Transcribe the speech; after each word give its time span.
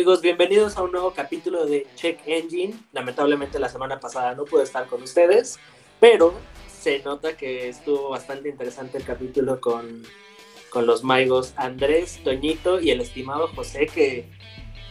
Amigos, 0.00 0.22
bienvenidos 0.22 0.78
a 0.78 0.82
un 0.82 0.92
nuevo 0.92 1.12
capítulo 1.12 1.66
de 1.66 1.86
Check 1.94 2.20
Engine. 2.24 2.72
Lamentablemente 2.92 3.58
la 3.58 3.68
semana 3.68 4.00
pasada 4.00 4.34
no 4.34 4.46
pude 4.46 4.62
estar 4.62 4.86
con 4.86 5.02
ustedes, 5.02 5.58
pero 6.00 6.32
se 6.66 7.00
nota 7.00 7.36
que 7.36 7.68
estuvo 7.68 8.08
bastante 8.08 8.48
interesante 8.48 8.96
el 8.96 9.04
capítulo 9.04 9.60
con, 9.60 10.02
con 10.70 10.86
los 10.86 11.04
maigos 11.04 11.52
Andrés, 11.56 12.18
Toñito 12.24 12.80
y 12.80 12.92
el 12.92 13.02
estimado 13.02 13.48
José, 13.48 13.88
que 13.88 14.24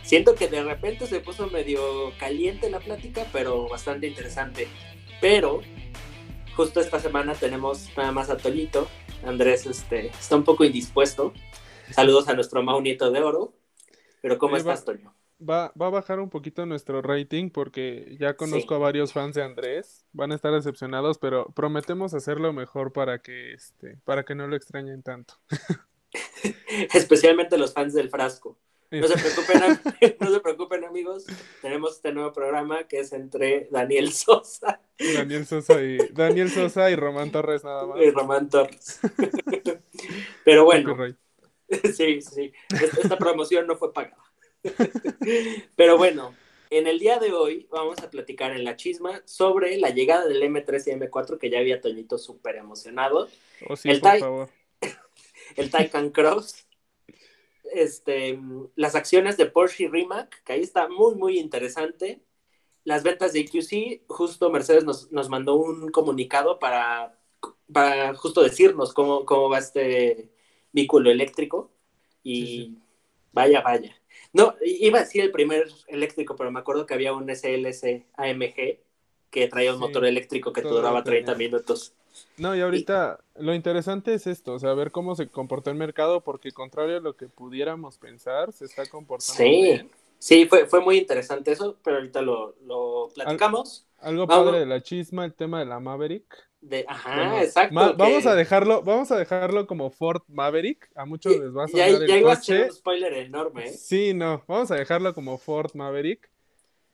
siento 0.04 0.36
que 0.36 0.48
de 0.48 0.64
repente 0.64 1.08
se 1.08 1.22
puso 1.22 1.48
medio 1.48 1.82
caliente 2.20 2.70
la 2.70 2.80
plática, 2.80 3.26
pero 3.34 3.68
bastante 3.68 4.06
interesante. 4.06 4.68
Pero 5.20 5.62
justo 6.56 6.82
esta 6.82 7.00
semana 7.00 7.34
tenemos 7.34 7.90
nada 7.98 8.12
más 8.12 8.30
a 8.30 8.38
Toñito. 8.38 8.88
Andrés 9.26 9.66
este, 9.66 10.10
está 10.10 10.36
un 10.36 10.44
poco 10.44 10.66
indispuesto. 10.66 11.34
Saludos 11.90 12.28
a 12.28 12.36
nuestro 12.36 12.62
Maunito 12.62 13.10
de 13.10 13.24
Oro. 13.24 13.59
Pero 14.22 14.38
¿cómo 14.38 14.58
estás, 14.58 14.86
Toño? 14.86 15.14
Va, 15.42 15.72
va, 15.82 15.88
a 15.88 15.90
bajar 15.90 16.20
un 16.20 16.30
poquito 16.30 16.66
nuestro 16.66 17.02
rating 17.02 17.50
porque 17.50 18.18
ya 18.20 18.36
conozco 18.36 18.76
a 18.76 18.80
varios 18.80 19.14
fans 19.14 19.36
de 19.36 19.44
Andrés. 19.44 20.06
Van 20.12 20.34
a 20.34 20.36
estar 20.36 20.52
decepcionados, 20.54 21.18
pero 21.18 21.46
prometemos 21.56 22.14
hacerlo 22.14 22.52
mejor 22.52 22.92
para 22.92 23.22
que, 23.22 23.54
este, 23.54 23.98
para 24.04 24.26
que 24.26 24.36
no 24.36 24.48
lo 24.48 24.58
extrañen 24.58 25.02
tanto. 25.02 25.36
Especialmente 26.94 27.58
los 27.58 27.74
fans 27.74 27.94
del 27.94 28.10
frasco. 28.10 28.58
No 28.92 29.08
se 29.08 29.18
preocupen, 29.18 30.18
no 30.20 30.32
se 30.32 30.40
preocupen, 30.40 30.84
amigos. 30.84 31.26
Tenemos 31.62 31.96
este 31.96 32.12
nuevo 32.12 32.34
programa 32.34 32.84
que 32.86 33.00
es 33.00 33.14
entre 33.14 33.68
Daniel 33.72 34.12
Sosa. 34.12 34.82
Daniel 35.16 35.46
Sosa 35.46 35.82
y 35.82 35.98
Daniel 36.12 36.50
Sosa 36.50 36.90
y 36.90 36.96
Román 36.96 37.32
Torres 37.32 37.64
nada 37.64 37.86
más. 37.86 38.02
Y 38.02 38.10
Román 38.10 38.50
Torres. 38.50 39.00
Pero 40.44 40.66
bueno. 40.66 41.16
Sí, 41.94 42.22
sí. 42.22 42.52
Esta 43.02 43.18
promoción 43.18 43.68
no 43.68 43.76
fue 43.76 43.94
pagada. 43.94 44.24
Pero 45.76 45.98
bueno, 45.98 46.36
en 46.70 46.88
el 46.88 47.00
día 47.00 47.20
de 47.20 47.32
hoy 47.32 47.68
vamos 47.72 48.00
a 48.00 48.10
platicar 48.10 48.52
en 48.52 48.64
la 48.64 48.76
chisma 48.76 49.22
sobre 49.26 49.78
la 49.78 49.90
llegada 49.90 50.28
del 50.28 50.44
M3 50.44 50.88
y 50.88 50.92
M4 50.92 51.38
que 51.38 51.50
ya 51.50 51.60
había 51.60 51.82
Toñito 51.82 52.18
súper 52.18 52.58
emocionado. 52.58 53.30
Oh, 53.68 53.76
sí, 53.76 53.90
el 53.90 54.02
por 54.02 54.20
favor. 54.20 54.50
El 55.56 55.72
Taycan 55.72 56.12
Cross. 56.12 56.68
Este, 57.74 58.40
las 58.76 58.96
acciones 58.96 59.38
de 59.38 59.48
Porsche 59.48 59.86
y 59.86 59.88
Rimac, 59.88 60.44
que 60.44 60.54
ahí 60.54 60.62
está 60.62 60.88
muy, 60.88 61.16
muy 61.16 61.40
interesante. 61.40 62.24
Las 62.84 63.04
ventas 63.04 63.34
de 63.34 63.42
EQC, 63.42 64.04
justo 64.08 64.52
Mercedes 64.52 64.84
nos, 64.84 65.12
nos 65.12 65.30
mandó 65.30 65.56
un 65.56 65.90
comunicado 65.90 66.60
para, 66.60 67.20
para 67.72 68.14
justo 68.16 68.42
decirnos 68.42 68.94
cómo, 68.94 69.26
cómo 69.26 69.50
va 69.50 69.60
este 69.60 70.32
vehículo 70.72 71.12
eléctrico 71.12 71.72
y 72.24 72.78
vaya, 73.32 73.62
vaya. 73.62 73.96
No, 74.34 74.56
iba 74.62 75.00
a 75.00 75.04
decir 75.04 75.24
el 75.24 75.32
primer 75.32 75.68
eléctrico, 75.88 76.36
pero 76.36 76.52
me 76.52 76.60
acuerdo 76.60 76.86
que 76.86 76.94
había 76.94 77.14
un 77.14 77.30
SLS 77.30 77.84
AMG 78.16 78.80
que 79.30 79.48
traía 79.48 79.74
un 79.74 79.80
motor 79.80 80.06
eléctrico 80.06 80.54
que 80.54 80.62
duraba 80.62 81.04
30 81.04 81.36
minutos. 81.36 81.94
No, 82.38 82.56
y 82.56 82.62
ahorita 82.62 83.20
lo 83.36 83.54
interesante 83.54 84.14
es 84.14 84.28
esto, 84.28 84.54
o 84.54 84.60
sea, 84.60 84.74
ver 84.74 84.92
cómo 84.92 85.16
se 85.16 85.28
comportó 85.30 85.70
el 85.70 85.78
mercado, 85.78 86.22
porque 86.22 86.52
contrario 86.52 86.98
a 86.98 87.00
lo 87.02 87.16
que 87.16 87.28
pudiéramos 87.28 87.98
pensar, 87.98 88.52
se 88.52 88.66
está 88.66 88.86
comportando 88.88 89.34
sí. 89.34 89.62
bien. 89.62 89.90
Sí, 90.18 90.46
fue, 90.48 90.66
fue 90.66 90.82
muy 90.82 90.98
interesante 90.98 91.52
eso, 91.52 91.78
pero 91.82 91.98
ahorita 91.98 92.22
lo, 92.22 92.56
lo 92.66 93.10
platicamos. 93.14 93.88
algo 94.00 94.28
padre 94.28 94.60
de 94.60 94.66
la 94.66 94.82
chisma, 94.82 95.24
el 95.24 95.34
tema 95.34 95.60
de 95.60 95.66
la 95.66 95.80
Maverick. 95.80 96.49
De, 96.62 96.84
ajá, 96.88 97.42
exacto. 97.44 97.96
vamos 97.98 98.26
a 98.26 98.36
dejarlo, 98.36 98.82
vamos 98.82 99.12
a 99.12 99.18
dejarlo 99.18 99.66
como 99.66 99.90
Ford 99.92 100.22
Maverick. 100.28 100.90
A 100.94 101.06
muchos 101.06 101.38
les 101.38 101.56
va 101.56 101.66
a 101.66 101.68
sonar 101.68 101.90
ya, 101.90 102.06
ya 102.06 102.18
iba 102.18 102.34
a 102.34 102.36
ser 102.36 102.66
un 102.66 102.74
spoiler 102.74 103.14
enorme. 103.14 103.68
¿eh? 103.68 103.74
Sí, 103.74 104.14
no, 104.14 104.44
vamos 104.48 104.70
a 104.72 104.76
dejarlo 104.76 105.14
como 105.14 105.38
Ford 105.38 105.72
Maverick. 105.74 106.30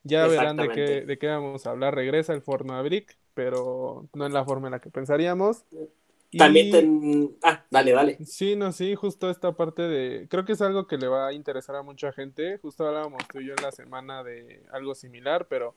Ya 0.04 0.28
verán 0.28 0.58
de 0.58 0.70
qué, 0.70 1.02
de 1.02 1.18
qué 1.18 1.28
vamos 1.28 1.66
a 1.66 1.72
hablar. 1.72 1.96
Regresa 1.96 2.34
el 2.34 2.42
Ford 2.44 2.64
Maverick, 2.64 3.18
pero 3.34 4.08
no 4.14 4.28
en 4.28 4.34
la 4.34 4.46
forma 4.46 4.68
en 4.68 4.74
la 4.74 4.80
que 4.80 4.92
pensaríamos. 4.92 5.66
También 6.38 7.36
Ah, 7.42 7.66
dale, 7.72 7.92
dale. 7.92 8.18
Sí, 8.26 8.56
no, 8.56 8.72
sí, 8.72 8.94
justo 8.96 9.30
esta 9.30 9.54
parte 9.54 9.84
de... 9.84 10.28
Creo 10.30 10.46
que 10.46 10.54
es 10.54 10.62
algo 10.62 10.86
que 10.86 10.98
le 10.98 11.08
va 11.08 11.28
a 11.28 11.34
interesar 11.34 11.76
a 11.78 11.82
mucha 11.82 12.12
gente. 12.12 12.60
Justo 12.60 12.86
hablábamos 12.86 13.28
tú 13.32 13.40
y 13.40 13.48
yo 13.48 13.54
en 13.58 13.64
la 13.64 13.72
semana 13.72 14.24
de 14.24 14.64
algo 14.72 14.94
similar, 14.96 15.48
pero 15.48 15.76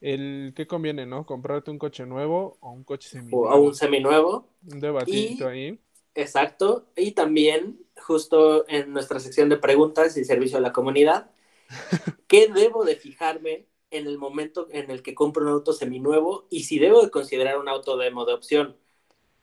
el 0.00 0.52
qué 0.56 0.66
conviene, 0.66 1.06
¿no? 1.06 1.26
Comprarte 1.26 1.70
un 1.70 1.78
coche 1.78 2.06
nuevo 2.06 2.56
o 2.60 2.70
un 2.72 2.84
coche 2.84 3.08
seminuevo. 3.08 3.54
O 3.54 3.60
un 3.60 3.74
seminuevo. 3.74 4.48
Un 4.70 4.80
debatito 4.80 5.48
ahí. 5.48 5.78
Exacto. 6.14 6.86
Y 6.96 7.12
también, 7.12 7.78
justo 7.96 8.66
en 8.68 8.92
nuestra 8.92 9.20
sección 9.20 9.48
de 9.48 9.58
preguntas 9.58 10.16
y 10.16 10.24
servicio 10.24 10.58
a 10.58 10.62
la 10.62 10.72
comunidad, 10.72 11.30
¿qué 12.26 12.48
debo 12.48 12.84
de 12.84 12.96
fijarme 12.96 13.66
en 13.90 14.06
el 14.06 14.18
momento 14.18 14.68
en 14.70 14.90
el 14.90 15.02
que 15.02 15.14
compro 15.14 15.42
un 15.42 15.50
auto 15.50 15.72
seminuevo 15.72 16.46
y 16.48 16.62
si 16.64 16.78
debo 16.78 17.02
de 17.02 17.10
considerar 17.10 17.58
un 17.58 17.68
auto 17.68 17.96
demo 17.96 18.24
de 18.24 18.32
opción? 18.32 18.76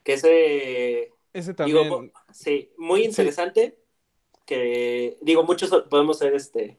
Que 0.02 0.14
ese... 0.14 1.12
Ese 1.32 1.54
también. 1.54 2.10
sí, 2.32 2.72
muy 2.78 3.04
interesante. 3.04 3.78
Que, 4.44 5.18
digo, 5.20 5.44
muchos 5.44 5.70
podemos 5.90 6.18
ser 6.18 6.34
este 6.34 6.78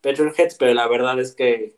petrolheads, 0.00 0.56
pero 0.56 0.74
la 0.74 0.88
verdad 0.88 1.18
es 1.20 1.34
que 1.34 1.77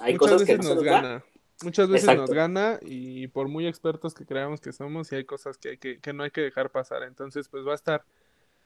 hay 0.00 0.14
Muchas 0.14 0.30
cosas 0.30 0.40
veces 0.40 0.60
que 0.60 0.74
nos 0.74 0.82
gana. 0.82 1.24
Muchas 1.62 1.88
veces 1.88 2.16
nos 2.16 2.30
gana 2.30 2.78
y 2.82 3.28
por 3.28 3.48
muy 3.48 3.66
expertos 3.66 4.14
que 4.14 4.26
creamos 4.26 4.60
que 4.60 4.72
somos, 4.72 5.12
y 5.12 5.16
hay 5.16 5.24
cosas 5.24 5.58
que, 5.58 5.70
hay 5.70 5.78
que, 5.78 6.00
que 6.00 6.12
no 6.12 6.24
hay 6.24 6.30
que 6.30 6.40
dejar 6.40 6.70
pasar. 6.70 7.02
Entonces, 7.04 7.48
pues 7.48 7.66
va 7.66 7.72
a 7.72 7.76
estar, 7.76 8.04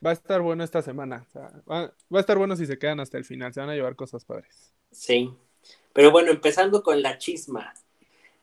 va 0.04 0.10
a 0.10 0.12
estar 0.14 0.40
bueno 0.40 0.64
esta 0.64 0.82
semana. 0.82 1.26
va, 1.70 1.92
a 2.10 2.20
estar 2.20 2.38
bueno 2.38 2.56
si 2.56 2.66
se 2.66 2.78
quedan 2.78 3.00
hasta 3.00 3.18
el 3.18 3.24
final. 3.24 3.52
Se 3.52 3.60
van 3.60 3.70
a 3.70 3.74
llevar 3.74 3.96
cosas 3.96 4.24
padres. 4.24 4.72
Sí. 4.90 5.30
Pero 5.92 6.10
bueno, 6.10 6.30
empezando 6.30 6.82
con 6.82 7.02
la 7.02 7.18
chisma. 7.18 7.74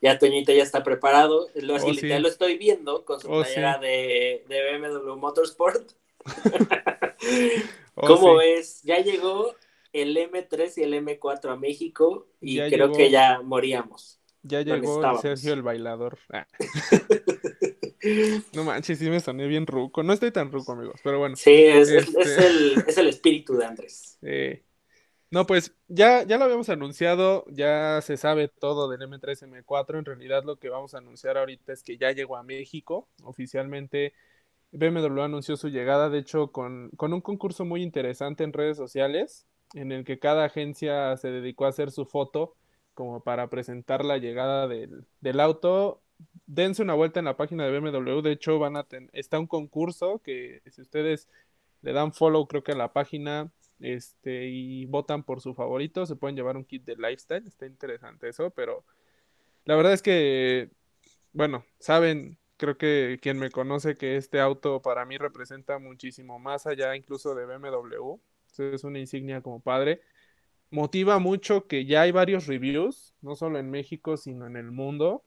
Ya 0.00 0.18
Toñito 0.18 0.52
ya 0.52 0.62
está 0.62 0.84
preparado. 0.84 1.48
Lo, 1.54 1.76
oh, 1.76 1.92
Ya 1.92 2.20
lo 2.20 2.28
estoy 2.28 2.58
viendo 2.58 3.04
con 3.04 3.20
su 3.20 3.30
oh, 3.30 3.42
playera 3.42 3.78
de, 3.78 4.44
de, 4.48 4.78
BMW 4.78 5.16
Motorsport. 5.16 5.92
oh, 7.94 8.06
¿Cómo 8.06 8.36
ves? 8.36 8.82
Ya 8.82 8.98
llegó 9.00 9.54
el 9.94 10.16
M3 10.16 10.72
y 10.76 10.82
el 10.82 10.92
M4 10.94 11.52
a 11.52 11.56
México 11.56 12.26
y 12.40 12.58
creo 12.58 12.92
que 12.92 13.10
ya 13.10 13.40
moríamos. 13.42 14.20
Ya 14.42 14.60
llegó 14.60 15.18
Sergio 15.18 15.54
el 15.54 15.62
bailador. 15.62 16.18
Ah. 16.30 16.46
no 18.52 18.64
manches, 18.64 18.98
sí 18.98 19.08
me 19.08 19.20
soné 19.20 19.46
bien 19.46 19.66
ruco. 19.66 20.02
No 20.02 20.12
estoy 20.12 20.32
tan 20.32 20.50
ruco, 20.50 20.72
amigos, 20.72 21.00
pero 21.02 21.20
bueno. 21.20 21.36
Sí, 21.36 21.52
es, 21.52 21.88
este 21.90 23.00
el, 23.00 23.08
espíritu 23.08 23.56
de 23.56 23.64
Andrés. 23.64 24.18
No, 25.30 25.46
pues 25.46 25.72
ya, 25.86 26.24
ya 26.24 26.38
lo 26.38 26.44
habíamos 26.44 26.68
anunciado, 26.68 27.44
ya 27.48 28.00
se 28.02 28.16
sabe 28.16 28.48
todo 28.48 28.90
del 28.90 29.00
M3, 29.00 29.48
M4. 29.48 29.98
En 29.98 30.04
realidad 30.04 30.42
lo 30.44 30.58
que 30.58 30.70
vamos 30.70 30.94
a 30.94 30.98
anunciar 30.98 31.38
ahorita 31.38 31.72
es 31.72 31.84
que 31.84 31.96
ya 31.96 32.10
llegó 32.10 32.36
a 32.36 32.42
México. 32.42 33.08
Oficialmente 33.22 34.12
BMW 34.72 35.22
anunció 35.22 35.56
su 35.56 35.68
llegada, 35.68 36.10
de 36.10 36.18
hecho, 36.18 36.50
con, 36.50 36.90
con 36.96 37.12
un 37.12 37.20
concurso 37.20 37.64
muy 37.64 37.82
interesante 37.82 38.42
en 38.42 38.52
redes 38.52 38.76
sociales 38.76 39.46
en 39.74 39.92
el 39.92 40.04
que 40.04 40.18
cada 40.18 40.44
agencia 40.44 41.16
se 41.16 41.30
dedicó 41.30 41.66
a 41.66 41.68
hacer 41.68 41.90
su 41.90 42.06
foto 42.06 42.54
como 42.94 43.22
para 43.22 43.50
presentar 43.50 44.04
la 44.04 44.18
llegada 44.18 44.68
del, 44.68 45.04
del 45.20 45.40
auto. 45.40 46.00
Dense 46.46 46.82
una 46.82 46.94
vuelta 46.94 47.18
en 47.18 47.26
la 47.26 47.36
página 47.36 47.66
de 47.66 47.78
BMW, 47.78 48.20
de 48.22 48.32
hecho 48.32 48.58
van 48.58 48.76
a 48.76 48.86
está 49.12 49.38
un 49.38 49.46
concurso 49.48 50.20
que 50.22 50.62
si 50.70 50.80
ustedes 50.82 51.28
le 51.82 51.92
dan 51.92 52.12
follow 52.12 52.46
creo 52.46 52.62
que 52.62 52.72
a 52.72 52.76
la 52.76 52.92
página 52.92 53.50
este 53.80 54.46
y 54.46 54.86
votan 54.86 55.24
por 55.24 55.40
su 55.40 55.54
favorito, 55.54 56.06
se 56.06 56.16
pueden 56.16 56.36
llevar 56.36 56.56
un 56.56 56.64
kit 56.64 56.84
de 56.84 56.96
lifestyle, 56.96 57.46
está 57.46 57.66
interesante 57.66 58.28
eso, 58.28 58.50
pero 58.50 58.84
la 59.64 59.76
verdad 59.76 59.92
es 59.92 60.02
que 60.02 60.70
bueno, 61.32 61.64
saben, 61.80 62.38
creo 62.56 62.78
que 62.78 63.18
quien 63.22 63.38
me 63.38 63.50
conoce 63.50 63.96
que 63.96 64.16
este 64.16 64.40
auto 64.40 64.80
para 64.82 65.04
mí 65.04 65.18
representa 65.18 65.78
muchísimo 65.78 66.38
más 66.38 66.66
allá 66.66 66.94
incluso 66.96 67.34
de 67.34 67.46
BMW 67.46 68.20
es 68.58 68.84
una 68.84 68.98
insignia 68.98 69.40
como 69.42 69.60
padre. 69.60 70.00
Motiva 70.70 71.18
mucho 71.18 71.66
que 71.66 71.84
ya 71.86 72.02
hay 72.02 72.10
varios 72.10 72.46
reviews, 72.46 73.14
no 73.20 73.36
solo 73.36 73.58
en 73.58 73.70
México, 73.70 74.16
sino 74.16 74.46
en 74.46 74.56
el 74.56 74.70
mundo. 74.70 75.24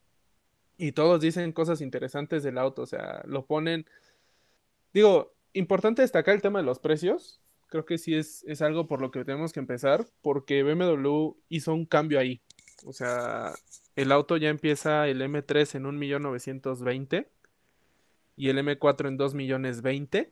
Y 0.78 0.92
todos 0.92 1.22
dicen 1.22 1.52
cosas 1.54 1.82
interesantes 1.82 2.44
del 2.44 2.58
auto, 2.58 2.84
o 2.84 2.86
sea, 2.86 3.24
lo 3.26 3.46
ponen... 3.46 3.86
Digo, 4.94 5.34
importante 5.54 6.02
destacar 6.02 6.36
el 6.36 6.42
tema 6.42 6.60
de 6.60 6.66
los 6.66 6.80
precios. 6.80 7.42
Creo 7.68 7.86
que 7.86 7.98
sí 7.98 8.16
es, 8.16 8.44
es 8.48 8.62
algo 8.62 8.88
por 8.88 9.02
lo 9.02 9.12
que 9.12 9.26
tenemos 9.26 9.54
que 9.54 9.60
empezar, 9.60 10.06
porque 10.22 10.64
BMW 10.64 11.36
hizo 11.50 11.74
un 11.74 11.86
cambio 11.86 12.20
ahí. 12.20 12.42
O 12.86 12.94
sea, 12.94 13.54
el 13.96 14.12
auto 14.12 14.38
ya 14.38 14.50
empieza 14.50 15.08
el 15.08 15.22
M3 15.22 15.76
en 15.76 15.84
1.920.000 15.86 17.28
y 18.36 18.50
el 18.50 18.58
M4 18.60 19.08
en 19.08 19.18
2.020.000, 19.18 20.32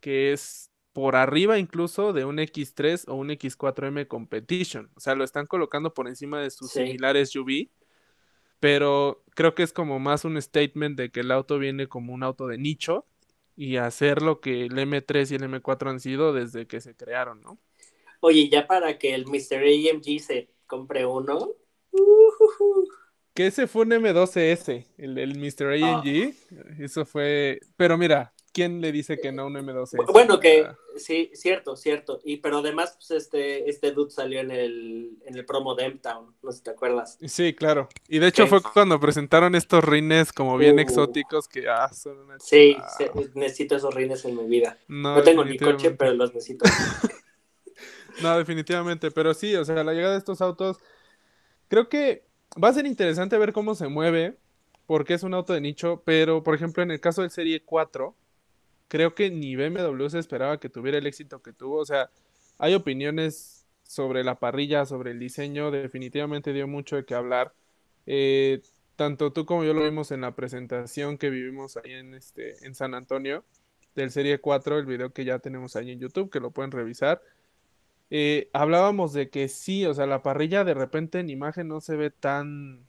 que 0.00 0.32
es 0.32 0.69
por 0.92 1.16
arriba 1.16 1.58
incluso 1.58 2.12
de 2.12 2.24
un 2.24 2.38
X3 2.38 3.04
o 3.08 3.14
un 3.14 3.30
X4M 3.30 4.06
Competition. 4.08 4.90
O 4.94 5.00
sea, 5.00 5.14
lo 5.14 5.24
están 5.24 5.46
colocando 5.46 5.94
por 5.94 6.08
encima 6.08 6.40
de 6.40 6.50
sus 6.50 6.70
similares 6.70 7.30
SUV. 7.30 7.68
Pero 8.58 9.22
creo 9.34 9.54
que 9.54 9.62
es 9.62 9.72
como 9.72 9.98
más 9.98 10.24
un 10.24 10.40
statement 10.40 10.98
de 10.98 11.10
que 11.10 11.20
el 11.20 11.30
auto 11.30 11.58
viene 11.58 11.86
como 11.86 12.12
un 12.12 12.22
auto 12.22 12.46
de 12.46 12.58
nicho 12.58 13.06
y 13.56 13.76
hacer 13.76 14.20
lo 14.20 14.40
que 14.40 14.66
el 14.66 14.72
M3 14.72 15.30
y 15.30 15.34
el 15.34 15.42
M4 15.42 15.90
han 15.90 16.00
sido 16.00 16.32
desde 16.32 16.66
que 16.66 16.80
se 16.80 16.94
crearon, 16.94 17.40
¿no? 17.40 17.58
Oye, 18.20 18.50
ya 18.50 18.66
para 18.66 18.98
que 18.98 19.14
el 19.14 19.26
Mr. 19.26 19.64
AMG 19.64 20.20
se 20.20 20.50
compre 20.66 21.06
uno. 21.06 21.50
Uh, 21.92 22.86
que 23.32 23.46
ese 23.46 23.66
fue 23.66 23.82
un 23.82 23.92
M12S, 23.92 24.86
el, 24.98 25.18
el 25.18 25.38
Mr. 25.38 25.72
AMG. 25.72 26.34
Eso 26.80 27.06
fue. 27.06 27.60
Pero 27.76 27.96
mira, 27.96 28.34
¿quién 28.52 28.80
le 28.80 28.92
dice 28.92 29.18
que 29.18 29.32
no 29.32 29.46
un 29.46 29.54
M12S? 29.54 30.12
Bueno, 30.12 30.40
que 30.40 30.66
sí, 30.96 31.30
cierto, 31.34 31.76
cierto. 31.76 32.20
Y 32.24 32.38
pero 32.38 32.58
además, 32.58 32.94
pues 32.96 33.10
este, 33.10 33.68
este 33.68 33.92
dude 33.92 34.10
salió 34.10 34.40
en 34.40 34.50
el, 34.50 35.18
en 35.24 35.36
el 35.36 35.44
promo 35.44 35.74
de 35.74 35.84
M-Town, 35.84 36.34
no 36.42 36.52
sé 36.52 36.58
si 36.58 36.64
te 36.64 36.70
acuerdas. 36.70 37.18
Sí, 37.26 37.54
claro. 37.54 37.88
Y 38.08 38.18
de 38.18 38.28
hecho 38.28 38.46
fue 38.46 38.60
cuando 38.62 38.98
presentaron 39.00 39.54
estos 39.54 39.84
rines 39.84 40.32
como 40.32 40.56
bien 40.58 40.76
uh. 40.76 40.80
exóticos 40.80 41.48
que 41.48 41.68
ah, 41.68 41.92
son 41.92 42.18
una 42.18 42.38
Sí, 42.38 42.76
necesito 43.34 43.76
esos 43.76 43.94
rines 43.94 44.24
en 44.24 44.36
mi 44.36 44.46
vida. 44.46 44.78
No, 44.88 45.16
no 45.16 45.22
tengo 45.22 45.44
ni 45.44 45.58
coche, 45.58 45.92
pero 45.92 46.12
los 46.14 46.34
necesito. 46.34 46.64
no, 48.22 48.36
definitivamente. 48.36 49.10
Pero 49.10 49.34
sí, 49.34 49.54
o 49.56 49.64
sea, 49.64 49.82
la 49.84 49.92
llegada 49.92 50.12
de 50.12 50.18
estos 50.18 50.40
autos, 50.40 50.78
creo 51.68 51.88
que 51.88 52.24
va 52.62 52.68
a 52.68 52.72
ser 52.72 52.86
interesante 52.86 53.38
ver 53.38 53.52
cómo 53.52 53.74
se 53.74 53.88
mueve, 53.88 54.36
porque 54.86 55.14
es 55.14 55.22
un 55.22 55.34
auto 55.34 55.52
de 55.52 55.60
nicho, 55.60 56.02
pero 56.04 56.42
por 56.42 56.54
ejemplo 56.54 56.82
en 56.82 56.90
el 56.90 57.00
caso 57.00 57.22
del 57.22 57.30
Serie 57.30 57.62
4, 57.64 58.16
creo 58.90 59.14
que 59.14 59.30
ni 59.30 59.56
BMW 59.56 60.08
se 60.08 60.18
esperaba 60.18 60.58
que 60.58 60.68
tuviera 60.68 60.98
el 60.98 61.06
éxito 61.06 61.40
que 61.42 61.52
tuvo. 61.52 61.78
O 61.78 61.86
sea, 61.86 62.10
hay 62.58 62.74
opiniones 62.74 63.66
sobre 63.84 64.24
la 64.24 64.38
parrilla, 64.40 64.84
sobre 64.84 65.12
el 65.12 65.20
diseño, 65.20 65.70
definitivamente 65.70 66.52
dio 66.52 66.66
mucho 66.68 66.96
de 66.96 67.04
qué 67.04 67.14
hablar. 67.14 67.54
Eh, 68.06 68.62
tanto 68.96 69.32
tú 69.32 69.46
como 69.46 69.64
yo 69.64 69.74
lo 69.74 69.84
vimos 69.84 70.10
en 70.10 70.22
la 70.22 70.34
presentación 70.34 71.18
que 71.18 71.30
vivimos 71.30 71.76
ahí 71.76 71.92
en, 71.92 72.14
este, 72.14 72.66
en 72.66 72.74
San 72.74 72.94
Antonio 72.94 73.44
del 73.94 74.10
Serie 74.10 74.40
4, 74.40 74.78
el 74.78 74.86
video 74.86 75.12
que 75.12 75.24
ya 75.24 75.38
tenemos 75.38 75.76
ahí 75.76 75.92
en 75.92 76.00
YouTube, 76.00 76.30
que 76.30 76.40
lo 76.40 76.50
pueden 76.50 76.72
revisar. 76.72 77.22
Eh, 78.10 78.50
hablábamos 78.52 79.12
de 79.12 79.30
que 79.30 79.48
sí, 79.48 79.86
o 79.86 79.94
sea, 79.94 80.06
la 80.06 80.22
parrilla 80.22 80.64
de 80.64 80.74
repente 80.74 81.20
en 81.20 81.30
imagen 81.30 81.68
no 81.68 81.80
se 81.80 81.96
ve 81.96 82.10
tan 82.10 82.86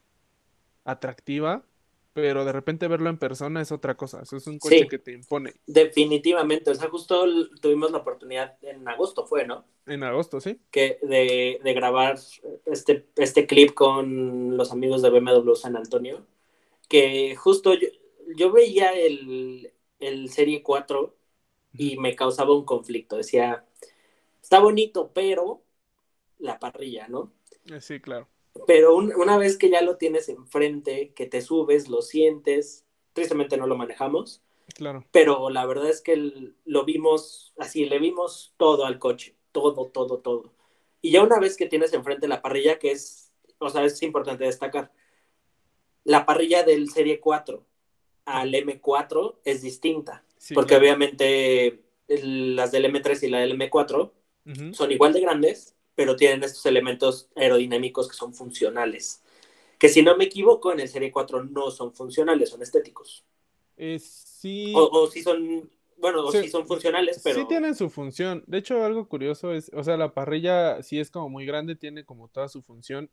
atractiva, 0.83 1.63
pero 2.13 2.45
de 2.45 2.51
repente 2.51 2.87
verlo 2.87 3.09
en 3.09 3.17
persona 3.17 3.61
es 3.61 3.71
otra 3.71 3.95
cosa. 3.95 4.21
Eso 4.21 4.37
es 4.37 4.47
un 4.47 4.59
coche 4.59 4.87
que 4.87 4.99
te 4.99 5.13
impone. 5.13 5.53
Definitivamente. 5.65 6.71
O 6.71 6.75
sea, 6.75 6.89
justo 6.89 7.25
tuvimos 7.61 7.91
la 7.91 7.99
oportunidad 7.99 8.57
en 8.63 8.87
agosto, 8.87 9.25
fue, 9.25 9.45
¿no? 9.45 9.65
En 9.85 10.03
agosto, 10.03 10.39
sí. 10.41 10.59
Que 10.71 10.99
de, 11.01 11.59
de 11.63 11.73
grabar 11.73 12.17
este, 12.65 13.07
este 13.17 13.47
clip 13.47 13.73
con 13.73 14.57
los 14.57 14.71
amigos 14.71 15.01
de 15.01 15.09
BMW 15.09 15.55
San 15.55 15.75
Antonio. 15.75 16.25
Que 16.89 17.35
justo 17.35 17.73
yo, 17.75 17.87
yo 18.37 18.51
veía 18.51 18.91
el, 18.93 19.73
el 19.99 20.29
Serie 20.29 20.63
4 20.63 21.15
y 21.73 21.97
me 21.97 22.15
causaba 22.15 22.55
un 22.55 22.65
conflicto. 22.65 23.17
Decía, 23.17 23.65
está 24.41 24.59
bonito, 24.59 25.11
pero 25.13 25.63
la 26.39 26.59
parrilla, 26.59 27.07
¿no? 27.09 27.33
Eh, 27.65 27.81
sí, 27.81 27.99
claro. 27.99 28.30
Pero 28.67 28.95
una 28.95 29.37
vez 29.37 29.57
que 29.57 29.69
ya 29.69 29.81
lo 29.81 29.97
tienes 29.97 30.29
enfrente, 30.29 31.13
que 31.15 31.25
te 31.25 31.41
subes, 31.41 31.89
lo 31.89 32.01
sientes, 32.01 32.85
tristemente 33.13 33.57
no 33.57 33.67
lo 33.67 33.77
manejamos. 33.77 34.41
Claro. 34.75 35.05
Pero 35.11 35.49
la 35.49 35.65
verdad 35.65 35.89
es 35.89 36.01
que 36.01 36.53
lo 36.65 36.85
vimos 36.85 37.53
así, 37.57 37.85
le 37.85 37.99
vimos 37.99 38.53
todo 38.57 38.85
al 38.85 38.99
coche, 38.99 39.35
todo, 39.51 39.87
todo, 39.87 40.19
todo. 40.19 40.53
Y 41.01 41.11
ya 41.11 41.23
una 41.23 41.39
vez 41.39 41.57
que 41.57 41.65
tienes 41.65 41.93
enfrente 41.93 42.27
la 42.27 42.41
parrilla, 42.41 42.79
que 42.79 42.91
es, 42.91 43.31
o 43.57 43.69
sea, 43.69 43.83
es 43.83 44.01
importante 44.03 44.45
destacar, 44.45 44.91
la 46.03 46.25
parrilla 46.25 46.63
del 46.63 46.89
Serie 46.89 47.19
4 47.19 47.65
al 48.25 48.53
M4 48.53 49.35
es 49.43 49.61
distinta, 49.61 50.23
porque 50.53 50.75
obviamente 50.75 51.81
las 52.07 52.71
del 52.71 52.85
M3 52.85 53.23
y 53.23 53.29
la 53.29 53.39
del 53.39 53.57
M4 53.57 54.11
son 54.73 54.91
igual 54.91 55.13
de 55.13 55.21
grandes, 55.21 55.75
pero 56.01 56.15
tienen 56.15 56.43
estos 56.43 56.65
elementos 56.65 57.29
aerodinámicos 57.35 58.09
que 58.09 58.15
son 58.15 58.33
funcionales. 58.33 59.21
Que 59.77 59.87
si 59.87 60.01
no 60.01 60.17
me 60.17 60.23
equivoco, 60.23 60.73
en 60.73 60.79
el 60.79 60.87
Serie 60.87 61.11
4 61.11 61.43
no 61.43 61.69
son 61.69 61.93
funcionales, 61.93 62.49
son 62.49 62.63
estéticos. 62.63 63.23
Eh, 63.77 63.99
sí. 63.99 64.73
O, 64.75 65.05
sí 65.05 65.21
son, 65.21 65.69
bueno, 65.97 66.25
o 66.25 66.31
sí, 66.31 66.49
son 66.49 66.65
funcionales, 66.65 67.21
pero... 67.23 67.41
Sí 67.41 67.45
tienen 67.47 67.75
su 67.75 67.91
función. 67.91 68.43
De 68.47 68.57
hecho, 68.57 68.83
algo 68.83 69.07
curioso 69.07 69.53
es, 69.53 69.69
o 69.75 69.83
sea, 69.83 69.95
la 69.95 70.11
parrilla, 70.11 70.81
si 70.81 70.99
es 70.99 71.11
como 71.11 71.29
muy 71.29 71.45
grande, 71.45 71.75
tiene 71.75 72.03
como 72.03 72.29
toda 72.29 72.49
su 72.49 72.63
función. 72.63 73.07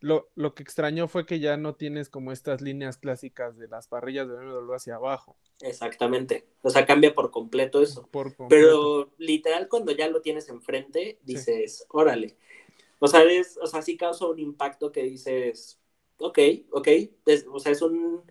Lo, 0.00 0.28
lo, 0.34 0.54
que 0.54 0.62
extrañó 0.62 1.08
fue 1.08 1.24
que 1.24 1.40
ya 1.40 1.56
no 1.56 1.74
tienes 1.74 2.08
como 2.08 2.30
estas 2.30 2.60
líneas 2.60 2.98
clásicas 2.98 3.56
de 3.56 3.68
las 3.68 3.88
parrillas 3.88 4.28
de 4.28 4.34
BMW 4.36 4.74
hacia 4.74 4.96
abajo. 4.96 5.36
Exactamente. 5.60 6.46
O 6.62 6.70
sea, 6.70 6.84
cambia 6.84 7.14
por 7.14 7.30
completo 7.30 7.80
eso. 7.80 8.08
Pero 8.48 9.10
literal, 9.18 9.68
cuando 9.68 9.92
ya 9.92 10.08
lo 10.08 10.20
tienes 10.20 10.48
enfrente, 10.48 11.18
dices, 11.22 11.86
órale. 11.88 12.36
O 12.98 13.08
sea, 13.08 13.22
es, 13.24 13.58
o 13.60 13.66
sea, 13.66 13.82
sí 13.82 13.96
causa 13.96 14.26
un 14.26 14.38
impacto 14.38 14.92
que 14.92 15.02
dices, 15.02 15.80
ok, 16.18 16.38
ok. 16.72 16.88
o 17.50 17.58
sea, 17.58 17.72
es 17.72 17.82
un 17.82 18.22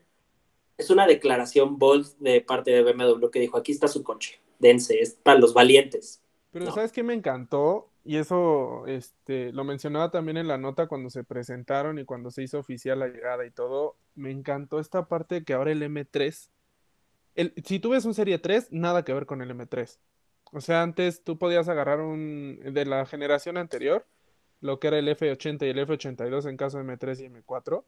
es 0.77 0.89
una 0.89 1.07
declaración 1.07 1.77
bold 1.77 2.17
de 2.19 2.41
parte 2.41 2.71
de 2.71 2.83
BMW 2.83 3.29
que 3.29 3.39
dijo, 3.39 3.57
aquí 3.57 3.71
está 3.71 3.87
su 3.87 4.03
coche, 4.03 4.41
dense, 4.59 4.99
es 4.99 5.13
para 5.13 5.39
los 5.39 5.53
valientes. 5.53 6.21
Pero 6.51 6.71
¿sabes 6.71 6.91
qué 6.91 7.03
me 7.03 7.13
encantó? 7.13 7.89
Y 8.07 8.17
eso 8.17 8.85
este, 8.85 9.51
lo 9.51 9.63
mencionaba 9.63 10.11
también 10.11 10.37
en 10.37 10.47
la 10.47 10.59
nota 10.59 10.87
cuando 10.87 11.09
se 11.09 11.23
presentaron 11.23 11.97
y 11.97 12.05
cuando 12.05 12.29
se 12.29 12.43
hizo 12.43 12.59
oficial 12.59 12.99
la 12.99 13.07
llegada 13.07 13.47
y 13.47 13.51
todo. 13.51 13.97
Me 14.13 14.29
encantó 14.29 14.79
esta 14.79 15.07
parte 15.07 15.43
que 15.43 15.53
ahora 15.53 15.71
el 15.71 15.81
M3. 15.81 16.49
El, 17.33 17.53
si 17.65 17.79
tú 17.79 17.89
ves 17.89 18.05
un 18.05 18.13
Serie 18.13 18.37
3, 18.37 18.71
nada 18.71 19.03
que 19.03 19.11
ver 19.11 19.25
con 19.25 19.41
el 19.41 19.49
M3. 19.49 19.97
O 20.51 20.61
sea, 20.61 20.83
antes 20.83 21.23
tú 21.23 21.39
podías 21.39 21.67
agarrar 21.67 21.99
un 21.99 22.59
de 22.63 22.85
la 22.85 23.07
generación 23.07 23.57
anterior, 23.57 24.05
lo 24.61 24.79
que 24.79 24.87
era 24.87 24.99
el 24.99 25.07
F80 25.07 25.65
y 25.65 25.69
el 25.69 25.79
F82 25.79 26.47
en 26.47 26.57
caso 26.57 26.77
de 26.77 26.83
M3 26.83 27.21
y 27.21 27.29
M4. 27.29 27.83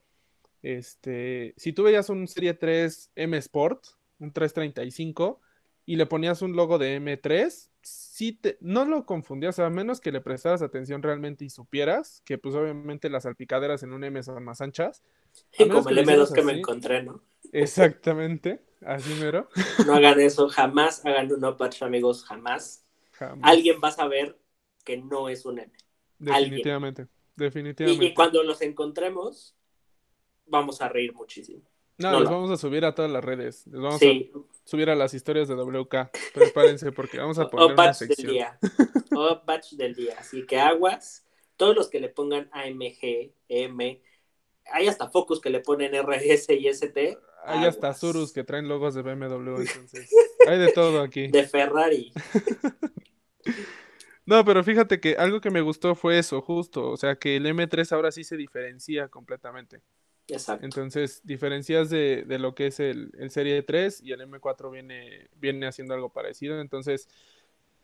Este, 0.63 1.53
si 1.57 1.73
tú 1.73 1.83
veías 1.83 2.09
un 2.09 2.27
Serie 2.27 2.55
3 2.55 3.11
M 3.15 3.37
Sport, 3.37 3.85
un 4.17 4.33
335, 4.33 5.39
y 5.85 5.95
le 5.95 6.07
ponías 6.07 6.41
un 6.41 6.55
logo 6.55 6.79
de 6.79 6.99
M3, 6.99 7.69
sí 7.87 8.33
te, 8.33 8.57
no 8.61 8.85
lo 8.85 9.05
confundías, 9.05 9.59
a 9.59 9.69
menos 9.69 10.01
que 10.01 10.11
le 10.11 10.21
prestaras 10.21 10.61
atención 10.61 11.03
realmente 11.03 11.45
y 11.45 11.49
supieras 11.49 12.21
que 12.25 12.37
pues 12.37 12.55
obviamente 12.55 13.09
las 13.09 13.23
salpicaderas 13.23 13.83
en 13.83 13.93
un 13.93 14.03
M 14.03 14.21
son 14.23 14.43
más 14.43 14.59
anchas. 14.61 15.03
Y 15.57 15.67
como 15.67 15.87
el 15.89 15.99
M2 15.99 16.33
que 16.33 16.41
me 16.41 16.53
encontré, 16.53 17.03
¿no? 17.03 17.21
Exactamente, 17.51 18.61
así 18.81 19.13
mero. 19.19 19.49
No 19.85 19.93
hagan 19.93 20.19
eso, 20.19 20.49
jamás 20.49 21.05
hagan 21.05 21.31
un 21.31 21.57
patch, 21.57 21.83
amigos, 21.83 22.23
jamás. 22.25 22.83
Alguien 23.41 23.79
va 23.83 23.89
a 23.89 23.91
saber 23.91 24.37
que 24.83 24.97
no 24.97 25.29
es 25.29 25.45
un 25.45 25.59
M. 25.59 25.71
Definitivamente, 26.17 27.07
definitivamente. 27.35 28.05
y 28.05 28.13
cuando 28.13 28.41
los 28.43 28.61
encontremos, 28.61 29.55
vamos 30.47 30.81
a 30.81 30.89
reír 30.89 31.13
muchísimo. 31.13 31.61
No, 31.97 32.19
los 32.19 32.29
vamos 32.29 32.51
a 32.51 32.57
subir 32.57 32.85
a 32.85 32.93
todas 32.93 33.09
las 33.09 33.23
redes. 33.23 33.65
Les 33.67 33.81
vamos 33.81 34.01
a 34.01 34.39
subir 34.65 34.89
a 34.89 34.95
las 34.95 35.13
historias 35.13 35.47
de 35.47 35.55
WK. 35.55 36.11
Prepárense 36.33 36.91
porque 36.91 37.17
vamos 37.17 37.39
a 37.39 37.49
poner 37.49 37.73
una 37.73 37.93
sección. 37.93 38.27
del 38.27 38.35
día. 38.35 38.59
O 39.15 39.41
batch 39.45 39.71
del 39.73 39.95
día. 39.95 40.15
Así 40.19 40.45
que 40.45 40.59
aguas. 40.59 41.25
Todos 41.55 41.75
los 41.75 41.89
que 41.89 41.99
le 41.99 42.09
pongan 42.09 42.49
AMG, 42.51 43.31
M, 43.49 44.01
hay 44.71 44.87
hasta 44.87 45.09
Focus 45.09 45.41
que 45.41 45.49
le 45.49 45.59
ponen 45.59 45.93
RS 45.95 46.49
y 46.53 46.67
ST. 46.67 47.17
Hay 47.45 47.65
hasta 47.65 47.93
Surus 47.93 48.33
que 48.33 48.43
traen 48.43 48.67
logos 48.67 48.93
de 48.93 49.01
BMW, 49.01 49.55
entonces 49.61 50.09
hay 50.47 50.59
de 50.59 50.71
todo 50.71 51.01
aquí. 51.01 51.27
De 51.27 51.43
Ferrari. 51.47 52.11
No, 54.25 54.43
pero 54.43 54.61
fíjate 54.61 54.99
que 54.99 55.15
algo 55.15 55.39
que 55.39 55.49
me 55.49 55.61
gustó 55.61 55.95
fue 55.95 56.19
eso, 56.19 56.41
justo, 56.41 56.89
o 56.89 56.97
sea, 56.97 57.15
que 57.15 57.37
el 57.37 57.45
M3 57.45 57.89
ahora 57.93 58.11
sí 58.11 58.25
se 58.25 58.35
diferencia 58.35 59.07
completamente. 59.07 59.81
Exacto. 60.27 60.65
Entonces, 60.65 61.21
diferencias 61.23 61.89
de, 61.89 62.23
de 62.27 62.39
lo 62.39 62.53
que 62.53 62.67
es 62.67 62.79
el, 62.79 63.11
el, 63.17 63.31
Serie 63.31 63.61
3 63.63 64.01
y 64.03 64.11
el 64.11 64.21
M4 64.21 64.71
viene, 64.71 65.29
viene 65.39 65.67
haciendo 65.67 65.93
algo 65.93 66.09
parecido. 66.09 66.59
Entonces, 66.59 67.07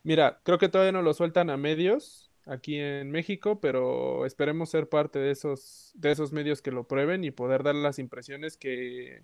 mira, 0.04 0.40
creo 0.44 0.58
que 0.58 0.70
todavía 0.70 0.92
no 0.92 1.02
lo 1.02 1.14
sueltan 1.14 1.50
a 1.50 1.58
medios 1.58 2.32
aquí 2.46 2.78
en 2.78 3.12
México, 3.12 3.60
pero 3.62 4.26
esperemos 4.26 4.70
ser 4.70 4.90
parte 4.90 5.20
de 5.20 5.32
esos, 5.32 5.92
de 5.96 6.12
esos 6.12 6.32
medios 6.34 6.62
que 6.62 6.72
lo 6.72 6.86
prueben 6.86 7.24
y 7.24 7.32
poder 7.32 7.64
dar 7.64 7.76
las 7.76 8.00
impresiones 8.00 8.58
que 8.58 9.24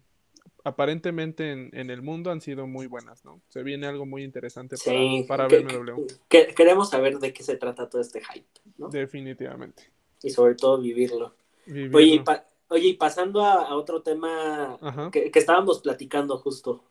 aparentemente 0.64 1.52
en, 1.52 1.70
en 1.74 1.90
el 1.90 2.02
mundo 2.02 2.32
han 2.32 2.42
sido 2.42 2.68
muy 2.68 2.88
buenas, 2.88 3.26
¿no? 3.26 3.42
Se 3.50 3.64
viene 3.64 3.88
algo 3.88 4.06
muy 4.06 4.24
interesante 4.24 4.76
para, 5.28 5.48
para 5.48 5.48
BMW. 5.48 6.06
Que, 6.28 6.48
queremos 6.48 6.90
saber 6.90 7.20
de 7.20 7.34
qué 7.34 7.44
se 7.44 7.56
trata 7.58 7.90
todo 7.90 8.02
este 8.02 8.22
hype, 8.22 8.48
¿no? 8.78 8.90
Definitivamente. 8.90 9.92
Y 10.22 10.30
sobre 10.32 10.56
todo 10.56 10.80
vivirlo. 10.80 11.36
vivirlo. 11.66 11.98
Oye, 11.98 12.24
Oye, 12.70 12.90
y 12.90 12.94
pasando 12.94 13.44
a, 13.44 13.76
otro 13.76 14.02
tema 14.02 14.78
que, 15.12 15.32
estábamos 15.34 15.80
platicando 15.80 16.38
justo. 16.38 16.84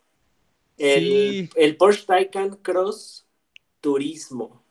El, 0.77 1.49
el, 1.55 1.77
Porsche 1.77 2.05
Taycan 2.07 2.57
Cross 2.57 3.27
Turismo. 3.81 4.63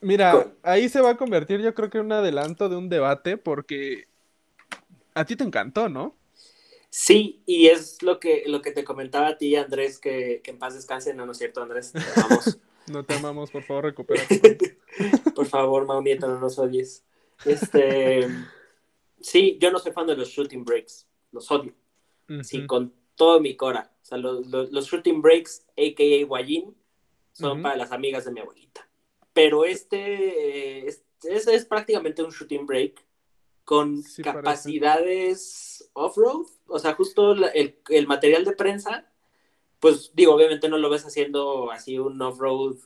Mira, 0.00 0.52
ahí 0.62 0.88
se 0.88 1.00
va 1.00 1.10
a 1.10 1.16
convertir 1.16 1.60
yo 1.60 1.74
creo 1.74 1.90
que 1.90 1.98
en 1.98 2.06
un 2.06 2.12
adelanto 2.12 2.68
de 2.68 2.76
un 2.76 2.88
debate 2.88 3.36
porque 3.36 4.08
a 5.14 5.24
ti 5.24 5.36
te 5.36 5.44
encantó, 5.44 5.88
¿no? 5.88 6.16
Sí, 6.88 7.42
y 7.46 7.68
es 7.68 8.02
lo 8.02 8.18
que, 8.18 8.44
lo 8.46 8.62
que 8.62 8.72
te 8.72 8.84
comentaba 8.84 9.28
a 9.28 9.38
ti, 9.38 9.54
Andrés, 9.54 9.98
que, 9.98 10.40
que 10.42 10.50
en 10.50 10.58
paz 10.58 10.74
descanse. 10.74 11.14
No, 11.14 11.24
no 11.24 11.32
es 11.32 11.38
cierto, 11.38 11.62
Andrés. 11.62 11.92
Te 11.92 12.00
amamos. 12.16 12.58
no 12.90 13.04
te 13.04 13.14
amamos, 13.14 13.50
por 13.50 13.62
favor, 13.62 13.84
recupérate. 13.84 14.78
por 15.34 15.46
favor, 15.46 15.86
Mau 15.86 16.02
Nieto, 16.02 16.26
no 16.26 16.40
nos 16.40 16.58
oyes. 16.58 17.04
Este, 17.44 18.28
sí, 19.20 19.58
yo 19.60 19.70
no 19.70 19.78
soy 19.78 19.92
fan 19.92 20.06
de 20.06 20.16
los 20.16 20.28
shooting 20.28 20.64
breaks. 20.64 21.06
Los 21.32 21.50
odio. 21.50 21.74
Sí, 22.42 22.66
con 22.66 22.94
todo 23.16 23.40
mi 23.40 23.56
cora. 23.56 23.92
O 24.02 24.04
sea, 24.04 24.18
los, 24.18 24.46
los, 24.46 24.86
shooting 24.86 25.20
breaks, 25.20 25.66
a.k.a. 25.76 26.26
Guayin, 26.26 26.76
son 27.32 27.62
para 27.62 27.76
las 27.76 27.92
amigas 27.92 28.24
de 28.24 28.32
mi 28.32 28.40
abuelita. 28.40 28.88
Pero 29.32 29.64
este, 29.64 30.86
es, 30.86 31.02
es 31.22 31.64
prácticamente 31.64 32.22
un 32.22 32.30
shooting 32.30 32.66
break 32.66 33.04
con 33.64 34.02
capacidades 34.22 35.90
off-road, 35.92 36.46
o 36.66 36.78
sea, 36.80 36.94
justo 36.94 37.32
el, 37.32 37.78
el, 37.88 38.06
material 38.08 38.44
de 38.44 38.52
prensa, 38.52 39.08
pues 39.78 40.10
digo, 40.14 40.34
obviamente 40.34 40.68
no 40.68 40.76
lo 40.76 40.90
ves 40.90 41.06
haciendo 41.06 41.70
así 41.70 41.96
un 41.96 42.20
off-road 42.20 42.78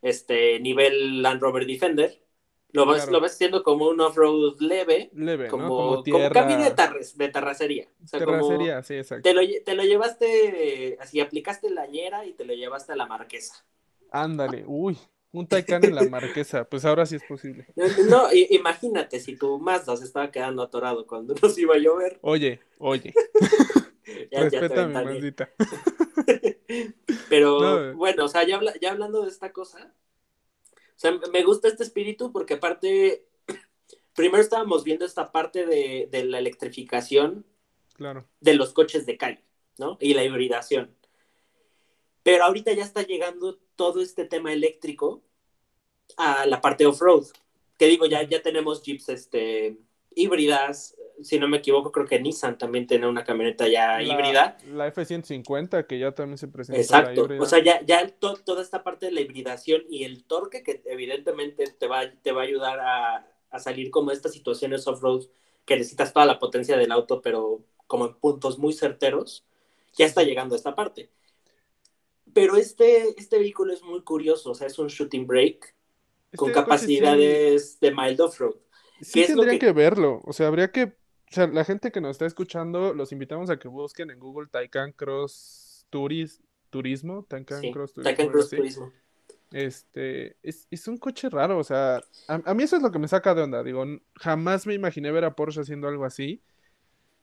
este, 0.00 0.58
nivel 0.60 1.20
Land 1.20 1.42
Rover 1.42 1.66
Defender, 1.66 2.24
lo 2.72 2.86
ves, 2.86 3.10
lo 3.10 3.20
ves 3.20 3.32
haciendo 3.32 3.62
como 3.62 3.88
un 3.88 4.00
off-road 4.00 4.60
leve, 4.60 5.10
leve 5.14 5.48
como, 5.48 5.62
¿no? 5.62 5.68
como, 5.68 6.04
como 6.04 6.30
cabina 6.30 6.70
de, 6.70 6.74
de, 7.16 7.28
terracería. 7.28 7.88
O 8.02 8.06
sea, 8.08 8.18
terracería, 8.18 8.82
sí, 8.82 8.94
exacto. 8.94 9.22
Te 9.22 9.34
lo, 9.34 9.42
te 9.64 9.74
lo 9.74 9.84
llevaste, 9.84 10.96
así 11.00 11.20
aplicaste 11.20 11.70
la 11.70 11.86
ñera 11.86 12.24
y 12.26 12.32
te 12.32 12.44
lo 12.44 12.54
llevaste 12.54 12.92
a 12.92 12.96
la 12.96 13.06
marquesa. 13.06 13.64
Ándale, 14.10 14.64
uy, 14.66 14.98
un 15.32 15.46
Taycan 15.46 15.84
en 15.84 15.94
la 15.94 16.02
marquesa, 16.04 16.64
pues 16.64 16.84
ahora 16.84 17.06
sí 17.06 17.16
es 17.16 17.24
posible. 17.24 17.66
No, 18.08 18.28
imagínate 18.32 19.20
si 19.20 19.36
tu 19.36 19.58
Mazda 19.58 19.96
se 19.96 20.04
estaba 20.04 20.30
quedando 20.30 20.62
atorado 20.62 21.06
cuando 21.06 21.34
nos 21.42 21.56
iba 21.58 21.74
a 21.74 21.78
llover. 21.78 22.18
Oye, 22.22 22.60
oye. 22.78 23.14
Respétame, 24.30 24.92
maldita. 24.92 25.50
Pero 27.28 27.94
bueno, 27.94 28.24
o 28.24 28.28
sea, 28.28 28.46
ya, 28.46 28.60
ya 28.80 28.90
hablando 28.90 29.22
de 29.22 29.28
esta 29.28 29.52
cosa, 29.52 29.94
sea, 31.02 31.18
me 31.32 31.42
gusta 31.42 31.68
este 31.68 31.82
espíritu 31.82 32.32
porque 32.32 32.54
aparte, 32.54 33.26
primero 34.14 34.42
estábamos 34.42 34.84
viendo 34.84 35.04
esta 35.04 35.32
parte 35.32 35.66
de, 35.66 36.08
de 36.10 36.24
la 36.24 36.38
electrificación 36.38 37.44
claro. 37.94 38.26
de 38.40 38.54
los 38.54 38.72
coches 38.72 39.06
de 39.06 39.16
calle, 39.16 39.44
¿no? 39.78 39.98
Y 40.00 40.14
la 40.14 40.24
hibridación. 40.24 40.94
Pero 42.22 42.44
ahorita 42.44 42.72
ya 42.72 42.84
está 42.84 43.02
llegando 43.02 43.58
todo 43.76 44.00
este 44.00 44.24
tema 44.24 44.52
eléctrico 44.52 45.22
a 46.16 46.46
la 46.46 46.60
parte 46.60 46.86
off-road. 46.86 47.26
Que 47.78 47.86
digo, 47.86 48.06
ya, 48.06 48.22
ya 48.22 48.42
tenemos 48.42 48.82
jeeps 48.82 49.08
este, 49.08 49.78
híbridas. 50.14 50.96
Si 51.22 51.38
no 51.38 51.48
me 51.48 51.58
equivoco, 51.58 51.92
creo 51.92 52.06
que 52.06 52.20
Nissan 52.20 52.58
también 52.58 52.86
tiene 52.86 53.06
una 53.06 53.24
camioneta 53.24 53.68
ya 53.68 54.02
híbrida. 54.02 54.56
La 54.72 54.86
F-150, 54.88 55.86
que 55.86 55.98
ya 55.98 56.12
también 56.12 56.38
se 56.38 56.48
presenta. 56.48 56.80
Exacto. 56.80 57.28
o 57.38 57.46
sea, 57.46 57.62
ya, 57.62 57.80
ya 57.84 58.08
toda 58.08 58.62
esta 58.62 58.82
parte 58.82 59.06
de 59.06 59.12
la 59.12 59.20
hibridación 59.20 59.82
y 59.88 60.04
el 60.04 60.24
torque 60.24 60.62
que 60.62 60.82
evidentemente 60.86 61.64
te 61.78 61.86
va, 61.86 62.10
te 62.10 62.32
va 62.32 62.42
a 62.42 62.44
ayudar 62.44 62.80
a, 62.80 63.26
a 63.50 63.58
salir 63.58 63.90
como 63.90 64.10
estas 64.10 64.32
situaciones 64.32 64.86
off-road 64.86 65.26
que 65.64 65.76
necesitas 65.76 66.12
toda 66.12 66.26
la 66.26 66.38
potencia 66.38 66.76
del 66.76 66.92
auto, 66.92 67.20
pero 67.22 67.64
como 67.86 68.06
en 68.06 68.14
puntos 68.14 68.58
muy 68.58 68.72
certeros, 68.72 69.44
ya 69.94 70.06
está 70.06 70.22
llegando 70.22 70.54
a 70.54 70.58
esta 70.58 70.74
parte. 70.74 71.10
Pero 72.32 72.56
este, 72.56 73.20
este 73.20 73.38
vehículo 73.38 73.72
es 73.72 73.82
muy 73.82 74.02
curioso, 74.02 74.52
o 74.52 74.54
sea, 74.54 74.66
es 74.66 74.78
un 74.78 74.88
shooting 74.88 75.26
brake 75.26 75.74
con 76.36 76.48
este 76.48 76.60
capacidades 76.60 77.78
de 77.80 77.90
mild 77.94 78.20
off-road. 78.20 78.56
Sí, 79.02 79.26
tendría 79.26 79.58
que... 79.58 79.72
verlo, 79.72 80.22
o 80.24 80.32
sea, 80.32 80.46
habría 80.46 80.70
que, 80.70 80.94
o 81.32 81.34
sea, 81.34 81.46
la 81.46 81.64
gente 81.64 81.90
que 81.90 82.02
nos 82.02 82.10
está 82.12 82.26
escuchando, 82.26 82.92
los 82.92 83.10
invitamos 83.10 83.48
a 83.48 83.58
que 83.58 83.68
busquen 83.68 84.10
en 84.10 84.20
Google 84.20 84.48
Taycan 84.50 84.92
Cross 84.92 85.86
Turis, 85.88 86.42
Turismo, 86.68 87.24
Taycan 87.24 87.72
Cross 87.72 87.94
Turismo. 87.94 88.02
Taycan 88.02 88.28
Cross 88.28 88.50
Turismo. 88.50 88.92
Este, 89.50 90.36
es, 90.42 90.66
es, 90.70 90.88
un 90.88 90.98
coche 90.98 91.30
raro, 91.30 91.58
o 91.58 91.64
sea, 91.64 91.96
a, 92.28 92.34
a, 92.44 92.54
mí 92.54 92.62
eso 92.62 92.76
es 92.76 92.82
lo 92.82 92.90
que 92.90 92.98
me 92.98 93.08
saca 93.08 93.34
de 93.34 93.42
onda, 93.42 93.62
digo, 93.62 93.84
jamás 94.16 94.66
me 94.66 94.74
imaginé 94.74 95.10
ver 95.10 95.24
a 95.24 95.34
Porsche 95.34 95.62
haciendo 95.62 95.88
algo 95.88 96.04
así. 96.04 96.42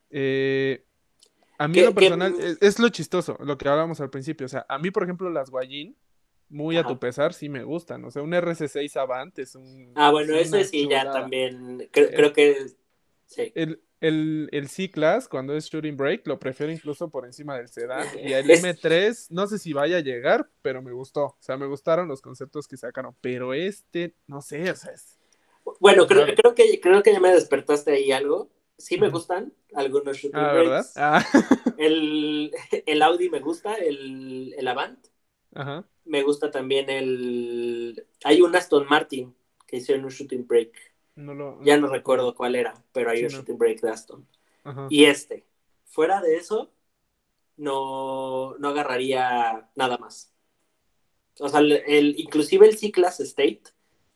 Eh, 0.10 0.84
a 1.60 1.68
mí 1.68 1.82
lo 1.82 1.94
personal 1.94 2.34
es, 2.62 2.80
lo 2.80 2.90
chistoso, 2.90 3.38
lo 3.42 3.58
que 3.58 3.68
hablábamos 3.68 4.00
al 4.02 4.10
principio. 4.10 4.46
O 4.46 4.50
sea, 4.50 4.66
a 4.70 4.80
mí, 4.80 4.92
por 4.92 5.04
ejemplo, 5.04 5.30
las 5.30 5.50
Guayin, 5.50 5.96
muy 6.48 6.78
a 6.78 6.84
tu 6.84 6.98
pesar, 6.98 7.34
sí 7.34 7.50
me 7.50 7.64
gustan. 7.64 8.04
O 8.06 8.12
sea, 8.12 8.22
un 8.22 8.32
RC6 8.32 8.96
Avant 8.96 9.38
es 9.38 9.56
un. 9.56 9.92
Ah, 9.96 10.12
bueno, 10.12 10.36
ese 10.36 10.64
sí 10.64 10.88
ya 10.90 11.12
también. 11.12 11.90
Creo, 11.92 12.34
que. 12.34 12.68
Sí. 13.26 13.52
El, 13.56 13.82
el, 14.02 14.50
el 14.52 14.70
C-Class, 14.70 15.28
cuando 15.28 15.56
es 15.56 15.70
Shooting 15.70 15.98
Break, 15.98 16.28
lo 16.28 16.40
prefiero 16.40 16.72
incluso 16.72 17.10
por 17.10 17.26
encima 17.26 17.58
del 17.58 17.68
sedán. 17.68 18.08
Y 18.24 18.34
el 18.34 18.50
M3, 18.50 19.28
no 19.30 19.48
sé 19.48 19.60
si 19.60 19.74
vaya 19.74 19.98
a 19.98 20.02
llegar, 20.02 20.50
pero 20.62 20.82
me 20.82 20.92
gustó. 20.92 21.26
O 21.26 21.38
sea, 21.40 21.58
me 21.58 21.68
gustaron 21.68 22.08
los 22.08 22.22
conceptos 22.22 22.68
que 22.68 22.78
sacaron. 22.78 23.16
Pero 23.22 23.54
este, 23.54 24.16
no 24.28 24.42
sé, 24.42 24.70
o 24.72 24.76
sea, 24.76 24.92
es. 24.94 25.18
Bueno, 25.80 26.08
creo, 26.08 26.26
creo, 26.36 26.56
que, 26.56 26.80
creo 26.80 27.04
que 27.04 27.14
ya 27.14 27.20
me 27.20 27.32
despertaste 27.32 27.92
ahí 27.92 28.12
algo 28.12 28.50
sí 28.80 28.98
me 28.98 29.10
gustan 29.10 29.54
algunos 29.76 30.18
shooting 30.18 30.40
ah, 30.40 30.54
¿verdad? 30.54 30.86
Ah. 30.96 31.24
El, 31.78 32.52
el, 32.86 33.02
Audi 33.02 33.30
me 33.30 33.40
gusta, 33.40 33.76
el, 33.76 34.54
el 34.58 34.68
Avant. 34.68 35.00
Ajá. 35.54 35.86
Me 36.04 36.24
gusta 36.24 36.52
también 36.52 36.90
el... 36.90 38.06
Hay 38.26 38.42
un 38.42 38.54
Aston 38.54 38.86
Martin 38.90 39.34
que 39.66 39.78
hicieron 39.78 40.04
un 40.04 40.12
shooting 40.12 40.46
break. 40.46 40.74
No 41.20 41.34
lo, 41.34 41.62
ya 41.64 41.76
no, 41.76 41.88
recuerdo 41.88 42.34
cuál 42.34 42.56
era, 42.56 42.82
pero 42.94 43.12
hay 43.12 43.24
un 43.24 43.30
shooting 43.30 43.58
break 43.58 43.82
de 43.82 43.90
Aston. 43.90 44.26
Ajá. 44.64 44.88
Y 44.90 45.04
este. 45.04 45.46
Fuera 45.84 46.22
de 46.22 46.38
eso, 46.38 46.72
no, 47.58 48.56
no 48.58 48.70
agarraría 48.70 49.70
nada 49.76 49.98
más. 49.98 50.32
O 51.40 51.50
sea, 51.50 51.60
el, 51.60 52.16
inclusive 52.18 52.68
el 52.68 52.78
C-Class 52.78 53.20
State 53.20 53.64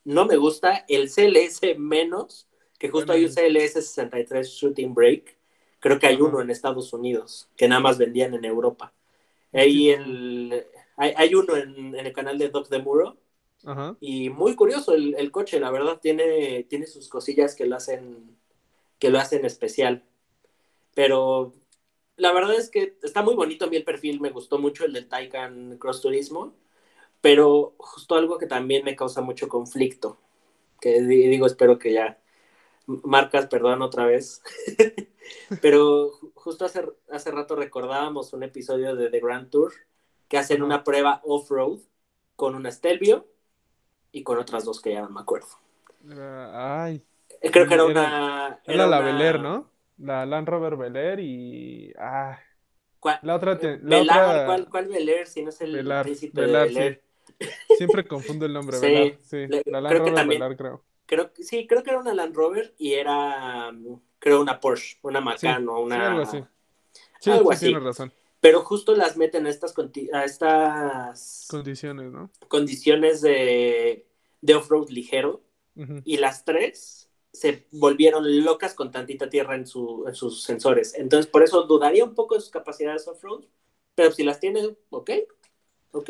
no 0.06 0.26
me 0.26 0.38
gusta, 0.38 0.86
el 0.88 1.10
CLS 1.10 1.78
menos, 1.78 2.48
que 2.80 2.90
justo 2.90 3.12
hay 3.12 3.26
un 3.26 3.32
CLS-63 3.32 4.44
Shooting 4.44 4.94
Break, 4.94 5.38
creo 5.80 6.00
que 6.00 6.08
hay 6.08 6.22
uno 6.22 6.42
en 6.42 6.50
Estados 6.50 6.94
Unidos, 6.94 7.50
que 7.58 7.68
nada 7.68 7.82
más 7.82 7.98
vendían 7.98 8.34
en 8.34 8.46
Europa. 8.46 8.94
Ahí 9.52 9.90
el, 9.90 10.66
hay, 10.96 11.14
hay 11.18 11.36
uno 11.36 11.56
en, 11.58 11.96
en, 11.96 12.06
el 12.06 12.14
canal 12.14 12.38
de 12.38 12.50
Doc 12.50 12.70
de 12.70 12.80
Muro, 12.80 13.18
Ajá. 13.66 13.96
y 14.02 14.30
muy 14.30 14.56
curioso 14.56 14.94
el, 14.94 15.16
el, 15.16 15.32
coche, 15.32 15.60
la 15.60 15.72
verdad, 15.72 16.00
tiene, 16.02 16.66
tiene 16.66 16.86
sus 16.86 17.08
cosillas 17.08 17.56
que 17.56 17.66
lo 17.66 17.78
hacen, 17.78 18.38
que 19.00 19.10
lo 19.10 19.20
hacen 19.20 19.46
especial. 19.46 20.04
Pero 20.94 21.54
la 22.18 22.32
verdad 22.34 22.56
es 22.56 22.70
que 22.70 22.98
está 23.04 23.22
muy 23.22 23.36
bonito 23.36 23.66
a 23.66 23.70
mí 23.70 23.76
el 23.76 23.84
perfil, 23.84 24.22
me 24.22 24.30
gustó 24.30 24.60
mucho 24.60 24.86
el 24.86 24.94
del 24.94 25.08
Taycan 25.08 25.78
Cross 25.78 26.02
Turismo, 26.02 26.56
pero 27.22 27.76
justo 27.78 28.16
algo 28.16 28.38
que 28.38 28.48
también 28.48 28.86
me 28.86 28.96
causa 28.96 29.22
mucho 29.22 29.48
conflicto, 29.48 30.18
que 30.82 31.02
digo, 31.02 31.46
espero 31.48 31.80
que 31.80 31.94
ya 31.94 32.20
marcas, 32.86 33.48
perdón 33.48 33.82
otra 33.82 34.06
vez, 34.06 34.42
pero 35.62 36.12
justo 36.36 36.66
hace, 36.66 36.84
hace 37.10 37.32
rato 37.32 37.56
recordábamos 37.56 38.34
un 38.34 38.44
episodio 38.44 38.96
de 38.96 39.10
The 39.10 39.20
Grand 39.20 39.50
Tour 39.50 39.74
que 40.28 40.38
hacen 40.38 40.64
una 40.64 40.84
prueba 40.84 41.22
off-road 41.24 41.80
con 42.36 42.56
una 42.56 42.72
Stelvio 42.72 43.28
y 44.14 44.24
con 44.24 44.38
otras 44.38 44.64
dos 44.64 44.82
que 44.82 44.94
ya 44.94 45.02
no 45.02 45.10
me 45.10 45.20
acuerdo. 45.20 45.48
ay. 46.54 47.04
Creo 47.52 47.68
que 47.68 47.74
era, 47.74 47.84
una... 47.84 48.62
Era, 48.64 48.88
la 48.88 49.00
Bel 49.02 49.42
¿no? 49.42 49.70
La 49.98 50.26
Land 50.26 50.48
Rover 50.48 50.78
Bel 50.78 51.20
y... 51.20 51.94
Ah. 51.98 52.40
¿Cuál, 53.00 53.20
la 53.24 53.36
otra... 53.36 53.60
la 53.82 54.02
otra... 54.02 54.46
¿Cuál, 54.46 54.70
cuál 54.70 54.88
Bel 54.88 55.28
Si 55.28 55.44
no 55.44 55.50
es 55.50 55.60
el 55.60 55.74
Velar, 55.74 56.06
príncipe 56.06 56.40
Velar, 56.40 56.70
de 56.70 56.74
Bel 56.74 57.02
sí. 57.40 57.76
Siempre 57.78 58.08
confundo 58.08 58.46
el 58.46 58.54
nombre, 58.54 58.78
sí. 58.80 59.18
Sí, 59.22 59.48
la 59.66 59.82
Land 59.82 59.88
creo 59.88 60.00
Rover 60.00 60.14
también, 60.14 60.40
Velar, 60.40 60.56
creo 60.56 60.84
creo 61.06 61.32
sí, 61.36 61.68
creo 61.68 61.84
que 61.84 61.92
era 61.92 62.00
una 62.00 62.14
Land 62.14 62.36
Rover 62.36 62.74
y 62.78 62.94
era, 62.94 63.72
creo, 64.20 64.42
una 64.42 64.60
Porsche, 64.60 64.98
una 65.02 65.22
Macan 65.22 65.68
o 65.70 65.80
una... 65.80 65.96
Sí, 65.96 66.02
algo 66.02 66.22
así. 66.22 66.44
Sí, 67.20 67.32
algo 67.32 67.52
así. 67.52 67.66
tienes 67.66 67.84
razón. 67.84 68.14
Pero 68.44 68.60
justo 68.62 68.94
las 68.94 69.16
meten 69.16 69.46
a 69.48 69.50
estas, 69.50 69.74
a 70.12 70.26
estas 70.26 71.48
condiciones, 71.50 72.12
¿no? 72.12 72.30
Condiciones 72.50 73.22
de, 73.22 74.06
de 74.42 74.56
off-road 74.56 74.90
ligero. 74.90 75.42
Y 76.04 76.18
las 76.18 76.44
tres 76.44 77.10
se 77.32 77.66
volvieron 77.72 78.44
locas 78.44 78.74
con 78.76 78.92
tantita 78.92 79.30
tierra 79.30 79.56
en, 79.56 79.66
su, 79.66 80.04
en 80.08 80.14
sus 80.14 80.44
sensores. 80.44 80.94
Entonces, 80.94 81.26
por 81.32 81.42
eso 81.42 81.64
dudaría 81.64 82.04
un 82.04 82.14
poco 82.14 82.36
de 82.36 82.42
sus 82.42 82.52
capacidades 82.52 83.08
off-road. 83.08 83.46
Pero 83.96 84.12
si 84.12 84.26
las 84.26 84.42
tiene, 84.42 84.76
ok, 84.90 85.12
ok. 85.94 86.10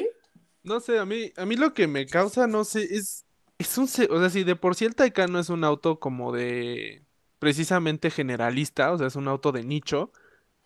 No 0.64 0.80
sé, 0.80 0.98
a 0.98 1.06
mí, 1.06 1.32
a 1.38 1.46
mí 1.46 1.56
lo 1.56 1.76
que 1.76 1.88
me 1.88 2.08
causa, 2.08 2.48
no 2.48 2.64
sé, 2.66 2.84
es 2.84 3.26
es 3.60 3.78
un, 3.78 3.86
o 3.86 4.20
sea, 4.20 4.30
si 4.30 4.44
de 4.44 4.56
por 4.56 4.76
sí 4.76 4.86
el 4.86 4.96
Taycan 4.96 5.32
no 5.32 5.40
es 5.40 5.50
un 5.50 5.64
auto 5.64 6.00
como 6.00 6.32
de 6.32 7.06
precisamente 7.40 8.10
generalista, 8.10 8.92
o 8.92 8.98
sea, 8.98 9.08
es 9.08 9.16
un 9.16 9.28
auto 9.28 9.52
de 9.52 9.64
nicho. 9.64 10.12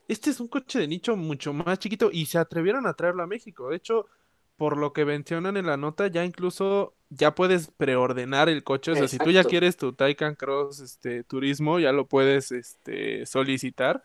Este 0.08 0.30
es 0.30 0.40
un 0.40 0.48
coche 0.48 0.80
de 0.80 0.88
nicho 0.88 1.16
mucho 1.16 1.54
más 1.54 1.80
chiquito 1.80 2.10
y 2.12 2.26
se 2.28 2.38
atrevieron 2.38 2.88
a 2.88 2.94
traerlo 2.94 3.24
a 3.24 3.28
México. 3.28 3.70
De 3.70 3.76
hecho, 3.76 4.08
por 4.56 4.78
lo 4.78 4.94
que 4.94 5.06
mencionan 5.06 5.58
en 5.58 5.66
la 5.66 5.78
nota, 5.78 6.08
ya 6.08 6.26
incluso 6.26 6.96
ya 7.10 7.36
puedes 7.36 7.70
preordenar 7.72 8.50
el 8.50 8.64
coche. 8.64 8.92
O 8.92 8.96
sea, 8.96 9.08
si 9.08 9.18
tú 9.18 9.32
ya 9.32 9.44
quieres 9.44 9.78
tu 9.78 9.94
Taycan 9.94 10.36
Cross 10.36 10.80
este, 10.80 11.24
Turismo, 11.24 11.80
ya 11.80 11.92
lo 11.92 12.08
puedes 12.08 12.52
este, 12.52 13.26
solicitar. 13.26 14.04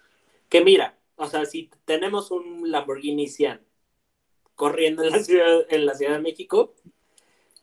Que 0.48 0.62
mira, 0.62 0.98
o 1.16 1.26
sea, 1.26 1.46
si 1.46 1.70
tenemos 1.84 2.30
un 2.30 2.70
Lamborghini 2.70 3.28
Sian 3.28 3.60
corriendo 4.54 5.02
en 5.04 5.12
la 5.12 5.18
Ciudad, 5.20 5.66
en 5.70 5.86
la 5.86 5.94
ciudad 5.94 6.12
de 6.12 6.20
México, 6.20 6.74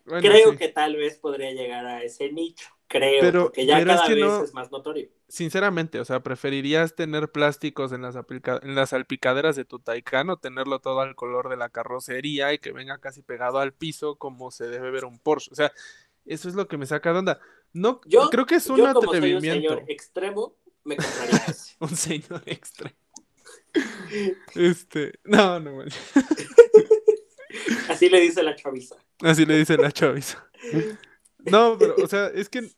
creo 0.06 0.58
que 0.58 0.70
tal 0.70 0.96
vez 0.96 1.18
podría 1.18 1.52
llegar 1.52 1.86
a 1.86 2.04
ese 2.04 2.32
nicho. 2.32 2.70
Creo, 2.90 3.22
pero, 3.22 3.44
porque 3.44 3.68
ya 3.68 3.86
cada 3.86 4.08
vez 4.08 4.44
es 4.46 4.54
más 4.56 4.72
notorio. 4.72 5.10
Sinceramente, 5.28 6.00
o 6.00 6.06
sea, 6.06 6.22
¿preferirías 6.22 6.96
tener 6.96 7.32
plásticos 7.32 7.92
en 7.92 8.02
las, 8.02 8.16
en 8.16 8.74
las 8.74 8.90
salpicaderas 8.90 9.56
de 9.56 9.64
tu 9.64 9.78
Taycan 9.78 10.32
o 10.32 10.38
tenerlo 10.38 10.80
todo 10.80 11.02
al 11.02 11.14
color 11.14 11.50
de 11.50 11.58
la 11.58 11.70
carrocería 11.70 12.52
y 12.52 12.58
que 12.58 12.72
venga 12.72 12.98
casi 12.98 13.22
pegado 13.22 13.60
al 13.60 13.74
piso 13.74 14.16
como 14.16 14.50
se 14.50 14.68
debe 14.68 14.90
ver 14.90 15.06
un 15.06 15.20
Porsche? 15.20 15.52
O 15.52 15.56
sea, 15.56 15.72
eso 16.26 16.50
es 16.50 16.56
lo 16.56 16.68
que 16.68 16.78
me 16.78 16.88
saca 16.88 17.14
de 17.14 17.20
onda. 17.20 17.40
No, 17.74 18.02
yo 18.08 18.28
creo 18.32 18.48
que 18.48 18.56
es 18.56 18.68
un 18.68 18.78
yo 18.78 18.92
como 18.92 19.14
Soy 19.14 19.36
un 19.36 19.42
señor 19.42 19.84
extremo, 19.88 20.56
me 20.84 20.98
compraría 20.98 21.56
un 21.80 21.96
señor 21.96 22.42
extremo. 22.48 22.96
este, 24.56 25.14
no, 25.26 25.60
no, 25.60 25.84
Así 27.88 28.10
le 28.10 28.20
dice 28.20 28.42
la 28.42 28.56
chaviza. 28.56 28.96
Así 29.22 29.46
le 29.46 29.60
dice 29.60 29.78
la 29.78 29.92
chaviza. 29.92 30.44
No, 31.38 31.78
pero, 31.78 31.96
o 32.04 32.08
sea, 32.08 32.28
es 32.28 32.50
que 32.50 32.72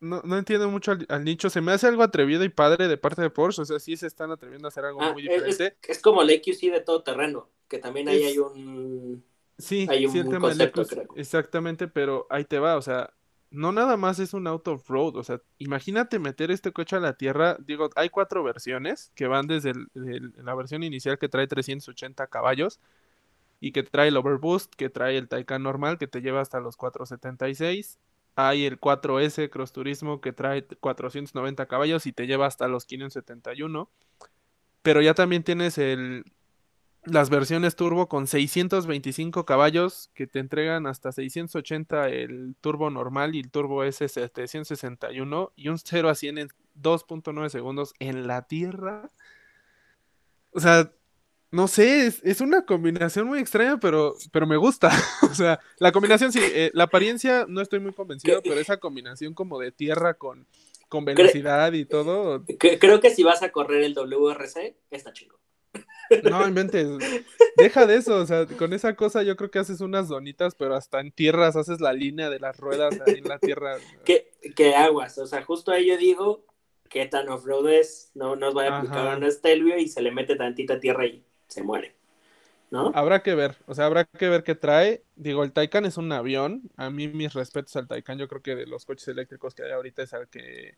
no, 0.00 0.22
no 0.24 0.38
entiendo 0.38 0.68
mucho 0.68 0.96
al, 1.08 1.24
nicho. 1.24 1.50
Se 1.50 1.60
me 1.60 1.72
hace 1.72 1.86
algo 1.86 2.02
atrevido 2.02 2.44
y 2.44 2.48
padre 2.48 2.88
de 2.88 2.96
parte 2.96 3.22
de 3.22 3.30
Porsche. 3.30 3.62
O 3.62 3.64
sea, 3.64 3.78
sí 3.78 3.96
se 3.96 4.06
están 4.06 4.30
atreviendo 4.30 4.66
a 4.66 4.70
hacer 4.70 4.84
algo 4.84 5.02
ah, 5.02 5.12
muy 5.12 5.22
diferente. 5.22 5.76
Es, 5.86 6.00
como 6.00 6.22
el 6.22 6.30
EQC 6.30 6.72
de 6.72 6.80
todo 6.80 7.02
terreno, 7.02 7.48
que 7.68 7.78
también 7.78 8.08
ahí 8.08 8.22
hay 8.22 8.38
un. 8.38 9.24
Sí, 9.58 9.88
hay 9.90 10.06
un, 10.06 10.38
concepto, 10.38 10.86
Exactamente, 11.16 11.88
pero 11.88 12.26
ahí 12.30 12.44
te 12.44 12.60
va. 12.60 12.76
O 12.76 12.82
sea, 12.82 13.12
no 13.50 13.72
nada 13.72 13.96
más 13.96 14.20
es 14.20 14.34
un 14.34 14.46
auto 14.46 14.72
off-road. 14.72 15.16
O 15.16 15.24
sea, 15.24 15.40
imagínate 15.58 16.18
meter 16.18 16.50
este 16.50 16.72
coche 16.72 16.96
a 16.96 17.00
la 17.00 17.14
tierra. 17.14 17.56
Digo, 17.58 17.90
hay 17.96 18.08
cuatro 18.08 18.44
versiones 18.44 19.10
que 19.16 19.26
van 19.26 19.46
desde 19.48 19.72
la 19.94 20.54
versión 20.54 20.84
inicial 20.84 21.18
que 21.18 21.28
trae 21.28 21.46
380 21.48 22.26
caballos 22.28 22.78
y 23.60 23.72
que 23.72 23.82
trae 23.82 24.08
el 24.08 24.16
Overboost, 24.16 24.74
que 24.74 24.90
trae 24.90 25.18
el 25.18 25.28
Taycan 25.28 25.62
normal, 25.62 25.98
que 25.98 26.06
te 26.06 26.20
lleva 26.20 26.40
hasta 26.40 26.60
los 26.60 26.76
476. 26.76 27.98
Hay 28.40 28.66
el 28.66 28.80
4S 28.80 29.50
Cross 29.50 29.72
Turismo 29.72 30.20
que 30.20 30.32
trae 30.32 30.64
490 30.64 31.66
caballos 31.66 32.06
y 32.06 32.12
te 32.12 32.28
lleva 32.28 32.46
hasta 32.46 32.68
los 32.68 32.84
571. 32.84 33.90
Pero 34.82 35.02
ya 35.02 35.12
también 35.12 35.42
tienes 35.42 35.76
el, 35.76 36.24
las 37.02 37.30
versiones 37.30 37.74
turbo 37.74 38.08
con 38.08 38.28
625 38.28 39.44
caballos 39.44 40.12
que 40.14 40.28
te 40.28 40.38
entregan 40.38 40.86
hasta 40.86 41.10
680 41.10 42.10
el 42.10 42.54
turbo 42.60 42.90
normal 42.90 43.34
y 43.34 43.40
el 43.40 43.50
turbo 43.50 43.82
S 43.82 44.08
761 44.08 45.52
y 45.56 45.68
un 45.68 45.78
0 45.78 46.08
a 46.08 46.14
100 46.14 46.38
en 46.38 46.48
2.9 46.80 47.48
segundos 47.48 47.92
en 47.98 48.28
la 48.28 48.42
tierra. 48.42 49.08
O 50.52 50.60
sea, 50.60 50.92
no 51.50 51.66
sé, 51.66 52.06
es, 52.06 52.40
una 52.40 52.66
combinación 52.66 53.26
muy 53.26 53.38
extraña, 53.38 53.78
pero, 53.80 54.14
pero 54.32 54.46
me 54.46 54.56
gusta. 54.56 54.90
o 55.22 55.34
sea, 55.34 55.58
la 55.78 55.92
combinación 55.92 56.30
sí, 56.32 56.40
eh, 56.42 56.70
la 56.74 56.84
apariencia 56.84 57.46
no 57.48 57.62
estoy 57.62 57.80
muy 57.80 57.92
convencido, 57.92 58.42
pero 58.42 58.60
esa 58.60 58.76
combinación 58.76 59.34
como 59.34 59.58
de 59.58 59.72
tierra 59.72 60.14
con, 60.14 60.46
con 60.88 61.04
velocidad 61.04 61.72
y 61.72 61.86
todo. 61.86 62.44
creo 62.58 63.00
que 63.00 63.10
si 63.10 63.22
vas 63.22 63.42
a 63.42 63.50
correr 63.50 63.82
el 63.82 63.94
WRC, 63.94 64.76
está 64.90 65.12
chido. 65.12 65.38
No 66.24 66.48
inventes, 66.48 66.88
deja 67.56 67.86
de 67.86 67.96
eso, 67.96 68.16
o 68.16 68.26
sea, 68.26 68.46
con 68.46 68.72
esa 68.72 68.96
cosa 68.96 69.22
yo 69.22 69.36
creo 69.36 69.50
que 69.50 69.58
haces 69.58 69.82
unas 69.82 70.08
donitas, 70.08 70.54
pero 70.54 70.74
hasta 70.74 71.00
en 71.00 71.12
tierras 71.12 71.54
haces 71.54 71.82
la 71.82 71.92
línea 71.92 72.30
de 72.30 72.40
las 72.40 72.56
ruedas 72.56 72.98
ahí 73.06 73.18
en 73.18 73.28
la 73.28 73.38
tierra. 73.38 73.76
¿Qué, 74.06 74.32
qué 74.56 74.74
aguas? 74.74 75.18
O 75.18 75.26
sea, 75.26 75.42
justo 75.42 75.70
ahí 75.70 75.86
yo 75.86 75.98
digo, 75.98 76.46
¿qué 76.88 77.04
tan 77.04 77.28
off-road 77.28 77.68
es? 77.68 78.10
No 78.14 78.36
nos 78.36 78.56
va 78.56 78.64
a 78.66 78.78
aplicar 78.78 79.18
un 79.18 79.24
estelvio 79.24 79.78
y 79.78 79.88
se 79.88 80.00
le 80.00 80.10
mete 80.10 80.36
tantita 80.36 80.80
tierra 80.80 81.02
ahí 81.02 81.27
se 81.48 81.62
muere. 81.62 81.94
¿No? 82.70 82.92
Habrá 82.94 83.22
que 83.22 83.34
ver, 83.34 83.56
o 83.66 83.74
sea, 83.74 83.86
habrá 83.86 84.04
que 84.04 84.28
ver 84.28 84.44
qué 84.44 84.54
trae. 84.54 85.02
Digo, 85.16 85.42
el 85.42 85.52
Taycan 85.52 85.86
es 85.86 85.96
un 85.96 86.12
avión. 86.12 86.70
A 86.76 86.90
mí 86.90 87.08
mis 87.08 87.32
respetos 87.32 87.74
al 87.76 87.88
Taycan. 87.88 88.18
Yo 88.18 88.28
creo 88.28 88.42
que 88.42 88.54
de 88.54 88.66
los 88.66 88.84
coches 88.84 89.08
eléctricos 89.08 89.54
que 89.54 89.62
hay 89.62 89.72
ahorita 89.72 90.02
es 90.02 90.12
el 90.12 90.28
que 90.28 90.76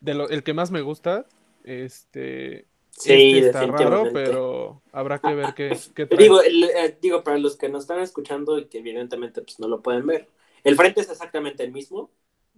de 0.00 0.14
lo, 0.14 0.28
el 0.28 0.42
que 0.42 0.52
más 0.52 0.70
me 0.70 0.82
gusta. 0.82 1.24
Este, 1.64 2.66
sí, 2.90 3.38
este 3.38 3.46
está 3.46 3.66
raro, 3.66 4.10
pero 4.12 4.82
habrá 4.92 5.18
que 5.18 5.34
ver 5.34 5.54
qué, 5.54 5.70
trae. 6.06 6.22
Digo, 6.22 6.42
eh, 6.42 6.98
digo, 7.00 7.24
para 7.24 7.38
los 7.38 7.56
que 7.56 7.70
nos 7.70 7.84
están 7.84 8.00
escuchando 8.00 8.58
y 8.58 8.66
que 8.66 8.78
evidentemente 8.78 9.40
pues, 9.40 9.58
no 9.58 9.66
lo 9.66 9.80
pueden 9.80 10.06
ver, 10.06 10.28
el 10.62 10.76
frente 10.76 11.00
es 11.00 11.08
exactamente 11.08 11.64
el 11.64 11.72
mismo. 11.72 12.10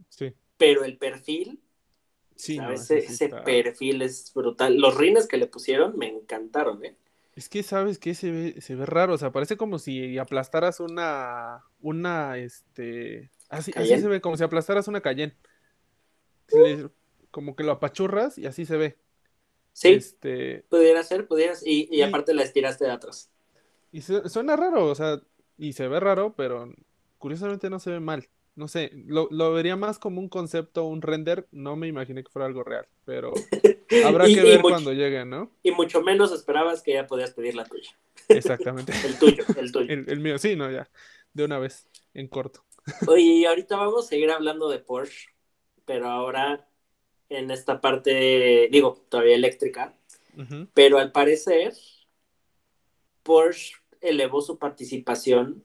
Sí. 0.08 0.34
Pero 0.58 0.84
el 0.84 0.98
perfil 0.98 1.60
Sí, 2.36 2.58
ese, 2.70 3.30
perfil 3.44 4.02
es 4.02 4.30
brutal. 4.34 4.76
Los 4.76 4.96
rines 4.96 5.26
que 5.26 5.38
le 5.38 5.46
pusieron 5.46 5.96
me 5.96 6.06
encantaron, 6.06 6.84
¿eh? 6.84 6.94
Es 7.36 7.48
que 7.48 7.62
sabes 7.62 7.98
que 7.98 8.14
se 8.14 8.30
ve, 8.30 8.60
se 8.60 8.74
ve 8.74 8.86
raro, 8.86 9.14
o 9.14 9.18
sea, 9.18 9.30
parece 9.30 9.56
como 9.56 9.78
si 9.78 10.18
aplastaras 10.18 10.80
una, 10.80 11.64
una, 11.80 12.38
este, 12.38 13.30
así, 13.50 13.72
así 13.76 14.00
se 14.00 14.08
ve, 14.08 14.20
como 14.20 14.36
si 14.36 14.42
aplastaras 14.42 14.88
una 14.88 15.02
Cayenne. 15.02 15.36
como 17.30 17.54
que 17.54 17.62
lo 17.62 17.72
apachurras 17.72 18.38
y 18.38 18.46
así 18.46 18.64
se 18.64 18.76
ve. 18.76 18.96
Sí, 19.74 19.88
este... 19.88 20.64
pudiera 20.70 21.02
ser, 21.02 21.28
pudieras, 21.28 21.62
y, 21.64 21.86
y, 21.94 22.00
aparte 22.00 22.32
la 22.32 22.42
estiraste 22.42 22.86
de 22.86 22.92
atrás. 22.92 23.30
Y 23.92 24.00
suena 24.00 24.56
raro, 24.56 24.86
o 24.86 24.94
sea, 24.94 25.20
y 25.58 25.74
se 25.74 25.86
ve 25.88 26.00
raro, 26.00 26.34
pero 26.34 26.72
curiosamente 27.18 27.68
no 27.68 27.78
se 27.78 27.90
ve 27.90 28.00
mal 28.00 28.26
no 28.56 28.68
sé, 28.68 28.90
lo, 29.06 29.52
vería 29.52 29.76
más 29.76 29.98
como 29.98 30.18
un 30.18 30.30
concepto, 30.30 30.84
un 30.84 31.02
render, 31.02 31.46
no 31.52 31.76
me 31.76 31.88
imaginé 31.88 32.24
que 32.24 32.30
fuera 32.30 32.46
algo 32.46 32.64
real, 32.64 32.86
pero 33.04 33.32
habrá 34.04 34.24
que 34.24 34.42
ver 34.42 34.62
cuando 34.62 34.94
llegue, 34.94 35.26
¿no? 35.26 35.52
Y 35.62 35.72
mucho 35.72 36.00
menos 36.00 36.32
esperabas 36.32 36.82
que 36.82 36.94
ya 36.94 37.06
podías 37.06 37.32
pedir 37.34 37.54
la 37.54 37.66
tuya. 37.66 37.90
Exactamente. 38.28 38.92
el 39.04 39.18
tuyo, 39.18 39.44
el 39.58 39.70
tuyo. 39.70 39.92
El, 39.92 40.20
mío, 40.20 40.38
sí, 40.38 40.56
no, 40.56 40.70
ya, 40.70 40.88
de 41.34 41.44
una 41.44 41.58
vez, 41.58 41.86
en 42.14 42.28
corto. 42.28 42.64
Oye, 43.06 43.22
y 43.22 43.44
ahorita 43.44 43.76
vamos 43.76 44.06
a 44.06 44.08
seguir 44.08 44.30
hablando 44.30 44.70
de 44.70 44.78
Porsche, 44.78 45.28
pero 45.84 46.08
ahora 46.08 46.66
en 47.28 47.50
esta 47.50 47.82
parte, 47.82 48.68
digo, 48.70 49.04
todavía 49.10 49.34
eléctrica, 49.34 49.94
pero 50.74 50.98
al 50.98 51.12
parecer 51.12 51.74
Porsche 53.22 53.74
elevó 54.00 54.40
su 54.40 54.58
participación 54.58 55.64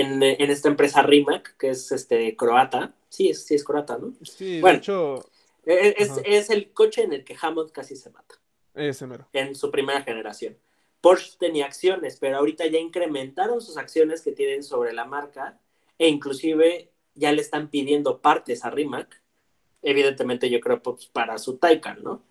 en, 0.00 0.22
esta 0.22 0.68
empresa 0.68 1.02
Rimac, 1.02 1.56
que 1.56 1.70
es 1.70 1.92
este 1.92 2.36
croata. 2.36 2.94
Sí, 3.08 3.28
es, 3.28 3.44
sí 3.44 3.54
es 3.54 3.64
croata, 3.64 3.98
¿no? 3.98 4.12
Sí, 4.22 4.60
bueno, 4.60 4.74
de 4.74 4.78
hecho. 4.78 5.30
E, 5.64 5.94
es, 5.98 6.12
es, 6.24 6.50
el 6.50 6.72
coche 6.72 7.02
en 7.02 7.12
el 7.12 7.24
que 7.24 7.36
Hammond 7.40 7.70
casi 7.70 7.96
se 7.96 8.10
mata. 8.10 8.34
Ese 8.74 9.06
mero. 9.06 9.28
En 9.32 9.54
su 9.54 9.70
primera 9.70 10.02
generación. 10.02 10.56
Porsche 11.00 11.36
tenía 11.38 11.66
acciones, 11.66 12.16
pero 12.18 12.38
ahorita 12.38 12.66
ya 12.66 12.78
incrementaron 12.78 13.60
sus 13.60 13.76
acciones 13.76 14.22
que 14.22 14.32
tienen 14.32 14.62
sobre 14.62 14.92
la 14.92 15.04
marca 15.04 15.60
e 15.98 16.08
inclusive 16.08 16.90
ya 17.14 17.30
le 17.30 17.40
están 17.40 17.68
pidiendo 17.68 18.20
partes 18.20 18.64
a 18.64 18.70
Rimac. 18.70 19.22
Evidentemente 19.82 20.50
yo 20.50 20.60
creo 20.60 20.82
pues, 20.82 21.06
para 21.06 21.38
su 21.38 21.58
Taycan, 21.58 22.02
¿no? 22.02 22.22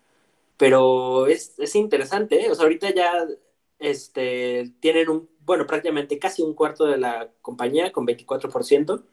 Pero 0.56 1.26
es, 1.26 1.58
es 1.58 1.74
interesante, 1.76 2.44
¿eh? 2.44 2.50
O 2.50 2.54
sea, 2.54 2.64
ahorita 2.64 2.92
ya 2.92 3.26
este, 3.78 4.72
tienen 4.80 5.08
un 5.08 5.28
bueno, 5.44 5.66
prácticamente 5.66 6.18
casi 6.18 6.42
un 6.42 6.54
cuarto 6.54 6.86
de 6.86 6.98
la 6.98 7.30
compañía 7.42 7.92
con 7.92 8.06
24%, 8.06 9.04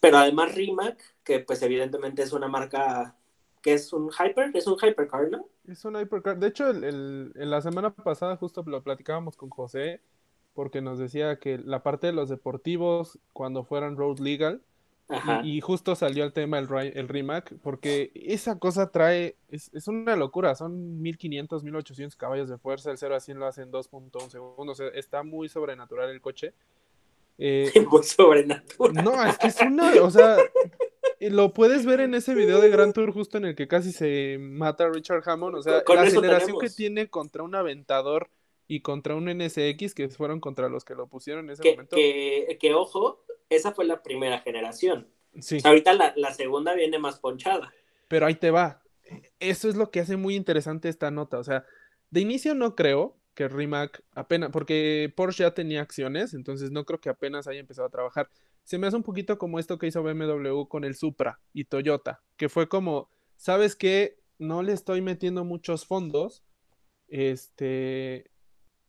pero 0.00 0.18
además 0.18 0.54
Rimac, 0.54 0.98
que 1.24 1.40
pues 1.40 1.62
evidentemente 1.62 2.22
es 2.22 2.32
una 2.32 2.48
marca 2.48 3.16
que 3.62 3.74
es 3.74 3.92
un 3.92 4.10
hyper, 4.10 4.50
es 4.54 4.66
un 4.66 4.76
hypercar, 4.76 5.30
¿no? 5.30 5.46
Es 5.68 5.84
un 5.84 5.96
hypercar. 5.96 6.38
De 6.38 6.48
hecho, 6.48 6.68
el, 6.68 7.32
en 7.34 7.50
la 7.50 7.62
semana 7.62 7.94
pasada 7.94 8.36
justo 8.36 8.64
lo 8.66 8.82
platicábamos 8.82 9.36
con 9.36 9.50
José, 9.50 10.00
porque 10.54 10.82
nos 10.82 10.98
decía 10.98 11.38
que 11.38 11.58
la 11.58 11.82
parte 11.82 12.08
de 12.08 12.12
los 12.12 12.28
deportivos, 12.28 13.18
cuando 13.32 13.64
fueran 13.64 13.96
road 13.96 14.18
legal, 14.18 14.62
y, 15.44 15.60
justo 15.60 15.94
salió 15.94 16.24
el 16.24 16.32
tema 16.32 16.58
el, 16.58 16.68
el 16.94 17.08
Rimac, 17.08 17.54
porque 17.62 18.10
esa 18.14 18.58
cosa 18.58 18.90
trae, 18.90 19.36
es, 19.48 19.70
es, 19.74 19.88
una 19.88 20.16
locura, 20.16 20.54
son 20.54 21.00
1500, 21.02 21.62
1800 21.64 22.16
caballos 22.16 22.48
de 22.48 22.58
fuerza, 22.58 22.90
el 22.90 22.98
0 22.98 23.14
a 23.16 23.20
100 23.20 23.38
lo 23.38 23.46
hace 23.46 23.62
en 23.62 23.72
2.1 23.72 24.28
segundos, 24.30 24.80
está 24.94 25.22
muy 25.22 25.48
sobrenatural 25.48 26.10
el 26.10 26.20
coche. 26.20 26.54
Eh, 27.38 27.72
muy 27.90 28.02
sobrenatural. 28.02 29.04
No, 29.04 29.24
es 29.24 29.38
que 29.38 29.48
es 29.48 29.60
una, 29.60 29.92
o 30.02 30.10
sea, 30.10 30.36
lo 31.20 31.52
puedes 31.52 31.86
ver 31.86 32.00
en 32.00 32.14
ese 32.14 32.34
video 32.34 32.60
de 32.60 32.70
Grand 32.70 32.92
Tour 32.92 33.12
justo 33.12 33.38
en 33.38 33.46
el 33.46 33.54
que 33.54 33.68
casi 33.68 33.92
se 33.92 34.38
mata 34.40 34.88
Richard 34.88 35.22
Hammond, 35.26 35.56
o 35.56 35.62
sea, 35.62 35.82
la 35.86 36.02
aceleración 36.02 36.58
que 36.58 36.70
tiene 36.70 37.08
contra 37.08 37.42
un 37.42 37.54
aventador 37.54 38.28
y 38.68 38.80
contra 38.80 39.14
un 39.14 39.26
NSX 39.26 39.94
que 39.94 40.08
fueron 40.08 40.40
contra 40.40 40.68
los 40.68 40.84
que 40.84 40.94
lo 40.94 41.06
pusieron 41.06 41.44
en 41.46 41.50
ese 41.50 41.70
momento. 41.70 41.96
Que, 41.96 42.56
que, 42.60 42.74
ojo, 42.74 43.20
esa 43.56 43.72
fue 43.72 43.84
la 43.84 44.02
primera 44.02 44.40
generación. 44.40 45.08
Sí. 45.40 45.58
ahorita 45.64 45.94
la, 46.14 46.34
segunda 46.34 46.74
viene 46.74 46.98
más 46.98 47.18
ponchada. 47.18 47.72
Pero 48.08 48.26
ahí 48.26 48.34
te 48.34 48.50
va. 48.50 48.82
Eso 49.40 49.68
es 49.68 49.76
lo 49.76 49.90
que 49.90 50.00
hace 50.00 50.16
muy 50.16 50.34
interesante 50.36 50.88
esta 50.88 51.10
nota. 51.10 51.38
O 51.38 51.44
sea, 51.44 51.64
de 52.10 52.20
inicio 52.20 52.54
no 52.54 52.74
creo 52.74 53.16
que 53.34 53.48
Rimac 53.48 54.02
apenas, 54.14 54.50
porque 54.50 55.12
Porsche 55.16 55.44
ya 55.44 55.54
tenía 55.54 55.80
acciones, 55.80 56.34
entonces 56.34 56.70
no 56.70 56.84
creo 56.84 57.00
que 57.00 57.08
apenas 57.08 57.46
haya 57.46 57.60
empezado 57.60 57.88
a 57.88 57.90
trabajar. 57.90 58.28
Se 58.64 58.78
me 58.78 58.86
hace 58.86 58.96
un 58.96 59.02
poquito 59.02 59.38
como 59.38 59.58
esto 59.58 59.78
que 59.78 59.86
hizo 59.86 60.02
BMW 60.02 60.64
con 60.68 60.84
el 60.84 60.94
Supra 60.94 61.40
y 61.52 61.64
Toyota, 61.64 62.20
que 62.36 62.48
fue 62.48 62.68
como, 62.68 63.08
¿sabes 63.36 63.74
qué? 63.74 64.18
No 64.38 64.62
le 64.62 64.72
estoy 64.72 65.00
metiendo 65.00 65.44
muchos 65.44 65.86
fondos, 65.86 66.44
Este, 67.08 68.30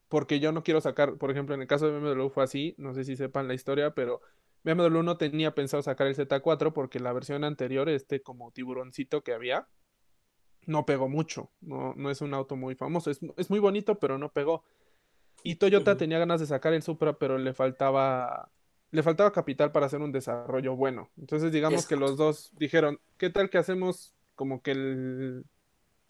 porque 0.09 0.39
yo 0.39 0.51
no 0.51 0.63
quiero 0.63 0.79
sacar, 0.79 1.17
por 1.17 1.31
ejemplo, 1.31 1.55
en 1.55 1.61
el 1.61 1.67
caso 1.67 1.89
de 1.89 1.99
BMW 1.99 2.29
fue 2.29 2.43
así, 2.43 2.75
no 2.77 2.93
sé 2.93 3.03
si 3.03 3.15
sepan 3.15 3.47
la 3.47 3.55
historia, 3.55 3.95
pero 3.95 4.21
BMW 4.63 5.03
no 5.03 5.17
tenía 5.17 5.53
pensado 5.53 5.83
sacar 5.83 6.07
el 6.07 6.15
Z4 6.15 6.73
porque 6.73 6.99
la 6.99 7.13
versión 7.13 7.43
anterior, 7.43 7.89
este 7.89 8.21
como 8.21 8.51
tiburoncito 8.51 9.23
que 9.23 9.33
había, 9.33 9.67
no 10.65 10.85
pegó 10.85 11.09
mucho, 11.09 11.51
no, 11.61 11.93
no 11.95 12.09
es 12.09 12.21
un 12.21 12.33
auto 12.33 12.55
muy 12.55 12.75
famoso, 12.75 13.11
es, 13.11 13.19
es 13.37 13.49
muy 13.49 13.59
bonito, 13.59 13.99
pero 13.99 14.17
no 14.17 14.31
pegó. 14.31 14.63
Y 15.43 15.55
Toyota 15.55 15.97
tenía 15.97 16.19
ganas 16.19 16.39
de 16.39 16.47
sacar 16.47 16.73
el 16.73 16.83
Supra, 16.83 17.13
pero 17.17 17.37
le 17.37 17.53
faltaba 17.53 18.49
le 18.93 19.01
faltaba 19.01 19.31
capital 19.31 19.71
para 19.71 19.87
hacer 19.87 20.01
un 20.01 20.11
desarrollo 20.11 20.75
bueno. 20.75 21.09
Entonces, 21.17 21.51
digamos 21.51 21.87
que 21.87 21.95
los 21.95 22.15
dos 22.15 22.51
dijeron, 22.59 22.99
¿qué 23.17 23.31
tal 23.31 23.49
que 23.49 23.57
hacemos 23.57 24.13
como 24.35 24.61
que 24.61 24.71
el... 24.71 25.45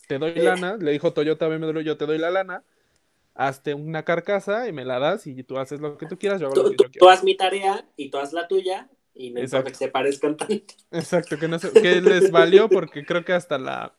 te 0.10 0.20
doy 0.20 0.34
eh. 0.36 0.44
lana? 0.44 0.76
Le 0.76 0.92
dijo 0.92 1.14
Toyota 1.14 1.48
BMW, 1.48 1.80
yo 1.80 1.96
te 1.96 2.06
doy 2.06 2.18
la 2.18 2.30
lana, 2.30 2.66
hazte 3.36 3.74
una 3.74 4.04
carcasa 4.04 4.68
y 4.68 4.74
me 4.74 4.86
la 4.86 5.00
das 5.00 5.28
y 5.28 5.44
tú 5.44 5.58
haces 5.58 5.80
lo 5.82 5.98
que 5.98 6.06
tú 6.06 6.18
quieras, 6.18 6.40
yo 6.40 6.48
hago 6.48 6.56
tú, 6.56 6.64
lo 6.64 6.70
que 6.70 6.76
tú, 6.76 6.84
yo 6.86 6.92
quiero. 6.92 7.06
Tú 7.06 7.10
haz 7.10 7.24
mi 7.24 7.36
tarea 7.36 7.86
y 7.98 8.10
tú 8.10 8.18
haz 8.18 8.34
la 8.34 8.48
tuya 8.48 8.90
y 9.14 9.32
no 9.32 9.42
importa 9.42 9.70
que 9.70 9.78
se 9.78 9.88
parezcan 9.88 10.38
tanto. 10.38 10.74
Exacto, 10.92 11.38
que, 11.38 11.48
no 11.48 11.60
se, 11.60 11.72
que 11.72 12.02
les 12.02 12.32
valió 12.32 12.70
porque 12.70 13.06
creo 13.06 13.24
que 13.26 13.34
hasta 13.34 13.58
la 13.58 13.96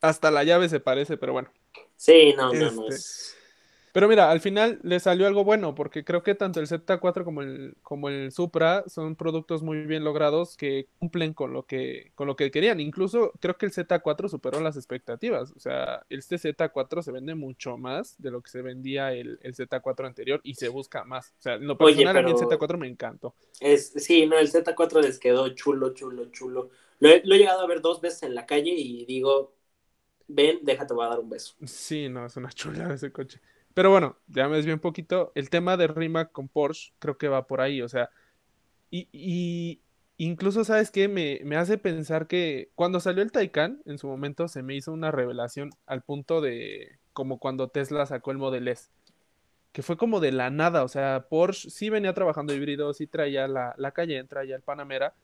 hasta 0.00 0.30
la 0.30 0.44
llave 0.44 0.68
se 0.68 0.80
parece, 0.80 1.16
pero 1.16 1.32
bueno. 1.32 1.50
Sí, 1.96 2.34
no, 2.36 2.52
no, 2.52 2.70
no. 2.70 2.88
Este, 2.88 3.37
pero 3.98 4.06
mira, 4.06 4.30
al 4.30 4.38
final 4.38 4.78
le 4.84 5.00
salió 5.00 5.26
algo 5.26 5.42
bueno, 5.42 5.74
porque 5.74 6.04
creo 6.04 6.22
que 6.22 6.36
tanto 6.36 6.60
el 6.60 6.68
Z4 6.68 7.24
como 7.24 7.42
el, 7.42 7.74
como 7.82 8.08
el 8.08 8.30
Supra 8.30 8.84
son 8.86 9.16
productos 9.16 9.64
muy 9.64 9.86
bien 9.86 10.04
logrados 10.04 10.56
que 10.56 10.86
cumplen 11.00 11.34
con 11.34 11.52
lo 11.52 11.66
que, 11.66 12.12
con 12.14 12.28
lo 12.28 12.36
que 12.36 12.52
querían. 12.52 12.78
Incluso 12.78 13.32
creo 13.40 13.58
que 13.58 13.66
el 13.66 13.72
Z4 13.72 14.28
superó 14.28 14.60
las 14.60 14.76
expectativas. 14.76 15.50
O 15.50 15.58
sea, 15.58 16.06
este 16.10 16.36
Z4 16.36 17.02
se 17.02 17.10
vende 17.10 17.34
mucho 17.34 17.76
más 17.76 18.14
de 18.22 18.30
lo 18.30 18.40
que 18.40 18.52
se 18.52 18.62
vendía 18.62 19.12
el, 19.12 19.40
el 19.42 19.56
Z4 19.56 20.06
anterior 20.06 20.40
y 20.44 20.54
se 20.54 20.68
busca 20.68 21.02
más. 21.02 21.34
O 21.40 21.42
sea, 21.42 21.54
en 21.54 21.66
lo 21.66 21.76
personal 21.76 22.16
a 22.16 22.22
mí 22.22 22.30
el 22.30 22.36
Z4 22.36 22.78
me 22.78 22.86
encantó. 22.86 23.34
Es, 23.58 23.94
sí, 23.96 24.26
no, 24.26 24.38
el 24.38 24.48
Z4 24.48 25.02
les 25.02 25.18
quedó 25.18 25.48
chulo, 25.56 25.92
chulo, 25.92 26.26
chulo. 26.30 26.70
Lo 27.00 27.08
he, 27.08 27.20
lo 27.24 27.34
he 27.34 27.38
llegado 27.38 27.62
a 27.62 27.66
ver 27.66 27.80
dos 27.80 28.00
veces 28.00 28.22
en 28.22 28.36
la 28.36 28.46
calle 28.46 28.70
y 28.70 29.06
digo, 29.06 29.54
ven, 30.28 30.60
déjate, 30.62 30.94
voy 30.94 31.06
a 31.06 31.08
dar 31.08 31.18
un 31.18 31.30
beso. 31.30 31.56
Sí, 31.66 32.08
no, 32.08 32.26
es 32.26 32.36
una 32.36 32.50
chula 32.50 32.94
ese 32.94 33.10
coche. 33.10 33.40
Pero 33.78 33.92
bueno, 33.92 34.16
ya 34.26 34.48
me 34.48 34.56
desvié 34.56 34.74
un 34.74 34.80
poquito. 34.80 35.30
El 35.36 35.50
tema 35.50 35.76
de 35.76 35.86
Rimac 35.86 36.32
con 36.32 36.48
Porsche 36.48 36.92
creo 36.98 37.16
que 37.16 37.28
va 37.28 37.46
por 37.46 37.60
ahí. 37.60 37.80
O 37.80 37.88
sea, 37.88 38.10
y, 38.90 39.80
incluso, 40.16 40.64
¿sabes 40.64 40.90
qué? 40.90 41.06
Me, 41.06 41.38
me, 41.44 41.54
hace 41.54 41.78
pensar 41.78 42.26
que 42.26 42.72
cuando 42.74 42.98
salió 42.98 43.22
el 43.22 43.30
Taycan, 43.30 43.80
en 43.86 43.98
su 43.98 44.08
momento 44.08 44.48
se 44.48 44.64
me 44.64 44.74
hizo 44.74 44.92
una 44.92 45.12
revelación 45.12 45.70
al 45.86 46.02
punto 46.02 46.40
de 46.40 46.98
como 47.12 47.38
cuando 47.38 47.68
Tesla 47.68 48.04
sacó 48.04 48.32
el 48.32 48.38
Model 48.38 48.66
S. 48.66 48.90
Que 49.70 49.84
fue 49.84 49.96
como 49.96 50.18
de 50.18 50.32
la 50.32 50.50
nada. 50.50 50.82
O 50.82 50.88
sea, 50.88 51.26
Porsche 51.30 51.70
sí 51.70 51.88
venía 51.88 52.14
trabajando 52.14 52.52
híbrido, 52.54 52.92
sí 52.94 53.06
traía 53.06 53.46
la, 53.46 53.76
la 53.78 53.92
Cayenne, 53.92 54.26
traía 54.26 54.56
el 54.56 54.62
Panamera, 54.62 55.14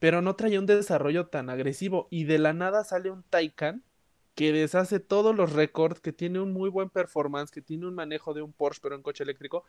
pero 0.00 0.20
no 0.20 0.34
traía 0.34 0.58
un 0.58 0.66
desarrollo 0.66 1.28
tan 1.28 1.48
agresivo. 1.48 2.08
Y 2.10 2.24
de 2.24 2.40
la 2.40 2.54
nada 2.54 2.82
sale 2.82 3.08
un 3.12 3.22
Taycan 3.22 3.84
que 4.40 4.54
deshace 4.54 5.00
todos 5.00 5.36
los 5.36 5.52
récords, 5.52 6.00
que 6.00 6.14
tiene 6.14 6.40
un 6.40 6.54
muy 6.54 6.70
buen 6.70 6.88
performance, 6.88 7.50
que 7.50 7.60
tiene 7.60 7.86
un 7.86 7.94
manejo 7.94 8.32
de 8.32 8.40
un 8.40 8.54
Porsche 8.54 8.80
pero 8.82 8.94
en 8.94 9.02
coche 9.02 9.22
eléctrico, 9.22 9.64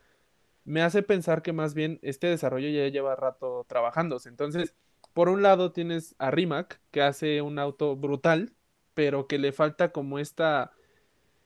me 0.63 0.81
hace 0.81 1.03
pensar 1.03 1.41
que 1.41 1.51
más 1.51 1.73
bien 1.73 1.99
este 2.03 2.27
desarrollo 2.27 2.69
ya 2.69 2.87
lleva 2.87 3.17
rato 3.17 3.65
trabajándose. 3.67 4.29
Entonces, 4.29 4.73
por 5.11 5.27
un 5.27 5.41
lado 5.41 5.73
tienes 5.73 6.15
a 6.19 6.31
Rimac, 6.31 6.79
que 6.91 7.01
hace 7.01 7.41
un 7.41 7.59
auto 7.59 7.97
brutal, 7.97 8.53
pero 8.93 9.27
que 9.27 9.39
le 9.39 9.51
falta 9.51 9.91
como 9.91 10.19
esta, 10.19 10.71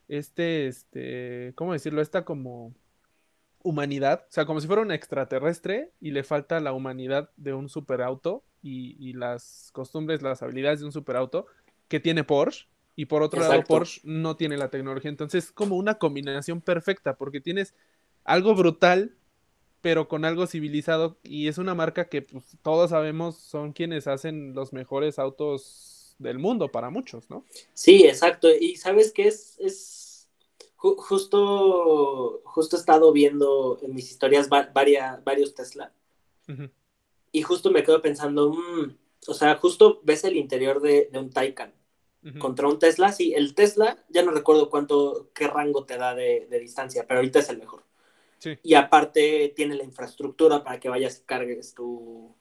este, 0.06 0.68
este, 0.68 1.52
¿cómo 1.56 1.72
decirlo? 1.72 2.02
Esta 2.02 2.24
como 2.24 2.76
humanidad, 3.64 4.24
o 4.28 4.32
sea, 4.32 4.46
como 4.46 4.60
si 4.60 4.68
fuera 4.68 4.82
un 4.82 4.92
extraterrestre 4.92 5.90
y 6.00 6.12
le 6.12 6.22
falta 6.22 6.60
la 6.60 6.72
humanidad 6.72 7.30
de 7.36 7.54
un 7.54 7.68
superauto 7.68 8.44
y, 8.62 8.94
y 9.04 9.14
las 9.14 9.70
costumbres, 9.72 10.22
las 10.22 10.44
habilidades 10.44 10.78
de 10.78 10.86
un 10.86 10.92
superauto 10.92 11.46
que 11.88 11.98
tiene 11.98 12.22
Porsche 12.22 12.68
y 12.96 13.04
por 13.06 13.22
otro 13.22 13.40
lado 13.40 13.62
Porsche 13.62 14.00
no 14.04 14.36
tiene 14.36 14.56
la 14.56 14.70
tecnología. 14.70 15.10
Entonces 15.10 15.44
es 15.44 15.52
como 15.52 15.76
una 15.76 15.96
combinación 15.96 16.60
perfecta 16.60 17.16
porque 17.16 17.40
tienes 17.40 17.74
algo 18.24 18.54
brutal 18.54 19.14
pero 19.86 20.08
con 20.08 20.24
algo 20.24 20.48
civilizado 20.48 21.16
y 21.22 21.46
es 21.46 21.58
una 21.58 21.76
marca 21.76 22.08
que 22.08 22.22
pues, 22.22 22.56
todos 22.60 22.90
sabemos 22.90 23.36
son 23.36 23.72
quienes 23.72 24.08
hacen 24.08 24.52
los 24.52 24.72
mejores 24.72 25.16
autos 25.20 26.16
del 26.18 26.40
mundo 26.40 26.72
para 26.72 26.90
muchos, 26.90 27.30
¿no? 27.30 27.44
Sí, 27.72 28.04
exacto. 28.04 28.48
Y 28.50 28.74
sabes 28.74 29.12
que 29.12 29.28
es, 29.28 29.56
es 29.60 30.28
justo, 30.74 32.40
justo 32.44 32.74
he 32.74 32.80
estado 32.80 33.12
viendo 33.12 33.78
en 33.80 33.94
mis 33.94 34.10
historias 34.10 34.48
varios 34.48 35.54
Tesla 35.54 35.92
y 37.30 37.42
justo 37.42 37.70
me 37.70 37.84
quedo 37.84 38.02
pensando, 38.02 38.54
mm, 38.54 38.96
o 39.28 39.34
sea, 39.34 39.54
justo 39.54 40.00
ves 40.02 40.24
el 40.24 40.36
interior 40.36 40.80
de, 40.80 41.08
de 41.12 41.18
un 41.20 41.30
Taycan 41.30 41.75
contra 42.38 42.68
un 42.68 42.78
Tesla. 42.78 43.12
Sí, 43.12 43.34
el 43.34 43.54
Tesla, 43.54 44.04
ya 44.08 44.22
no 44.22 44.32
recuerdo 44.32 44.70
cuánto, 44.70 45.30
qué 45.34 45.46
rango 45.46 45.84
te 45.84 45.96
da 45.96 46.14
de, 46.14 46.48
distancia, 46.60 47.06
pero 47.06 47.20
ahorita 47.20 47.38
es 47.38 47.48
el 47.48 47.58
mejor. 47.58 47.84
Y 48.62 48.74
aparte 48.74 49.52
tiene 49.56 49.74
la 49.74 49.82
infraestructura 49.82 50.62
para 50.62 50.78
que 50.78 50.88
vayas 50.88 51.18
y 51.18 51.22
cargues 51.22 51.74
tu, 51.74 52.34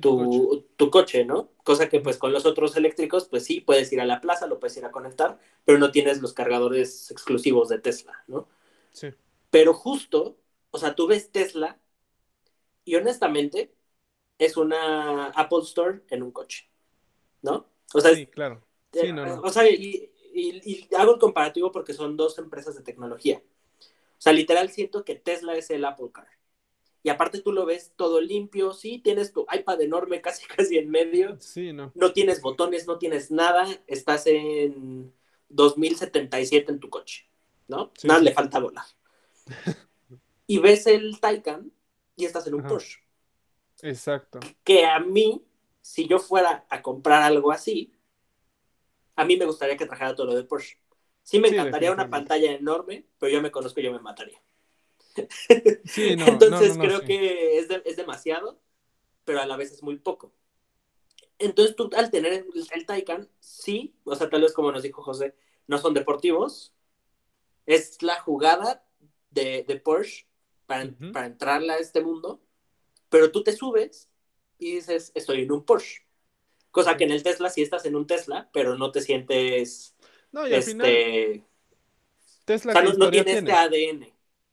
tu, 0.00 0.90
coche. 0.90 1.24
¿no? 1.24 1.50
Cosa 1.64 1.88
que 1.88 2.00
pues 2.00 2.16
con 2.16 2.32
los 2.32 2.46
otros 2.46 2.76
eléctricos, 2.76 3.26
pues 3.26 3.44
sí, 3.44 3.60
puedes 3.60 3.92
ir 3.92 4.00
a 4.00 4.06
la 4.06 4.20
plaza, 4.20 4.46
lo 4.46 4.58
puedes 4.58 4.76
ir 4.76 4.84
a 4.84 4.90
conectar, 4.90 5.38
pero 5.64 5.78
no 5.78 5.90
tienes 5.90 6.22
los 6.22 6.32
cargadores 6.32 7.10
exclusivos 7.10 7.68
de 7.68 7.78
Tesla, 7.78 8.24
¿no? 8.26 8.48
Sí. 8.92 9.08
Pero 9.50 9.74
justo, 9.74 10.38
o 10.70 10.78
sea, 10.78 10.94
tú 10.94 11.06
ves 11.06 11.30
Tesla 11.30 11.78
y 12.84 12.94
honestamente 12.94 13.74
es 14.38 14.56
una 14.56 15.26
Apple 15.26 15.60
Store 15.62 16.00
en 16.08 16.22
un 16.22 16.30
coche, 16.30 16.70
¿no? 17.42 17.66
O 17.92 18.00
sea, 18.00 18.14
sí, 18.14 18.26
claro. 18.26 18.62
O 19.42 19.50
sea, 19.50 19.68
y, 19.68 20.10
hago 20.96 21.14
el 21.14 21.20
comparativo 21.20 21.72
porque 21.72 21.94
son 21.94 22.16
dos 22.16 22.38
empresas 22.38 22.74
de 22.74 22.82
tecnología. 22.82 23.42
O 23.80 24.20
sea, 24.22 24.32
literal 24.32 24.70
siento 24.70 25.04
que 25.04 25.14
Tesla 25.14 25.56
es 25.56 25.70
el 25.70 25.84
Apple 25.84 26.10
Car. 26.12 26.28
Y 27.02 27.08
aparte 27.08 27.40
tú 27.40 27.52
lo 27.52 27.66
ves 27.66 27.92
todo 27.96 28.20
limpio, 28.20 28.72
sí, 28.72 28.98
tienes 28.98 29.32
tu 29.32 29.44
iPad 29.52 29.80
enorme 29.80 30.20
casi 30.22 30.46
casi 30.46 30.78
en 30.78 30.90
medio. 30.90 31.36
Sí, 31.40 31.72
no. 31.72 31.92
No 31.94 32.12
tienes 32.12 32.40
botones, 32.40 32.86
no 32.86 32.98
tienes 32.98 33.30
nada, 33.30 33.66
estás 33.86 34.26
en 34.26 35.12
2077 35.48 36.72
en 36.72 36.80
tu 36.80 36.88
coche, 36.88 37.28
¿no? 37.68 37.92
nada 38.04 38.20
le 38.20 38.32
falta 38.32 38.58
volar. 38.58 38.84
y 40.46 40.58
ves 40.58 40.86
el 40.86 41.18
Taycan 41.20 41.72
y 42.16 42.24
estás 42.24 42.46
en 42.46 42.54
un 42.54 42.62
Porsche. 42.62 43.00
Exacto. 43.82 44.38
Que 44.62 44.86
a 44.86 45.00
mí, 45.00 45.44
si 45.80 46.06
yo 46.06 46.18
fuera 46.18 46.64
a 46.70 46.82
comprar 46.82 47.22
algo 47.22 47.50
así, 47.50 47.92
a 49.16 49.24
mí 49.24 49.36
me 49.36 49.46
gustaría 49.46 49.76
que 49.76 49.86
trajera 49.86 50.14
todo 50.14 50.28
lo 50.28 50.34
de 50.34 50.44
Porsche. 50.44 50.78
Sí, 51.22 51.38
me 51.38 51.48
encantaría 51.48 51.92
una 51.92 52.10
pantalla 52.10 52.52
enorme, 52.52 53.06
pero 53.18 53.32
yo 53.32 53.40
me 53.40 53.50
conozco 53.50 53.80
y 53.80 53.84
yo 53.84 53.92
me 53.92 54.00
mataría. 54.00 54.42
Sí, 55.84 56.16
no, 56.16 56.26
Entonces 56.26 56.76
creo 56.78 57.02
que 57.02 57.58
es, 57.58 57.96
demasiado, 57.96 58.60
pero 59.24 59.40
a 59.40 59.46
la 59.46 59.56
vez 59.56 59.72
es 59.72 59.82
muy 59.82 59.98
poco. 59.98 60.32
Entonces 61.38 61.76
tú 61.76 61.90
al 61.96 62.10
tener 62.10 62.32
el, 62.32 62.86
Taycan, 62.86 63.28
sí, 63.40 63.94
o 64.04 64.14
sea, 64.14 64.30
tal 64.30 64.42
vez 64.42 64.52
como 64.52 64.72
nos 64.72 64.82
dijo 64.82 65.02
José, 65.02 65.34
no 65.66 65.78
son 65.78 65.94
deportivos. 65.94 66.74
Es 67.66 68.02
la 68.02 68.20
jugada 68.20 68.84
de, 69.30 69.80
Porsche 69.84 70.26
para, 70.66 70.90
para 71.12 71.26
entrarle 71.26 71.72
a 71.72 71.78
este 71.78 72.00
mundo, 72.00 72.42
pero 73.08 73.30
tú 73.30 73.42
te 73.44 73.52
subes 73.52 74.10
y 74.58 74.74
dices, 74.76 75.12
estoy 75.14 75.42
en 75.42 75.52
un 75.52 75.64
Porsche. 75.64 76.02
Cosa 76.72 76.96
que 76.96 77.04
en 77.04 77.12
el 77.12 77.22
Tesla 77.22 77.50
sí 77.50 77.62
estás 77.62 77.84
en 77.84 77.94
un 77.94 78.06
Tesla, 78.06 78.48
pero 78.52 78.76
no 78.76 78.90
te 78.90 79.02
sientes. 79.02 79.94
No, 80.32 80.48
y 80.48 80.54
al 80.54 80.60
este... 80.60 81.44
Tesla 82.44 82.72
no, 82.82 83.10
tiene, 83.10 83.38
este 83.38 83.52
ADN. 83.52 84.08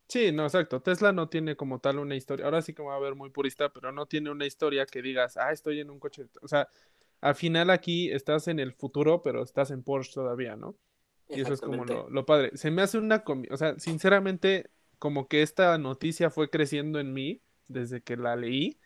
Sí, 0.07 0.31
no, 0.31 0.43
exacto. 0.43 0.81
Tesla 0.81 1.11
no 1.11 1.29
tiene 1.29 1.55
como 1.55 1.79
tal 1.79 1.97
una 1.97 2.15
historia. 2.15 2.45
Ahora 2.45 2.61
sí 2.61 2.73
que 2.73 2.83
me 2.83 2.89
va 2.89 2.95
a 2.95 2.99
ver 2.99 3.15
muy 3.15 3.29
purista, 3.29 3.69
pero 3.69 3.91
no 3.91 4.05
tiene 4.05 4.29
una 4.29 4.45
historia 4.45 4.85
que 4.85 5.01
digas, 5.01 5.37
ah, 5.37 5.51
estoy 5.51 5.79
en 5.79 5.89
un 5.89 5.99
coche. 5.99 6.27
O 6.41 6.47
sea, 6.47 6.67
al 7.21 7.35
final 7.35 7.69
aquí 7.69 8.11
estás 8.11 8.47
en 8.47 8.59
el 8.59 8.73
futuro, 8.73 9.21
pero 9.23 9.41
estás 9.41 9.71
en 9.71 9.81
Porsche 9.81 10.13
todavía, 10.13 10.55
¿no? 10.55 10.75
Y 11.29 11.41
eso 11.41 11.53
es 11.53 11.61
como 11.61 11.85
lo, 11.85 12.09
lo 12.09 12.25
padre. 12.25 12.51
Se 12.55 12.69
me 12.69 12.81
hace 12.81 12.97
una. 12.97 13.23
O 13.49 13.57
sea, 13.57 13.79
sinceramente, 13.79 14.69
como 14.97 15.27
que 15.27 15.41
esta 15.41 15.77
noticia 15.77 16.29
fue 16.29 16.49
creciendo 16.49 16.99
en 16.99 17.13
mí 17.13 17.41
desde 17.67 18.01
que 18.01 18.17
la 18.17 18.35
leí 18.35 18.77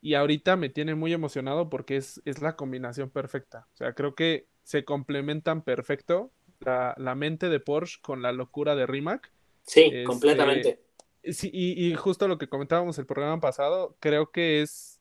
y 0.00 0.14
ahorita 0.14 0.56
me 0.56 0.68
tiene 0.68 0.94
muy 0.94 1.12
emocionado 1.12 1.68
porque 1.68 1.96
es, 1.96 2.22
es 2.24 2.40
la 2.40 2.56
combinación 2.56 3.10
perfecta. 3.10 3.66
O 3.72 3.76
sea, 3.76 3.92
creo 3.94 4.14
que 4.14 4.46
se 4.62 4.84
complementan 4.84 5.62
perfecto 5.62 6.30
la, 6.60 6.94
la 6.96 7.14
mente 7.14 7.48
de 7.48 7.60
Porsche 7.60 7.98
con 8.00 8.22
la 8.22 8.32
locura 8.32 8.74
de 8.74 8.86
Rimac. 8.86 9.32
Sí, 9.62 9.82
este, 9.82 10.04
completamente. 10.04 10.80
Sí, 11.24 11.50
y, 11.52 11.86
y, 11.86 11.94
justo 11.96 12.28
lo 12.28 12.38
que 12.38 12.48
comentábamos 12.48 12.98
el 12.98 13.04
programa 13.04 13.40
pasado, 13.40 13.96
creo 14.00 14.30
que 14.30 14.62
es 14.62 15.00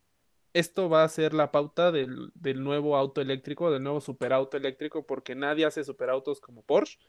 esto 0.53 0.89
va 0.89 1.03
a 1.03 1.09
ser 1.09 1.33
la 1.33 1.51
pauta 1.51 1.91
del, 1.91 2.31
del 2.33 2.63
nuevo 2.63 2.97
auto 2.97 3.21
eléctrico, 3.21 3.71
del 3.71 3.83
nuevo 3.83 4.01
superauto 4.01 4.57
eléctrico, 4.57 5.05
porque 5.05 5.35
nadie 5.35 5.65
hace 5.65 5.83
superautos 5.83 6.41
como 6.41 6.63
Porsche. 6.63 6.99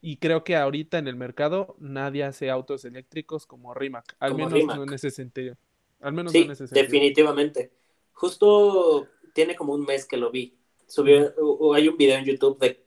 Y 0.00 0.18
creo 0.18 0.44
que 0.44 0.56
ahorita 0.56 0.98
en 0.98 1.08
el 1.08 1.16
mercado 1.16 1.76
nadie 1.78 2.24
hace 2.24 2.50
autos 2.50 2.84
eléctricos 2.84 3.46
como 3.46 3.72
Rimac, 3.72 4.16
al 4.18 4.34
menos 4.34 4.52
no 4.66 4.82
en 4.82 4.92
ese 4.92 5.10
sentido. 5.10 5.56
Al 6.00 6.12
menos 6.12 6.32
sí, 6.32 6.40
no 6.40 6.44
en 6.46 6.50
ese 6.52 6.66
definitivamente. 6.66 7.72
Justo 8.12 9.08
tiene 9.32 9.56
como 9.56 9.74
un 9.74 9.84
mes 9.84 10.06
que 10.06 10.16
lo 10.16 10.30
vi. 10.30 10.56
Subió, 10.86 11.34
hay 11.74 11.88
un 11.88 11.96
video 11.96 12.18
en 12.18 12.24
YouTube 12.24 12.58
de 12.58 12.86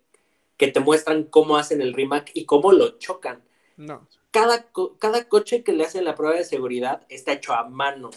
que 0.58 0.67
te 0.67 0.80
muestran 0.80 1.24
cómo 1.24 1.58
hacen 1.58 1.82
el 1.82 1.93
Rimac 1.93 2.32
y 2.34 2.45
cómo 2.45 2.72
lo 2.72 2.98
chocan. 2.98 3.43
No. 3.78 4.08
Cada, 4.32 4.69
cada 5.00 5.28
coche 5.28 5.63
que 5.63 5.72
le 5.72 5.86
hacen 5.86 6.04
la 6.04 6.15
prueba 6.15 6.36
de 6.36 6.43
seguridad 6.43 7.06
está 7.10 7.34
hecho 7.34 7.54
a 7.54 7.67
mano. 7.69 8.10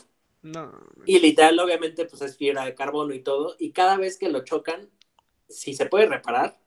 No. 0.43 0.73
Y 1.07 1.21
literal, 1.21 1.59
obviamente, 1.61 2.05
pues 2.05 2.21
es 2.23 2.37
fibra 2.37 2.65
de 2.65 2.75
carbono 2.75 3.15
y 3.15 3.21
todo. 3.21 3.55
Y 3.59 3.71
cada 3.71 3.97
vez 3.97 4.19
que 4.19 4.29
lo 4.29 4.45
chocan, 4.45 4.91
si 5.49 5.75
se 5.75 5.87
puede 5.87 6.07
reparar, 6.07 6.59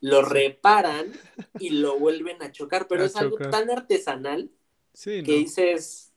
lo 0.00 0.22
reparan 0.22 1.12
y 1.60 1.70
lo 1.70 1.98
vuelven 1.98 2.42
a 2.42 2.50
chocar. 2.50 2.88
Pero 2.88 3.04
es 3.04 3.14
algo 3.14 3.38
tan 3.38 3.70
artesanal 3.70 4.50
que 5.00 5.22
dices, 5.22 6.09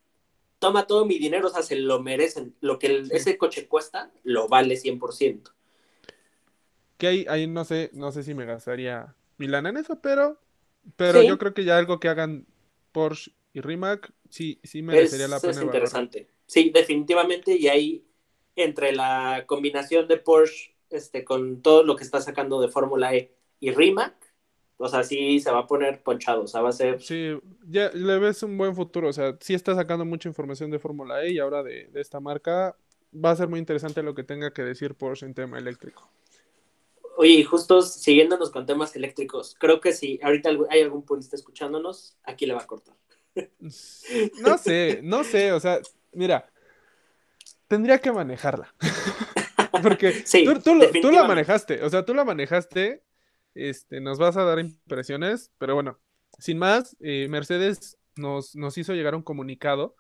toma 0.63 0.88
todo 0.88 1.06
mi 1.06 1.19
dinero, 1.19 1.47
o 1.47 1.52
sea, 1.52 1.62
se 1.62 1.76
lo 1.76 2.02
merecen. 2.02 2.56
Lo 2.62 2.80
que 2.80 3.04
ese 3.12 3.38
coche 3.38 3.67
cuesta, 3.67 4.13
lo 4.23 4.47
vale 4.47 4.78
100%. 4.78 5.52
Que 6.97 7.08
ahí, 7.08 7.26
ahí 7.28 7.47
no 7.47 7.65
sé, 7.65 7.89
no 7.91 8.13
sé 8.13 8.23
si 8.23 8.34
me 8.34 8.45
gastaría 8.45 9.13
mi 9.38 9.47
lana 9.47 9.71
en 9.71 9.78
eso, 9.78 9.99
pero, 9.99 10.39
pero 10.95 11.21
yo 11.21 11.38
creo 11.38 11.54
que 11.54 11.65
ya 11.65 11.78
algo 11.78 11.99
que 11.99 12.08
hagan 12.08 12.47
Porsche 12.93 13.34
y 13.52 13.60
Rimac, 13.60 14.13
sí, 14.30 14.62
sí 14.63 14.82
merecería 14.82 15.28
la 15.28 15.41
pena. 15.41 15.52
Es 15.52 15.62
interesante. 15.62 16.30
Sí, 16.45 16.71
definitivamente, 16.73 17.58
y 17.58 17.67
ahí 17.67 18.06
entre 18.56 18.93
la 18.93 19.43
combinación 19.45 20.08
de 20.08 20.15
Porsche 20.15 20.73
este, 20.89 21.26
con 21.26 21.62
todo 21.62 21.84
lo 21.84 21.97
que 21.97 22.06
está 22.06 22.21
sacando 22.21 22.62
de 22.62 22.69
Fórmula 22.69 23.13
E 23.13 23.36
y 23.60 23.71
Rimac, 23.71 24.15
o 24.77 24.88
sea, 24.89 25.03
sí 25.03 25.39
se 25.39 25.51
va 25.51 25.59
a 25.59 25.67
poner 25.67 26.01
ponchado, 26.01 26.43
o 26.43 26.47
sea, 26.47 26.62
va 26.62 26.69
a 26.69 26.73
ser... 26.73 27.01
Sí, 27.01 27.38
ya 27.67 27.91
le 27.93 28.19
ves 28.19 28.43
un 28.43 28.57
buen 28.57 28.75
futuro, 28.75 29.09
o 29.09 29.13
sea, 29.13 29.38
sí 29.39 29.53
está 29.53 29.75
sacando 29.75 30.05
mucha 30.05 30.27
información 30.27 30.71
de 30.71 30.79
Fórmula 30.79 31.23
E 31.23 31.33
y 31.33 31.39
ahora 31.39 31.63
de, 31.63 31.89
esta 31.95 32.19
marca, 32.19 32.75
va 33.13 33.31
a 33.31 33.36
ser 33.36 33.47
muy 33.47 33.59
interesante 33.59 34.03
lo 34.03 34.15
que 34.15 34.23
tenga 34.23 34.51
que 34.51 34.63
decir 34.63 34.95
Porsche 34.95 35.25
en 35.25 35.33
tema 35.33 35.57
eléctrico. 35.57 36.09
Oye, 37.15 37.33
y 37.33 37.43
justo 37.43 37.81
siguiéndonos 37.83 38.49
con 38.49 38.65
temas 38.65 38.95
eléctricos, 38.95 39.55
creo 39.59 39.79
que 39.79 39.93
si 39.93 40.19
ahorita 40.23 40.49
hay 40.69 40.81
algún 40.81 41.03
purista 41.03 41.36
escuchándonos, 41.36 42.17
aquí 42.23 42.45
le 42.45 42.53
va 42.53 42.62
a 42.62 42.67
cortar. 42.67 42.95
No 44.41 44.57
sé, 44.57 44.99
no 45.01 45.23
sé, 45.23 45.53
o 45.53 45.59
sea, 45.59 45.79
mira, 46.12 46.51
tendría 47.67 47.99
que 47.99 48.12
manejarla. 48.12 48.73
Porque 49.81 50.23
tú, 51.01 51.12
la 51.12 51.27
manejaste, 51.27 51.83
o 51.83 51.89
sea, 51.89 52.05
tú 52.05 52.13
la 52.13 52.23
manejaste, 52.23 53.01
este, 53.55 54.01
nos 54.01 54.17
vas 54.17 54.37
a 54.37 54.43
dar 54.43 54.59
impresiones, 54.59 55.51
pero 55.57 55.75
bueno, 55.75 55.99
sin 56.39 56.57
más, 56.57 56.95
eh, 56.99 57.27
Mercedes 57.29 57.97
nos, 58.15 58.55
nos 58.55 58.77
hizo 58.77 58.93
llegar 58.93 59.15
un 59.15 59.23
comunicado 59.23 59.95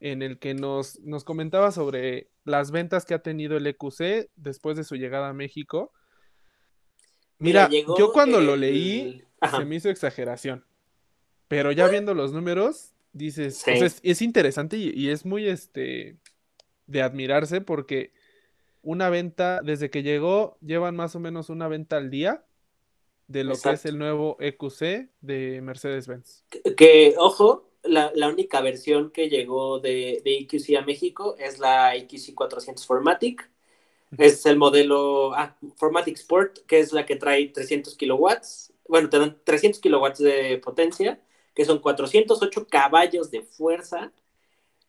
en 0.00 0.22
el 0.22 0.38
que 0.38 0.54
nos, 0.54 1.00
nos 1.00 1.24
comentaba 1.24 1.72
sobre 1.72 2.28
las 2.44 2.70
ventas 2.70 3.04
que 3.04 3.14
ha 3.14 3.22
tenido 3.22 3.56
el 3.56 3.66
EQC 3.66 4.30
después 4.36 4.76
de 4.76 4.84
su 4.84 4.96
llegada 4.96 5.30
a 5.30 5.34
México. 5.34 5.92
Mira, 7.38 7.68
yo 7.70 8.12
cuando 8.12 8.40
lo 8.40 8.56
leí 8.56 9.22
se 9.50 9.64
me 9.64 9.76
hizo 9.76 9.88
exageración, 9.88 10.64
pero 11.48 11.72
ya 11.72 11.88
viendo 11.88 12.14
los 12.14 12.32
números, 12.32 12.92
dices, 13.12 13.64
es, 13.66 14.22
interesante 14.22 14.76
y, 14.76 15.08
es 15.08 15.24
muy 15.24 15.46
este 15.46 16.18
de 16.86 17.02
admirarse 17.02 17.60
porque 17.60 18.12
una 18.82 19.08
venta, 19.08 19.60
desde 19.62 19.88
que 19.88 20.02
llegó, 20.02 20.58
llevan 20.60 20.96
más 20.96 21.16
o 21.16 21.20
menos 21.20 21.48
una 21.48 21.68
venta 21.68 21.96
al 21.96 22.10
día 22.10 22.44
de 23.26 23.44
lo 23.44 23.56
que 23.56 23.70
es 23.70 23.84
el 23.84 23.98
nuevo 23.98 24.36
EQC 24.40 25.08
de 25.20 25.60
Mercedes-Benz. 25.62 26.44
Que, 26.76 27.14
ojo, 27.18 27.70
la, 27.82 28.12
única 28.28 28.60
versión 28.60 29.10
que 29.10 29.28
llegó 29.28 29.80
de, 29.80 30.20
de, 30.24 30.38
EQC 30.38 30.76
a 30.76 30.82
México 30.82 31.36
es 31.38 31.58
la 31.58 31.96
EQC 31.96 32.34
400 32.34 32.86
Formatic. 32.86 33.50
Es 34.16 34.46
el 34.46 34.56
modelo 34.56 35.34
ah, 35.34 35.56
Formatic 35.76 36.16
Sport, 36.16 36.58
que 36.66 36.78
es 36.78 36.92
la 36.92 37.04
que 37.04 37.16
trae 37.16 37.48
300 37.48 37.96
kilowatts. 37.96 38.72
Bueno, 38.86 39.08
te 39.08 39.18
dan 39.18 39.38
300 39.44 39.80
kilowatts 39.80 40.18
de 40.20 40.58
potencia 40.58 41.20
que 41.54 41.64
son 41.64 41.78
408 41.78 42.66
caballos 42.68 43.30
de 43.30 43.42
fuerza. 43.42 44.12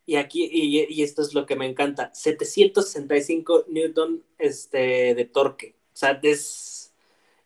Y 0.05 0.17
aquí, 0.17 0.49
y, 0.51 1.01
esto 1.01 1.21
es 1.21 1.33
lo 1.33 1.45
que 1.45 1.55
me 1.55 1.65
encanta, 1.65 2.13
765 2.13 3.65
newton 3.69 4.23
este, 4.37 5.15
de 5.15 5.25
torque. 5.25 5.75
O 5.93 5.97
sea, 5.97 6.19
es, 6.21 6.74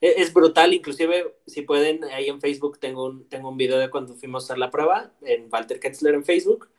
es 0.01 0.33
brutal, 0.33 0.73
inclusive 0.73 1.35
si 1.45 1.62
pueden, 1.62 2.03
ahí 2.05 2.27
en 2.27 2.39
Facebook 2.39 2.79
tengo 2.79 3.05
un, 3.05 3.27
tengo 3.27 3.49
un 3.49 3.57
video 3.57 3.77
de 3.77 3.89
cuando 3.89 4.15
fuimos 4.15 4.43
a 4.43 4.45
hacer 4.45 4.57
la 4.57 4.71
prueba, 4.71 5.12
en 5.21 5.49
Walter 5.51 5.79
Ketzler 5.79 6.15
en 6.15 6.25
Facebook. 6.25 6.69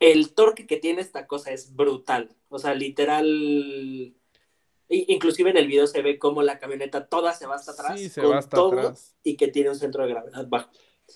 El 0.00 0.34
torque 0.34 0.66
que 0.66 0.76
tiene 0.76 1.00
esta 1.00 1.26
cosa 1.26 1.52
es 1.52 1.74
brutal. 1.74 2.34
O 2.48 2.58
sea, 2.58 2.74
literal, 2.74 4.14
inclusive 4.88 5.50
en 5.50 5.56
el 5.56 5.68
video 5.68 5.86
se 5.86 6.02
ve 6.02 6.18
como 6.18 6.42
la 6.42 6.58
camioneta 6.58 7.06
toda 7.06 7.32
se 7.32 7.46
va 7.46 7.54
hasta 7.54 7.72
atrás 7.72 7.98
sí, 7.98 8.08
se 8.08 8.20
va 8.20 8.38
hasta 8.38 8.60
atrás. 8.60 9.16
y 9.22 9.36
que 9.36 9.48
tiene 9.48 9.70
un 9.70 9.76
centro 9.76 10.04
de 10.04 10.10
gravedad 10.10 10.46
bajo 10.48 10.70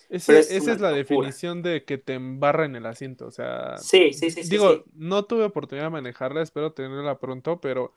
esa 0.09 0.39
es 0.39 0.81
la 0.81 0.93
definición 0.93 1.63
de 1.63 1.85
que 1.85 1.99
te 1.99 2.15
embarra 2.15 2.65
en 2.65 2.77
el 2.77 2.87
asiento, 2.87 3.27
o 3.27 3.31
sea... 3.31 3.77
Sí, 3.79 4.13
sí, 4.13 4.31
sí. 4.31 4.43
Digo, 4.49 4.85
no 4.95 5.25
tuve 5.25 5.45
oportunidad 5.45 5.87
de 5.87 5.91
manejarla, 5.91 6.43
espero 6.43 6.73
tenerla 6.73 7.19
pronto, 7.19 7.61
pero, 7.61 7.95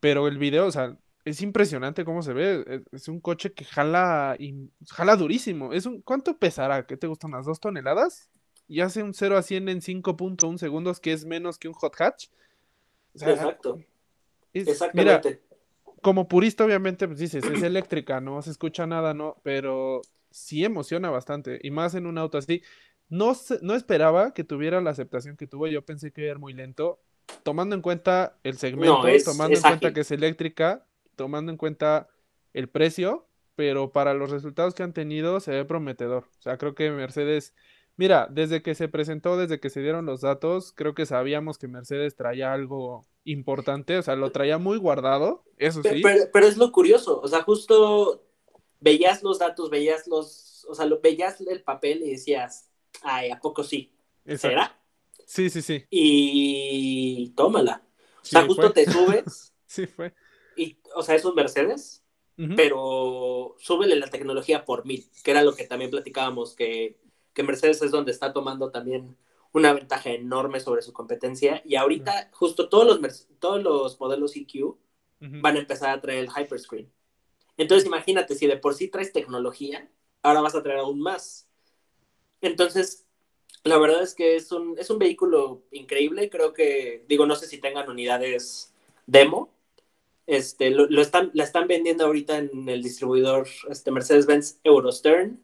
pero 0.00 0.28
el 0.28 0.38
video, 0.38 0.66
o 0.66 0.72
sea, 0.72 0.96
es 1.26 1.42
impresionante 1.42 2.04
cómo 2.04 2.22
se 2.22 2.32
ve. 2.32 2.64
E, 2.66 2.82
es 2.92 3.08
un 3.08 3.20
coche 3.20 3.52
que 3.52 3.64
jala, 3.64 4.36
y, 4.38 4.70
jala 4.88 5.16
durísimo. 5.16 5.72
Es 5.72 5.84
un, 5.84 6.00
¿Cuánto 6.00 6.38
pesará? 6.38 6.86
¿Qué 6.86 6.96
te 6.96 7.08
gustan 7.08 7.32
las 7.32 7.44
dos 7.44 7.58
toneladas? 7.58 8.30
Y 8.68 8.80
hace 8.80 9.02
un 9.02 9.12
0 9.12 9.36
a 9.36 9.42
100 9.42 9.68
en 9.68 9.80
5.1 9.80 10.56
segundos, 10.56 11.00
que 11.00 11.12
es 11.12 11.24
menos 11.24 11.58
que 11.58 11.66
un 11.66 11.74
hot 11.74 11.94
hatch. 12.00 12.28
Exacto. 13.14 13.80
Exactamente. 14.54 15.42
como 16.00 16.28
purista, 16.28 16.64
obviamente, 16.64 17.06
pues 17.08 17.18
dices, 17.18 17.44
es 17.44 17.62
eléctrica, 17.62 18.20
no 18.20 18.40
se 18.40 18.50
escucha 18.50 18.86
nada, 18.86 19.12
¿no? 19.12 19.36
Pero 19.42 20.02
sí 20.30 20.64
emociona 20.64 21.10
bastante, 21.10 21.58
y 21.62 21.70
más 21.70 21.94
en 21.94 22.06
un 22.06 22.18
auto 22.18 22.38
así. 22.38 22.62
No, 23.08 23.36
no 23.62 23.74
esperaba 23.74 24.32
que 24.32 24.44
tuviera 24.44 24.80
la 24.80 24.90
aceptación 24.90 25.36
que 25.36 25.46
tuvo, 25.46 25.66
yo 25.66 25.84
pensé 25.84 26.12
que 26.12 26.22
iba 26.22 26.30
a 26.30 26.34
ir 26.34 26.38
muy 26.38 26.54
lento, 26.54 27.00
tomando 27.42 27.74
en 27.74 27.82
cuenta 27.82 28.38
el 28.44 28.56
segmento, 28.56 29.02
tomando 29.24 29.56
en 29.56 29.62
cuenta 29.62 29.92
que 29.92 30.00
es 30.00 30.10
eléctrica, 30.10 30.86
tomando 31.16 31.50
en 31.50 31.58
cuenta 31.58 32.08
el 32.52 32.68
precio, 32.68 33.26
pero 33.54 33.90
para 33.90 34.14
los 34.14 34.30
resultados 34.30 34.74
que 34.74 34.82
han 34.82 34.92
tenido 34.92 35.40
se 35.40 35.50
ve 35.50 35.64
prometedor. 35.64 36.24
O 36.38 36.42
sea, 36.42 36.58
creo 36.58 36.74
que 36.74 36.90
Mercedes, 36.90 37.54
mira, 37.96 38.28
desde 38.30 38.62
que 38.62 38.74
se 38.74 38.88
presentó, 38.88 39.36
desde 39.36 39.58
que 39.58 39.70
se 39.70 39.80
dieron 39.80 40.06
los 40.06 40.20
datos, 40.20 40.72
creo 40.76 40.94
que 40.94 41.06
sabíamos 41.06 41.58
que 41.58 41.68
Mercedes 41.68 42.16
traía 42.16 42.52
algo 42.52 43.06
importante, 43.24 43.98
o 43.98 44.02
sea, 44.02 44.14
lo 44.14 44.30
traía 44.30 44.58
muy 44.58 44.78
guardado, 44.78 45.44
eso 45.56 45.82
sí. 45.82 46.02
pero 46.32 46.46
es 46.46 46.56
lo 46.56 46.70
curioso, 46.70 47.20
o 47.20 47.26
sea, 47.26 47.42
justo 47.42 48.22
veías 48.80 49.22
los 49.22 49.38
datos, 49.38 49.68
veías 49.70 50.06
los, 50.06 50.64
o 50.68 50.74
sea, 50.74 50.86
lo, 50.86 51.00
veías 51.00 51.40
el 51.40 51.62
papel 51.62 52.02
y 52.02 52.12
decías, 52.12 52.68
ay, 53.02 53.30
¿a 53.30 53.40
poco 53.40 53.64
sí? 53.64 53.92
¿Será? 54.36 54.78
Sí, 55.24 55.50
sí, 55.50 55.60
sí. 55.60 55.84
Y 55.90 57.30
tómala. 57.36 57.82
O 58.22 58.24
sea, 58.24 58.46
justo 58.46 58.72
te 58.72 58.84
subes. 58.90 59.52
sí, 59.66 59.86
fue. 59.86 60.14
Y, 60.56 60.78
o 60.94 61.02
sea, 61.02 61.14
es 61.14 61.24
un 61.24 61.34
Mercedes, 61.34 62.02
pero 62.54 63.56
súbele 63.58 63.96
la 63.96 64.08
tecnología 64.08 64.64
por 64.64 64.84
mil, 64.84 65.08
que 65.22 65.30
era 65.30 65.42
lo 65.42 65.54
que 65.54 65.64
también 65.64 65.90
platicábamos, 65.90 66.54
que, 66.54 66.98
que 67.32 67.42
Mercedes 67.42 67.82
es 67.82 67.90
donde 67.90 68.12
está 68.12 68.32
tomando 68.32 68.70
también 68.70 69.16
una 69.52 69.72
ventaja 69.72 70.10
enorme 70.10 70.60
sobre 70.60 70.82
su 70.82 70.92
competencia. 70.92 71.62
Y 71.64 71.76
ahorita, 71.76 72.30
justo 72.32 72.68
todos 72.68 73.00
los, 73.00 73.28
todos 73.38 73.62
los 73.62 73.98
modelos 74.00 74.36
EQ 74.36 74.76
van 75.20 75.56
a 75.56 75.60
empezar 75.60 75.90
a 75.90 76.00
traer 76.00 76.18
el 76.24 76.30
Hyperscreen. 76.30 76.92
Entonces 77.56 77.86
imagínate, 77.86 78.34
si 78.34 78.46
de 78.46 78.58
por 78.58 78.74
sí 78.74 78.88
traes 78.88 79.12
tecnología, 79.12 79.90
ahora 80.22 80.42
vas 80.42 80.54
a 80.54 80.62
traer 80.62 80.80
aún 80.80 81.00
más. 81.00 81.48
Entonces, 82.42 83.06
la 83.64 83.78
verdad 83.78 84.02
es 84.02 84.14
que 84.14 84.36
es 84.36 84.52
un, 84.52 84.78
es 84.78 84.90
un 84.90 84.98
vehículo 84.98 85.62
increíble. 85.70 86.28
Creo 86.30 86.52
que, 86.52 87.04
digo, 87.08 87.26
no 87.26 87.34
sé 87.34 87.46
si 87.46 87.58
tengan 87.58 87.88
unidades 87.88 88.74
demo. 89.06 89.55
Este, 90.26 90.70
lo, 90.70 91.00
están, 91.00 91.30
la 91.34 91.44
están 91.44 91.68
vendiendo 91.68 92.04
ahorita 92.04 92.38
en 92.38 92.68
el 92.68 92.82
distribuidor 92.82 93.46
este, 93.70 93.90
Mercedes-Benz 93.90 94.60
Eurostern, 94.64 95.42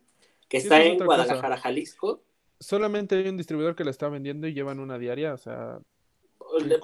que 0.48 0.56
está 0.56 0.82
en 0.82 0.98
Guadalajara, 0.98 1.56
Jalisco. 1.56 2.22
Solamente 2.58 3.16
hay 3.16 3.28
un 3.28 3.36
distribuidor 3.36 3.76
que 3.76 3.84
la 3.84 3.90
está 3.90 4.08
vendiendo 4.08 4.46
y 4.46 4.54
llevan 4.54 4.80
una 4.80 4.98
diaria, 4.98 5.34
o 5.34 5.38
sea... 5.38 5.80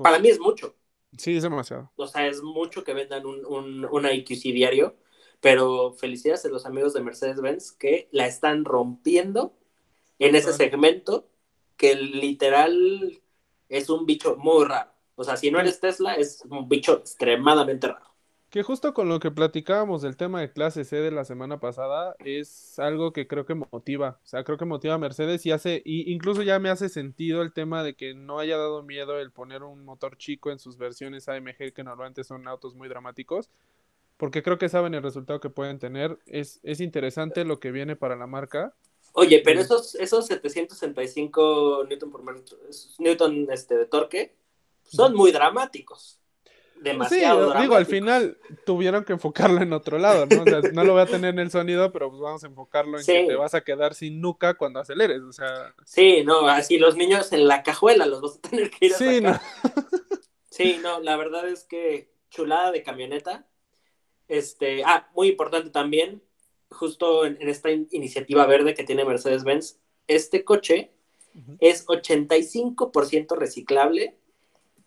Para 0.02 0.18
mí 0.18 0.28
es 0.28 0.38
mucho. 0.38 0.76
Sí, 1.16 1.36
es 1.36 1.42
demasiado. 1.42 1.90
O 1.96 2.06
sea, 2.06 2.26
es 2.26 2.42
mucho 2.42 2.84
que 2.84 2.94
vendan 2.94 3.26
un, 3.26 3.44
un, 3.44 3.84
una 3.86 4.12
IQC 4.12 4.42
diario. 4.52 4.96
Pero 5.40 5.92
felicidades 5.92 6.44
a 6.44 6.48
los 6.48 6.66
amigos 6.66 6.94
de 6.94 7.00
Mercedes-Benz 7.00 7.72
que 7.72 8.08
la 8.10 8.26
están 8.26 8.64
rompiendo 8.64 9.56
en 10.18 10.34
ese 10.34 10.52
segmento 10.52 11.28
que 11.76 11.94
literal 11.94 13.22
es 13.68 13.88
un 13.88 14.04
bicho 14.04 14.36
muy 14.36 14.64
raro. 14.64 14.90
O 15.18 15.24
sea, 15.24 15.36
si 15.36 15.50
no 15.50 15.58
eres 15.58 15.80
Tesla, 15.80 16.14
es 16.14 16.44
un 16.48 16.68
bicho 16.68 16.92
extremadamente 16.98 17.88
raro. 17.88 18.06
Que 18.50 18.62
justo 18.62 18.94
con 18.94 19.08
lo 19.08 19.18
que 19.18 19.32
platicábamos 19.32 20.00
del 20.00 20.16
tema 20.16 20.40
de 20.40 20.52
clase 20.52 20.84
C 20.84 20.94
de 20.94 21.10
la 21.10 21.24
semana 21.24 21.58
pasada, 21.58 22.14
es 22.20 22.78
algo 22.78 23.12
que 23.12 23.26
creo 23.26 23.44
que 23.44 23.56
motiva. 23.56 24.20
O 24.22 24.26
sea, 24.26 24.44
creo 24.44 24.58
que 24.58 24.64
motiva 24.64 24.94
a 24.94 24.98
Mercedes 24.98 25.44
y 25.44 25.50
hace, 25.50 25.82
y 25.84 26.12
incluso 26.12 26.42
ya 26.42 26.60
me 26.60 26.70
hace 26.70 26.88
sentido 26.88 27.42
el 27.42 27.52
tema 27.52 27.82
de 27.82 27.94
que 27.94 28.14
no 28.14 28.38
haya 28.38 28.56
dado 28.56 28.84
miedo 28.84 29.18
el 29.18 29.32
poner 29.32 29.64
un 29.64 29.84
motor 29.84 30.16
chico 30.16 30.52
en 30.52 30.60
sus 30.60 30.78
versiones 30.78 31.28
AMG, 31.28 31.72
que 31.74 31.82
normalmente 31.82 32.22
son 32.22 32.46
autos 32.46 32.76
muy 32.76 32.88
dramáticos, 32.88 33.50
porque 34.18 34.44
creo 34.44 34.56
que 34.56 34.68
saben 34.68 34.94
el 34.94 35.02
resultado 35.02 35.40
que 35.40 35.50
pueden 35.50 35.80
tener. 35.80 36.20
Es, 36.26 36.60
es 36.62 36.80
interesante 36.80 37.44
lo 37.44 37.58
que 37.58 37.72
viene 37.72 37.96
para 37.96 38.14
la 38.14 38.28
marca. 38.28 38.72
Oye, 39.14 39.42
pero 39.44 39.60
esos, 39.60 39.96
esos 39.96 40.26
765 40.26 41.86
Newton 41.88 42.10
por 42.12 42.22
Newton 43.00 43.48
este, 43.50 43.76
de 43.76 43.86
torque 43.86 44.37
son 44.88 45.14
muy 45.14 45.32
dramáticos 45.32 46.18
demasiado. 46.80 47.52
Sí, 47.52 47.60
digo, 47.60 47.74
al 47.74 47.86
final 47.86 48.38
tuvieron 48.64 49.04
que 49.04 49.12
enfocarlo 49.12 49.60
en 49.60 49.72
otro 49.72 49.98
lado, 49.98 50.26
¿no? 50.26 50.42
O 50.42 50.44
sea, 50.44 50.60
no 50.72 50.84
lo 50.84 50.92
voy 50.92 51.02
a 51.02 51.06
tener 51.06 51.30
en 51.34 51.38
el 51.40 51.50
sonido, 51.50 51.92
pero 51.92 52.10
pues 52.10 52.20
vamos 52.20 52.44
a 52.44 52.46
enfocarlo 52.46 52.98
en 52.98 53.04
que 53.04 53.26
te 53.26 53.34
vas 53.34 53.54
a 53.54 53.62
quedar 53.62 53.94
sin 53.94 54.20
nuca 54.20 54.54
cuando 54.54 54.80
aceleres, 54.80 55.20
o 55.22 55.32
sea. 55.32 55.74
Sí, 55.84 56.22
no, 56.24 56.48
así 56.48 56.78
los 56.78 56.96
niños 56.96 57.32
en 57.32 57.46
la 57.46 57.62
cajuela 57.62 58.06
los 58.06 58.20
vas 58.20 58.36
a 58.36 58.48
tener 58.48 58.70
que 58.70 58.86
ir 58.86 58.94
a 58.94 58.96
sí, 58.96 59.20
No. 59.20 59.38
sí, 60.50 60.78
no, 60.82 61.00
la 61.00 61.16
verdad 61.16 61.48
es 61.48 61.64
que 61.64 62.12
chulada 62.30 62.70
de 62.72 62.82
camioneta. 62.82 63.46
Este, 64.28 64.84
ah, 64.84 65.08
muy 65.14 65.28
importante 65.28 65.70
también, 65.70 66.22
justo 66.70 67.24
en, 67.24 67.38
esta 67.48 67.70
iniciativa 67.70 68.44
verde 68.44 68.74
que 68.74 68.84
tiene 68.84 69.04
Mercedes-Benz, 69.04 69.78
este 70.06 70.44
coche 70.44 70.92
es 71.60 71.86
85% 71.86 73.36
reciclable 73.36 74.18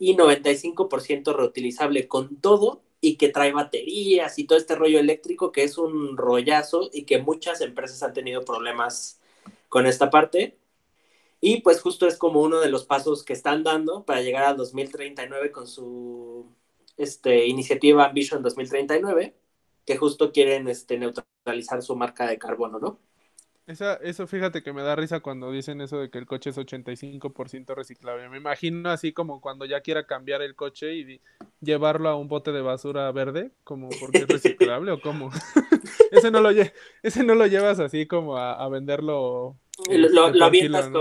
y 0.01 0.15
95% 0.17 1.31
reutilizable 1.35 2.07
con 2.07 2.37
todo 2.37 2.81
y 3.01 3.17
que 3.17 3.29
trae 3.29 3.51
baterías 3.51 4.39
y 4.39 4.45
todo 4.45 4.57
este 4.57 4.75
rollo 4.75 4.99
eléctrico 4.99 5.51
que 5.51 5.63
es 5.63 5.77
un 5.77 6.17
rollazo 6.17 6.89
y 6.91 7.03
que 7.03 7.19
muchas 7.19 7.61
empresas 7.61 8.01
han 8.01 8.11
tenido 8.13 8.43
problemas 8.43 9.21
con 9.69 9.85
esta 9.85 10.09
parte. 10.09 10.57
Y 11.39 11.61
pues 11.61 11.81
justo 11.81 12.07
es 12.07 12.17
como 12.17 12.41
uno 12.41 12.59
de 12.61 12.69
los 12.69 12.85
pasos 12.85 13.23
que 13.23 13.33
están 13.33 13.63
dando 13.63 14.03
para 14.03 14.21
llegar 14.21 14.45
al 14.45 14.57
2039 14.57 15.51
con 15.51 15.67
su 15.67 16.47
este, 16.97 17.45
iniciativa 17.45 18.05
Ambition 18.05 18.41
2039, 18.41 19.35
que 19.85 19.97
justo 19.97 20.31
quieren 20.31 20.67
este, 20.67 20.97
neutralizar 20.97 21.83
su 21.83 21.95
marca 21.95 22.27
de 22.27 22.39
carbono, 22.39 22.79
¿no? 22.79 22.99
Esa, 23.71 23.93
eso 23.95 24.27
fíjate 24.27 24.63
que 24.63 24.73
me 24.73 24.81
da 24.81 24.97
risa 24.97 25.21
cuando 25.21 25.49
dicen 25.49 25.79
eso 25.79 25.97
de 25.97 26.09
que 26.09 26.17
el 26.17 26.25
coche 26.25 26.49
es 26.49 26.57
85% 26.57 27.73
reciclable. 27.73 28.27
Me 28.27 28.35
imagino 28.35 28.89
así 28.89 29.13
como 29.13 29.39
cuando 29.39 29.63
ya 29.63 29.79
quiera 29.79 30.05
cambiar 30.05 30.41
el 30.41 30.55
coche 30.55 30.93
y 30.93 31.21
llevarlo 31.61 32.09
a 32.09 32.15
un 32.17 32.27
bote 32.27 32.51
de 32.51 32.61
basura 32.61 33.09
verde, 33.13 33.51
como 33.63 33.87
porque 34.01 34.19
es 34.19 34.27
reciclable 34.27 34.91
o 34.91 34.99
cómo. 34.99 35.31
ese, 36.11 36.31
no 36.31 36.41
lo 36.41 36.49
ese 37.01 37.23
no 37.23 37.33
lo 37.33 37.47
llevas 37.47 37.79
así 37.79 38.05
como 38.07 38.37
a, 38.37 38.67
venderlo. 38.67 39.55
Lo, 39.89 40.27
este, 40.27 40.43
avientas 40.43 40.91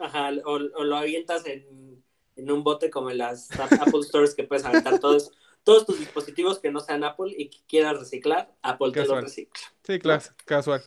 ajá, 0.00 0.30
o, 0.46 0.58
lo 0.58 0.96
avientas 0.96 1.44
en, 1.44 2.02
un 2.36 2.64
bote 2.64 2.88
como 2.88 3.10
en 3.10 3.18
las 3.18 3.50
Apple 3.60 4.02
Stores 4.02 4.34
que 4.34 4.44
puedes 4.44 4.64
aventar 4.64 4.98
todos, 4.98 5.30
todos 5.62 5.84
tus 5.84 5.98
dispositivos 5.98 6.58
que 6.58 6.70
no 6.70 6.80
sean 6.80 7.04
Apple 7.04 7.34
y 7.36 7.50
que 7.50 7.58
quieras 7.68 7.98
reciclar, 7.98 8.50
Apple 8.62 8.92
te 8.92 9.04
lo 9.04 9.20
recicla. 9.20 9.60
Sí, 9.82 9.98
claro, 9.98 10.22
casual. 10.46 10.82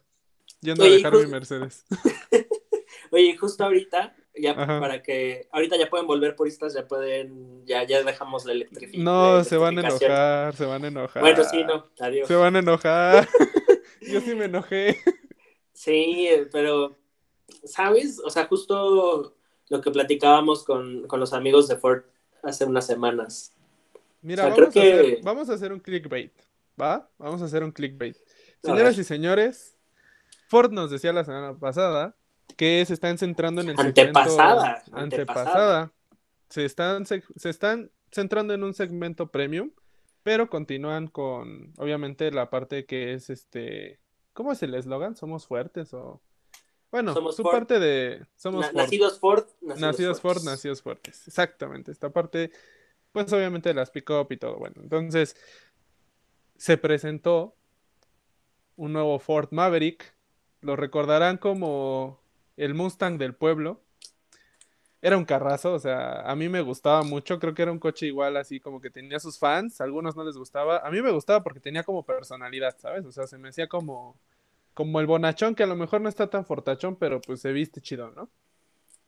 Yendo 0.61 0.83
a 0.83 0.87
dejar 0.87 1.13
mi 1.13 1.27
Mercedes. 1.27 1.85
Oye, 3.11 3.37
justo 3.37 3.63
ahorita, 3.63 4.15
ya 4.35 4.55
para 4.55 5.01
que. 5.01 5.47
Ahorita 5.51 5.77
ya 5.77 5.89
pueden 5.89 6.07
volver 6.07 6.35
puristas, 6.35 6.73
ya 6.73 6.87
pueden. 6.87 7.65
Ya, 7.65 7.83
ya 7.83 8.03
dejamos 8.03 8.45
la 8.45 8.53
electrificación. 8.53 9.03
No, 9.03 9.43
se 9.43 9.57
van 9.57 9.77
a 9.77 9.81
enojar, 9.81 10.55
se 10.55 10.65
van 10.65 10.83
a 10.83 10.87
enojar. 10.87 11.21
Bueno, 11.21 11.43
sí, 11.43 11.63
no, 11.63 11.85
adiós. 11.99 12.27
Se 12.27 12.35
van 12.35 12.55
a 12.55 12.59
enojar. 12.59 13.27
Yo 14.01 14.21
sí 14.21 14.35
me 14.35 14.45
enojé. 14.45 14.97
Sí, 15.73 16.29
pero. 16.51 16.97
¿Sabes? 17.63 18.19
O 18.23 18.29
sea, 18.29 18.45
justo 18.45 19.35
lo 19.69 19.81
que 19.81 19.91
platicábamos 19.91 20.63
con, 20.63 21.07
con 21.07 21.19
los 21.19 21.33
amigos 21.33 21.67
de 21.67 21.77
Ford 21.77 22.03
hace 22.43 22.65
unas 22.65 22.85
semanas. 22.85 23.53
Mira, 24.21 24.43
vamos, 24.43 24.59
a 24.59 24.69
hacer, 24.69 25.19
vamos 25.23 25.49
a 25.49 25.53
hacer 25.53 25.71
un 25.71 25.79
clickbait. 25.79 26.33
¿Va? 26.79 27.09
Vamos 27.17 27.41
a 27.41 27.45
hacer 27.45 27.63
un 27.63 27.71
clickbait. 27.71 28.17
Señoras 28.63 28.97
y 28.97 29.03
señores, 29.03 29.76
Ford 30.47 30.71
nos 30.71 30.89
decía 30.89 31.13
la 31.13 31.25
semana 31.25 31.57
pasada 31.57 32.15
que 32.55 32.83
se 32.85 32.93
están 32.93 33.17
centrando 33.17 33.61
en 33.61 33.69
el 33.69 33.79
antepasada, 33.79 34.81
segmento 34.81 34.99
antepasada. 34.99 35.91
Se 36.49 36.63
están, 36.63 37.05
se, 37.05 37.21
están 37.43 37.91
centrando 38.11 38.53
en 38.53 38.63
un 38.63 38.73
segmento 38.73 39.27
premium, 39.29 39.71
pero 40.23 40.49
continúan 40.49 41.07
con, 41.07 41.73
obviamente, 41.77 42.31
la 42.31 42.49
parte 42.49 42.85
que 42.85 43.13
es 43.13 43.29
este, 43.29 43.99
¿cómo 44.33 44.53
es 44.53 44.63
el 44.63 44.73
eslogan? 44.73 45.15
¿Somos 45.15 45.45
fuertes 45.45 45.93
o...? 45.93 46.21
Bueno, 46.89 47.13
su 47.33 47.43
parte 47.43 47.79
de... 47.79 48.25
Somos 48.37 48.67
Ford. 48.67 48.75
Nacidos 48.77 49.19
Ford, 49.19 49.45
nacidos, 49.61 50.21
Ford, 50.21 50.41
nacidos 50.43 50.81
fuertes. 50.81 51.27
Exactamente, 51.27 51.91
esta 51.91 52.09
parte, 52.09 52.51
pues 53.11 53.31
obviamente 53.33 53.67
de 53.67 53.75
las 53.75 53.91
pick-up 53.91 54.27
y 54.29 54.37
todo. 54.37 54.55
Bueno, 54.55 54.75
entonces 54.81 55.35
se 56.55 56.77
presentó 56.77 57.57
un 58.77 58.93
nuevo 58.93 59.19
Ford 59.19 59.49
Maverick 59.51 60.16
lo 60.61 60.75
recordarán 60.75 61.37
como 61.37 62.19
el 62.57 62.73
Mustang 62.73 63.17
del 63.17 63.35
pueblo. 63.35 63.81
Era 65.01 65.17
un 65.17 65.25
carrazo, 65.25 65.73
o 65.73 65.79
sea, 65.79 66.21
a 66.21 66.35
mí 66.35 66.49
me 66.49 66.61
gustaba 66.61 67.03
mucho, 67.03 67.39
creo 67.39 67.53
que 67.53 67.61
era 67.61 67.71
un 67.71 67.79
coche 67.79 68.07
igual 68.07 68.35
así 68.35 68.59
como 68.59 68.81
que 68.81 68.89
tenía 68.89 69.19
sus 69.19 69.37
fans, 69.37 69.79
a 69.79 69.83
algunos 69.83 70.15
no 70.15 70.23
les 70.23 70.37
gustaba, 70.37 70.79
a 70.79 70.89
mí 70.89 71.01
me 71.01 71.11
gustaba 71.11 71.43
porque 71.43 71.59
tenía 71.59 71.83
como 71.83 72.03
personalidad, 72.03 72.75
¿sabes? 72.79 73.05
O 73.05 73.11
sea, 73.11 73.27
se 73.27 73.37
me 73.37 73.49
hacía 73.49 73.67
como 73.67 74.17
como 74.77 74.99
el 74.99 75.07
bonachón 75.07 75.55
que 75.55 75.63
a 75.63 75.67
lo 75.67 75.75
mejor 75.75 76.01
no 76.01 76.09
está 76.09 76.29
tan 76.29 76.45
fortachón, 76.45 76.97
pero 76.97 77.19
pues 77.19 77.41
se 77.41 77.51
viste 77.51 77.81
chido, 77.81 78.11
¿no? 78.11 78.29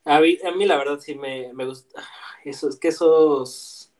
A 0.04 0.20
mí, 0.20 0.40
a 0.44 0.52
mí 0.52 0.66
la 0.66 0.78
verdad 0.78 1.00
sí 1.00 1.14
me, 1.14 1.54
me 1.54 1.66
gusta. 1.66 2.04
Eso, 2.44 2.70
es 2.70 2.78
que 2.80 2.88
esos, 2.88 3.92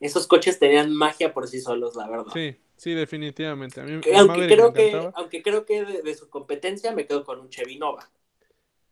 esos 0.00 0.26
coches 0.26 0.58
tenían 0.58 0.92
magia 0.92 1.32
por 1.32 1.46
sí 1.46 1.60
solos, 1.60 1.94
la 1.94 2.08
verdad. 2.08 2.32
Sí, 2.32 2.56
Sí, 2.80 2.94
definitivamente. 2.94 3.82
aunque, 3.82 4.46
creo 4.46 4.72
que, 4.72 5.10
aunque 5.14 5.42
creo 5.42 5.66
que 5.66 5.84
de, 5.84 6.14
su 6.14 6.30
competencia 6.30 6.92
me 6.92 7.06
quedo 7.06 7.24
con 7.24 7.38
un 7.38 7.50
Chevy 7.50 7.78
Nova. 7.78 8.10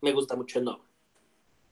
Me 0.02 0.12
gusta 0.12 0.36
mucho 0.36 0.58
el 0.58 0.66
Nova. 0.66 0.84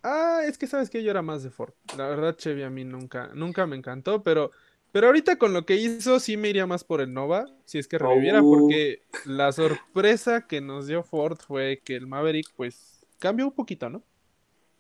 Ah, 0.03 0.41
es 0.47 0.57
que 0.57 0.67
sabes 0.67 0.89
que 0.89 1.03
yo 1.03 1.11
era 1.11 1.21
más 1.21 1.43
de 1.43 1.51
Ford. 1.51 1.75
La 1.95 2.09
verdad, 2.09 2.35
Chevy 2.35 2.63
a 2.63 2.71
mí 2.71 2.87
nunca, 2.87 3.29
nunca 3.35 3.67
me 3.67 3.77
encantó, 3.77 4.23
pero, 4.23 4.51
pero 4.93 5.09
ahorita 5.09 5.37
con 5.37 5.53
lo 5.53 5.67
que 5.67 5.77
hizo 5.77 6.19
sí 6.19 6.39
me 6.39 6.49
iría 6.49 6.67
más 6.67 6.85
por 6.85 7.03
el 7.03 7.13
Nova, 7.13 7.45
si 7.67 7.79
es 7.79 7.87
que 7.87 7.99
reviviera, 7.99 8.41
oh. 8.41 8.51
porque 8.51 9.03
la 9.27 9.53
sorpresa 9.53 10.47
que 10.47 10.63
nos 10.63 10.87
dio 10.87 11.03
Ford 11.03 11.37
fue 11.37 11.83
que 11.85 11.97
el 11.97 12.07
Maverick, 12.07 12.51
pues, 12.57 13.07
cambió 13.19 13.45
un 13.45 13.53
poquito, 13.53 13.91
¿no? 13.91 14.03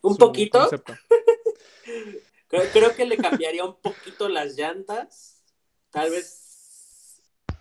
¿Un 0.00 0.16
poquito? 0.16 0.66
creo, 2.48 2.62
creo 2.72 2.96
que 2.96 3.04
le 3.04 3.18
cambiaría 3.18 3.66
un 3.66 3.76
poquito 3.76 4.26
las 4.30 4.56
llantas. 4.56 5.42
Tal 5.90 6.10
vez 6.10 6.45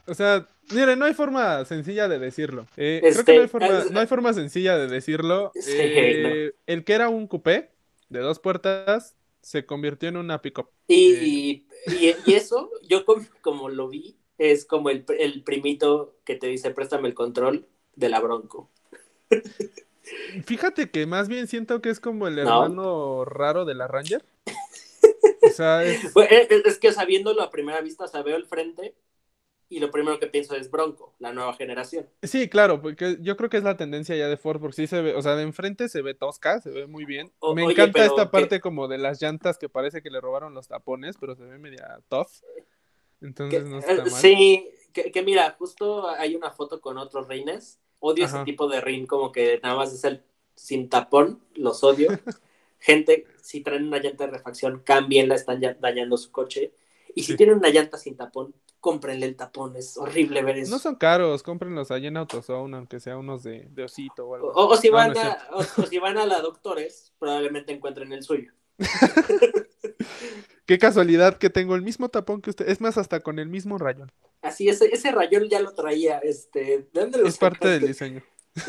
o 0.08 0.14
sea, 0.14 0.48
mire, 0.72 0.96
no 0.96 1.06
hay 1.06 1.14
forma 1.14 1.66
sencilla 1.66 2.08
de 2.08 2.20
decirlo. 2.20 2.68
Eh, 2.78 3.00
creo 3.02 3.26
que 3.26 3.36
no 3.36 3.42
hay, 3.42 3.48
forma, 3.48 3.80
este, 3.80 3.94
no 3.94 4.00
hay, 4.00 4.08
forma, 4.08 4.34
sencilla 4.34 4.78
de 4.78 4.88
decirlo. 4.88 5.52
Eh, 5.68 6.54
el 6.68 6.84
que 6.84 6.94
era 6.94 7.10
un 7.10 7.28
coupé 7.28 7.72
de 8.10 8.20
dos 8.20 8.40
puertas 8.40 9.16
se 9.42 9.66
convirtió 9.66 10.10
en 10.10 10.18
una 10.18 10.42
pick-up. 10.42 10.70
Y, 10.88 11.66
eh, 11.88 12.16
y, 12.26 12.34
eso, 12.34 12.70
yo 12.88 13.04
como, 13.42 13.70
lo 13.70 13.90
vi, 13.90 14.18
es 14.38 14.66
como 14.66 14.90
el, 14.90 15.06
el, 15.20 15.44
primito 15.44 16.16
que 16.24 16.36
te 16.36 16.48
dice 16.48 16.72
préstame 16.72 17.08
el 17.08 17.14
control 17.14 17.68
de 17.96 18.10
la 18.10 18.20
Bronco. 18.20 18.70
Fíjate 20.46 20.92
que 20.92 21.06
más 21.06 21.28
bien 21.28 21.48
siento 21.48 21.82
que 21.82 21.90
es 21.90 22.00
como 22.00 22.28
el 22.28 22.38
hermano 22.38 23.26
raro 23.26 23.66
de 23.66 23.76
la 23.76 23.88
Ranger. 23.88 24.24
O 25.42 25.50
sea, 25.50 25.84
es... 25.84 26.12
es 26.66 26.80
que 26.80 26.92
sabiéndolo 26.92 27.44
a 27.44 27.52
primera 27.52 27.80
vista, 27.80 28.06
o 28.06 28.08
sea, 28.08 28.24
veo 28.24 28.36
el 28.36 28.48
frente 28.48 28.96
y 29.68 29.80
lo 29.80 29.90
primero 29.90 30.20
que 30.20 30.28
pienso 30.28 30.56
es 30.56 30.70
Bronco, 30.70 31.16
la 31.20 31.34
nueva 31.34 31.54
generación. 31.54 32.08
Sí, 32.22 32.50
claro, 32.50 32.82
porque 32.82 33.18
yo 33.22 33.36
creo 33.36 33.50
que 33.50 33.58
es 33.58 33.64
la 33.64 33.78
tendencia 33.78 34.16
ya 34.16 34.28
de 34.28 34.38
Ford, 34.38 34.60
porque 34.60 34.76
sí 34.76 34.88
se 34.88 35.02
ve, 35.02 35.16
o 35.16 35.22
sea, 35.22 35.36
de 35.36 35.44
enfrente 35.44 35.90
se 35.90 36.02
ve 36.02 36.14
tosca, 36.14 36.62
se 36.62 36.70
ve 36.70 36.88
muy 36.88 37.06
bien. 37.06 37.32
Me 37.56 37.64
encanta 37.64 38.06
esta 38.06 38.30
parte 38.30 38.60
como 38.60 38.88
de 38.88 38.98
las 38.98 39.22
llantas 39.22 39.58
que 39.58 39.70
parece 39.70 40.02
que 40.02 40.12
le 40.12 40.22
robaron 40.22 40.54
los 40.54 40.68
tapones, 40.68 41.18
pero 41.20 41.36
se 41.36 41.44
ve 41.44 41.58
media 41.58 42.00
tough. 42.10 42.30
Entonces 43.22 43.66
no 43.66 43.80
está 43.80 43.94
eh, 43.94 43.98
mal. 43.98 44.12
Sí, 44.12 44.70
que, 44.94 45.24
mira, 45.24 45.56
justo 45.58 46.08
hay 46.10 46.36
una 46.36 46.52
foto 46.52 46.80
con 46.80 46.98
otros 46.98 47.28
reines. 47.28 47.80
Odio 48.00 48.26
ese 48.26 48.44
tipo 48.44 48.68
de 48.68 48.82
ring, 48.82 49.08
como 49.08 49.32
que 49.32 49.60
nada 49.64 49.76
más 49.76 49.92
es 49.92 50.04
el 50.04 50.22
sin 50.54 50.90
tapón, 50.90 51.42
los 51.56 51.84
odio. 51.84 52.10
Gente, 52.80 53.26
si 53.42 53.62
traen 53.62 53.88
una 53.88 53.98
llanta 53.98 54.26
de 54.26 54.32
refacción, 54.32 54.82
cámbienla, 54.86 55.34
están 55.34 55.60
dañando 55.80 56.18
su 56.18 56.32
coche. 56.32 56.72
Y 57.16 57.24
si 57.24 57.36
tienen 57.36 57.58
una 57.58 57.70
llanta 57.70 57.98
sin 57.98 58.16
tapón, 58.16 58.54
cómprenle 58.86 59.26
el 59.26 59.36
tapón, 59.36 59.76
es 59.76 59.98
horrible 59.98 60.44
ver 60.44 60.60
eso. 60.60 60.70
No 60.70 60.78
son 60.78 60.94
caros, 60.94 61.42
cómprenlos 61.42 61.90
allá 61.90 62.08
en 62.08 62.18
AutoZone, 62.18 62.78
aunque 62.78 63.00
sea 63.00 63.18
unos 63.18 63.42
de, 63.42 63.68
osito 63.84 64.28
o 64.28 64.36
algo. 64.36 64.52
O, 64.54 64.78
si 64.78 64.92
van 64.92 65.18
a, 65.18 65.40
o, 65.54 65.64
si 65.64 65.98
van 65.98 66.20
a 66.20 66.28
la 66.28 66.40
Doctores, 66.40 67.12
probablemente 67.18 67.74
encuentren 67.74 68.14
el 68.14 68.22
suyo. 68.22 68.52
Qué 70.68 70.78
casualidad 70.78 71.40
que 71.40 71.50
tengo 71.50 71.74
el 71.74 71.82
mismo 71.82 72.10
tapón 72.10 72.44
que 72.44 72.52
usted. 72.52 72.70
Es 72.70 72.80
más, 72.80 73.00
hasta 73.00 73.22
con 73.22 73.40
el 73.40 73.50
mismo 73.50 73.80
rayón. 73.80 74.12
Así, 74.44 74.70
ese, 74.70 74.94
ese 74.94 75.12
rayón 75.12 75.50
ya 75.50 75.60
lo 75.62 75.74
traía. 75.74 76.20
Este, 76.20 76.88
¿de 76.94 77.02
dónde 77.02 77.18
lo 77.18 77.28
Es 77.28 77.40
parte 77.40 77.68
del 77.68 77.88
diseño. 77.88 78.22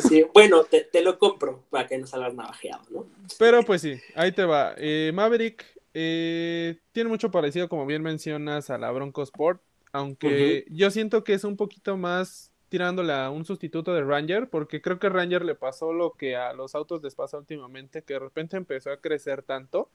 Sí, 0.08 0.24
bueno, 0.32 0.64
te, 0.64 0.80
te 0.80 1.02
lo 1.02 1.18
compro 1.18 1.66
para 1.68 1.86
que 1.86 1.98
no 1.98 2.06
salgas 2.06 2.32
navajeado, 2.32 2.84
¿no? 2.88 3.06
Pero 3.38 3.62
pues 3.64 3.82
sí, 3.82 4.00
ahí 4.14 4.32
te 4.32 4.46
va. 4.46 4.74
Eh, 4.78 5.12
Maverick 5.12 5.62
eh, 5.92 6.78
tiene 6.92 7.10
mucho 7.10 7.30
parecido, 7.30 7.68
como 7.68 7.84
bien 7.84 8.02
mencionas, 8.02 8.70
a 8.70 8.78
la 8.78 8.90
Bronco 8.90 9.22
Sport. 9.22 9.60
Aunque 9.96 10.66
yo 10.70 10.90
siento 10.90 11.24
que 11.24 11.34
es 11.34 11.44
un 11.44 11.56
poquito 11.56 11.96
más 11.96 12.52
tirándole 12.68 13.12
a 13.12 13.30
un 13.30 13.44
sustituto 13.44 13.94
de 13.94 14.02
Ranger, 14.02 14.50
porque 14.50 14.82
creo 14.82 14.98
que 14.98 15.08
Ranger 15.08 15.44
le 15.44 15.54
pasó 15.54 15.92
lo 15.92 16.12
que 16.12 16.36
a 16.36 16.52
los 16.52 16.74
autos 16.74 17.02
les 17.02 17.14
pasa 17.14 17.38
últimamente, 17.38 18.02
que 18.02 18.14
de 18.14 18.18
repente 18.20 18.56
empezó 18.56 18.90
a 18.90 18.96
crecer 19.00 19.42
tanto 19.42 19.88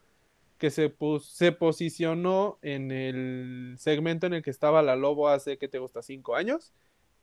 que 0.58 0.70
se, 0.70 0.88
pus- 0.88 1.24
se 1.28 1.52
posicionó 1.52 2.58
en 2.62 2.90
el 2.92 3.74
segmento 3.78 4.26
en 4.26 4.34
el 4.34 4.42
que 4.42 4.50
estaba 4.50 4.80
la 4.80 4.96
Lobo 4.96 5.28
hace, 5.28 5.58
que 5.58 5.68
te 5.68 5.78
gusta? 5.78 6.02
Cinco 6.02 6.34
años. 6.36 6.72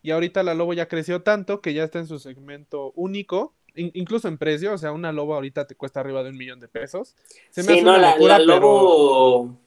Y 0.01 0.11
ahorita 0.11 0.43
la 0.43 0.53
Lobo 0.53 0.73
ya 0.73 0.87
creció 0.87 1.21
tanto 1.23 1.61
que 1.61 1.73
ya 1.73 1.83
está 1.83 1.99
en 1.99 2.07
su 2.07 2.19
segmento 2.19 2.91
único, 2.95 3.53
in- 3.75 3.91
incluso 3.93 4.27
en 4.27 4.37
precio, 4.37 4.73
o 4.73 4.77
sea, 4.77 4.91
una 4.91 5.11
Lobo 5.11 5.33
ahorita 5.35 5.65
te 5.67 5.75
cuesta 5.75 5.99
arriba 6.01 6.21
de 6.23 6.29
un 6.29 6.37
millón 6.37 6.59
de 6.59 6.67
pesos. 6.67 7.15
Se 7.49 7.63
me 7.63 7.67
sí, 7.67 7.73
hace 7.73 7.81
no, 7.83 7.91
una 7.91 7.97
la, 8.01 8.11
locura, 8.11 8.39
la 8.39 8.45
pero- 8.55 8.59
Lobo, 8.61 9.57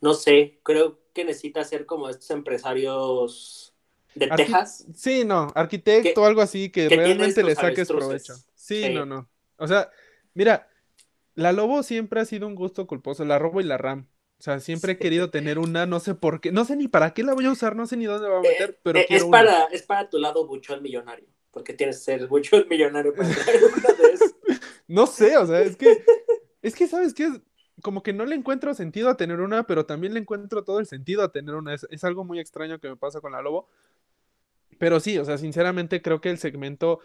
no 0.00 0.14
sé, 0.14 0.58
creo 0.62 0.98
que 1.12 1.24
necesita 1.24 1.64
ser 1.64 1.86
como 1.86 2.08
estos 2.08 2.30
empresarios 2.30 3.74
de 4.14 4.28
Arqui- 4.30 4.36
Texas. 4.36 4.86
Sí, 4.94 5.24
no, 5.24 5.48
arquitecto 5.54 6.22
o 6.22 6.24
algo 6.24 6.40
así 6.42 6.70
que, 6.70 6.88
que 6.88 6.96
realmente 6.96 7.42
le 7.42 7.54
saques 7.54 7.90
avestruces. 7.90 8.26
provecho. 8.26 8.34
Sí, 8.54 8.82
Sí. 8.84 8.94
no, 8.94 9.06
no. 9.06 9.28
O 9.56 9.66
sea, 9.66 9.90
mira, 10.34 10.68
la 11.34 11.52
Lobo 11.52 11.82
siempre 11.82 12.20
ha 12.20 12.24
sido 12.24 12.46
un 12.46 12.54
gusto 12.54 12.86
culposo, 12.86 13.24
la 13.24 13.38
Robo 13.38 13.60
y 13.60 13.64
la 13.64 13.78
Ram. 13.78 14.06
O 14.38 14.42
sea, 14.42 14.58
siempre 14.58 14.92
he 14.92 14.98
querido 14.98 15.30
tener 15.30 15.58
una, 15.58 15.86
no 15.86 16.00
sé 16.00 16.14
por 16.16 16.40
qué, 16.40 16.50
no 16.50 16.64
sé 16.64 16.74
ni 16.76 16.88
para 16.88 17.14
qué 17.14 17.22
la 17.22 17.32
voy 17.32 17.46
a 17.46 17.52
usar, 17.52 17.76
no 17.76 17.86
sé 17.86 17.96
ni 17.96 18.06
dónde 18.06 18.28
va 18.28 18.38
a 18.38 18.42
meter, 18.42 18.78
pero 18.82 18.98
Eh, 18.98 19.04
quiero 19.06 19.22
es, 19.24 19.28
una. 19.28 19.38
para, 19.38 19.64
es 19.66 19.82
para 19.82 20.10
tu 20.10 20.18
lado 20.18 20.46
buchón 20.48 20.82
millonario, 20.82 21.26
porque 21.52 21.74
tienes 21.74 21.98
que 21.98 22.02
ser 22.04 22.26
buchón 22.26 22.66
millonario 22.68 23.14
para 23.14 23.28
traer 23.56 23.60
una 23.64 23.92
de 23.94 24.12
esas. 24.14 24.34
No 24.88 25.06
sé, 25.06 25.36
o 25.36 25.46
sea, 25.46 25.60
es 25.60 25.76
que, 25.76 26.04
es 26.60 26.74
que, 26.74 26.88
¿sabes 26.88 27.14
qué? 27.14 27.28
Como 27.82 28.02
que 28.02 28.12
no 28.12 28.24
le 28.26 28.36
encuentro 28.36 28.74
sentido 28.74 29.08
a 29.10 29.16
tener 29.16 29.40
una, 29.40 29.64
pero 29.64 29.86
también 29.86 30.14
le 30.14 30.20
encuentro 30.20 30.64
todo 30.64 30.78
el 30.78 30.86
sentido 30.86 31.22
a 31.22 31.32
tener 31.32 31.54
una. 31.56 31.74
Es, 31.74 31.86
es 31.90 32.04
algo 32.04 32.24
muy 32.24 32.38
extraño 32.40 32.78
que 32.80 32.88
me 32.88 32.96
pasa 32.96 33.20
con 33.20 33.32
la 33.32 33.42
Lobo. 33.42 33.68
Pero 34.78 35.00
sí, 35.00 35.18
o 35.18 35.24
sea, 35.24 35.38
sinceramente 35.38 36.02
creo 36.02 36.20
que 36.20 36.30
el 36.30 36.38
segmento 36.38 37.00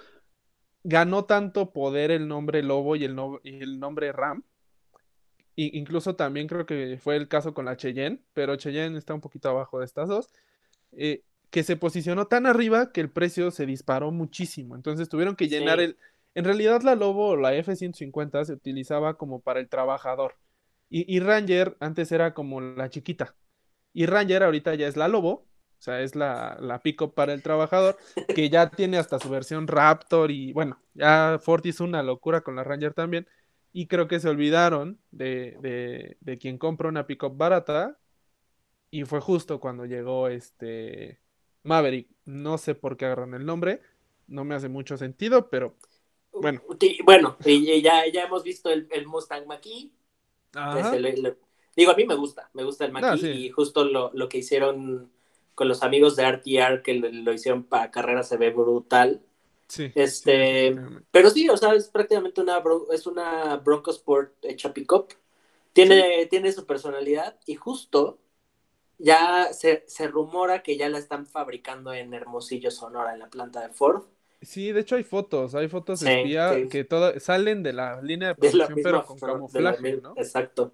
ganó 0.83 1.25
tanto 1.25 1.73
poder 1.73 2.11
el 2.11 2.27
nombre 2.27 2.63
Lobo 2.63 2.95
y 2.95 3.03
el, 3.05 3.15
no- 3.15 3.39
y 3.43 3.61
el 3.61 3.79
nombre 3.79 4.11
Ram. 4.11 4.43
Y 5.55 5.77
incluso 5.77 6.15
también 6.15 6.47
creo 6.47 6.65
que 6.65 6.99
fue 7.01 7.15
el 7.15 7.27
caso 7.27 7.53
con 7.53 7.65
la 7.65 7.77
Cheyenne, 7.77 8.21
pero 8.33 8.55
Cheyenne 8.57 8.97
está 8.97 9.13
un 9.15 9.21
poquito 9.21 9.49
abajo 9.49 9.79
de 9.79 9.85
estas 9.85 10.07
dos. 10.09 10.29
eh, 10.93 11.23
que 11.51 11.63
se 11.63 11.77
posicionó 11.77 12.27
tan 12.27 12.45
arriba 12.45 12.91
que 12.91 13.01
el 13.01 13.09
precio 13.09 13.51
se 13.51 13.65
disparó 13.65 14.11
muchísimo. 14.11 14.75
Entonces 14.75 15.09
tuvieron 15.09 15.35
que 15.35 15.47
llenar 15.47 15.79
Sí. 15.79 15.85
el. 15.85 15.97
En 16.35 16.45
realidad, 16.45 16.81
la 16.83 16.95
Lobo 16.95 17.29
o 17.29 17.35
la 17.37 17.55
F-150 17.55 18.45
se 18.45 18.53
utilizaba 18.53 19.15
como 19.17 19.39
para 19.41 19.59
el 19.61 19.69
trabajador. 19.69 20.35
Y, 20.89 21.13
y 21.15 21.19
Ranger 21.19 21.77
antes 21.79 22.11
era 22.11 22.33
como 22.33 22.61
la 22.61 22.89
chiquita. 22.89 23.35
Y 23.93 24.05
Ranger 24.05 24.43
ahorita 24.43 24.75
ya 24.75 24.87
es 24.87 24.97
la 24.97 25.07
Lobo. 25.07 25.47
O 25.79 25.81
sea, 25.83 26.01
es 26.01 26.15
la, 26.15 26.57
la 26.59 26.81
pick-up 26.81 27.13
para 27.13 27.33
el 27.33 27.43
trabajador. 27.43 27.97
Que 28.33 28.49
ya 28.49 28.69
tiene 28.69 28.97
hasta 28.97 29.19
su 29.19 29.29
versión 29.29 29.67
Raptor. 29.67 30.31
Y 30.31 30.53
bueno, 30.53 30.81
ya 30.93 31.39
Ford 31.41 31.65
hizo 31.65 31.83
una 31.83 32.03
locura 32.03 32.41
con 32.41 32.55
la 32.55 32.63
Ranger 32.63 32.93
también. 32.93 33.27
Y 33.73 33.87
creo 33.87 34.07
que 34.07 34.19
se 34.19 34.29
olvidaron 34.29 34.99
de, 35.11 35.57
de, 35.61 36.17
de 36.21 36.37
quien 36.37 36.57
compra 36.57 36.89
una 36.89 37.07
pick-up 37.07 37.37
barata. 37.37 37.99
Y 38.91 39.05
fue 39.05 39.19
justo 39.21 39.59
cuando 39.59 39.85
llegó 39.85 40.27
este 40.29 41.19
Maverick. 41.63 42.09
No 42.25 42.57
sé 42.57 42.75
por 42.75 42.97
qué 42.97 43.05
agarran 43.05 43.33
el 43.33 43.45
nombre. 43.45 43.81
No 44.27 44.45
me 44.45 44.55
hace 44.55 44.69
mucho 44.69 44.97
sentido, 44.97 45.49
pero 45.49 45.77
Bueno. 46.33 46.61
Bueno, 47.05 47.37
ya, 47.81 48.05
ya 48.07 48.23
hemos 48.23 48.43
visto 48.43 48.69
el, 48.69 48.87
el 48.91 49.07
Mustang 49.07 49.47
Mach-E. 49.47 49.89
Le- 50.99 51.17
le- 51.17 51.37
digo, 51.75 51.91
a 51.91 51.95
mí 51.95 52.05
me 52.05 52.15
gusta, 52.15 52.49
me 52.53 52.63
gusta 52.63 52.85
el 52.85 52.91
Mach-E 52.91 53.07
Ah, 53.07 53.17
sí. 53.17 53.27
y 53.27 53.49
justo 53.49 53.83
lo, 53.85 54.11
lo 54.13 54.29
que 54.29 54.39
hicieron 54.39 55.11
con 55.55 55.67
los 55.67 55.83
amigos 55.83 56.15
de 56.15 56.23
RTR, 56.23 56.81
que 56.83 56.93
lo, 56.95 57.09
lo 57.09 57.33
hicieron 57.33 57.63
para 57.63 57.91
carrera, 57.91 58.23
se 58.23 58.37
ve 58.37 58.51
brutal. 58.51 59.21
Sí, 59.67 59.91
Este, 59.95 60.73
sí. 60.73 60.79
Pero 61.11 61.29
sí, 61.29 61.49
o 61.49 61.57
sea, 61.57 61.73
es 61.73 61.89
prácticamente 61.89 62.41
una, 62.41 62.61
es 62.91 63.07
una 63.07 63.57
Bronco 63.57 63.91
Sport 63.91 64.33
hecha 64.45 64.73
pick-up. 64.73 65.09
Tiene, 65.73 66.25
tiene 66.27 66.51
su 66.51 66.65
personalidad 66.65 67.39
y 67.45 67.55
justo 67.55 68.19
ya 68.97 69.53
se, 69.53 69.83
se 69.87 70.07
rumora 70.07 70.63
que 70.63 70.77
ya 70.77 70.89
la 70.89 70.99
están 70.99 71.25
fabricando 71.27 71.93
en 71.93 72.13
Hermosillo, 72.13 72.71
Sonora, 72.71 73.13
en 73.13 73.19
la 73.19 73.29
planta 73.29 73.61
de 73.67 73.73
Ford. 73.73 74.03
Sí, 74.41 74.71
de 74.71 74.81
hecho 74.81 74.95
hay 74.95 75.03
fotos, 75.03 75.55
hay 75.55 75.67
fotos 75.67 75.99
Sí, 76.01 76.07
espía 76.07 76.53
sí. 76.53 76.69
que 76.69 76.83
todo, 76.83 77.19
salen 77.19 77.63
de 77.63 77.73
la 77.73 78.01
línea 78.01 78.29
de 78.29 78.33
De 78.35 78.39
producción, 78.49 78.75
misma 78.75 78.89
pero 78.91 79.05
con 79.05 79.17
de 79.17 79.21
la 79.61 79.71
camuflaje, 79.75 80.01
¿no? 80.01 80.13
Exacto. 80.15 80.73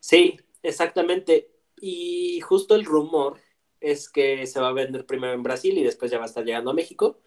Sí, 0.00 0.40
exactamente. 0.62 1.50
Y 1.80 2.40
justo 2.40 2.74
el 2.74 2.84
rumor 2.84 3.38
es 3.80 4.08
que 4.08 4.46
se 4.46 4.60
va 4.60 4.68
a 4.68 4.72
vender 4.72 5.04
primero 5.04 5.32
en 5.32 5.42
Brasil 5.42 5.76
y 5.76 5.82
después 5.84 6.10
ya 6.10 6.18
va 6.18 6.24
a 6.24 6.28
estar 6.28 6.44
llegando 6.44 6.70
a 6.70 6.74
México. 6.74 7.18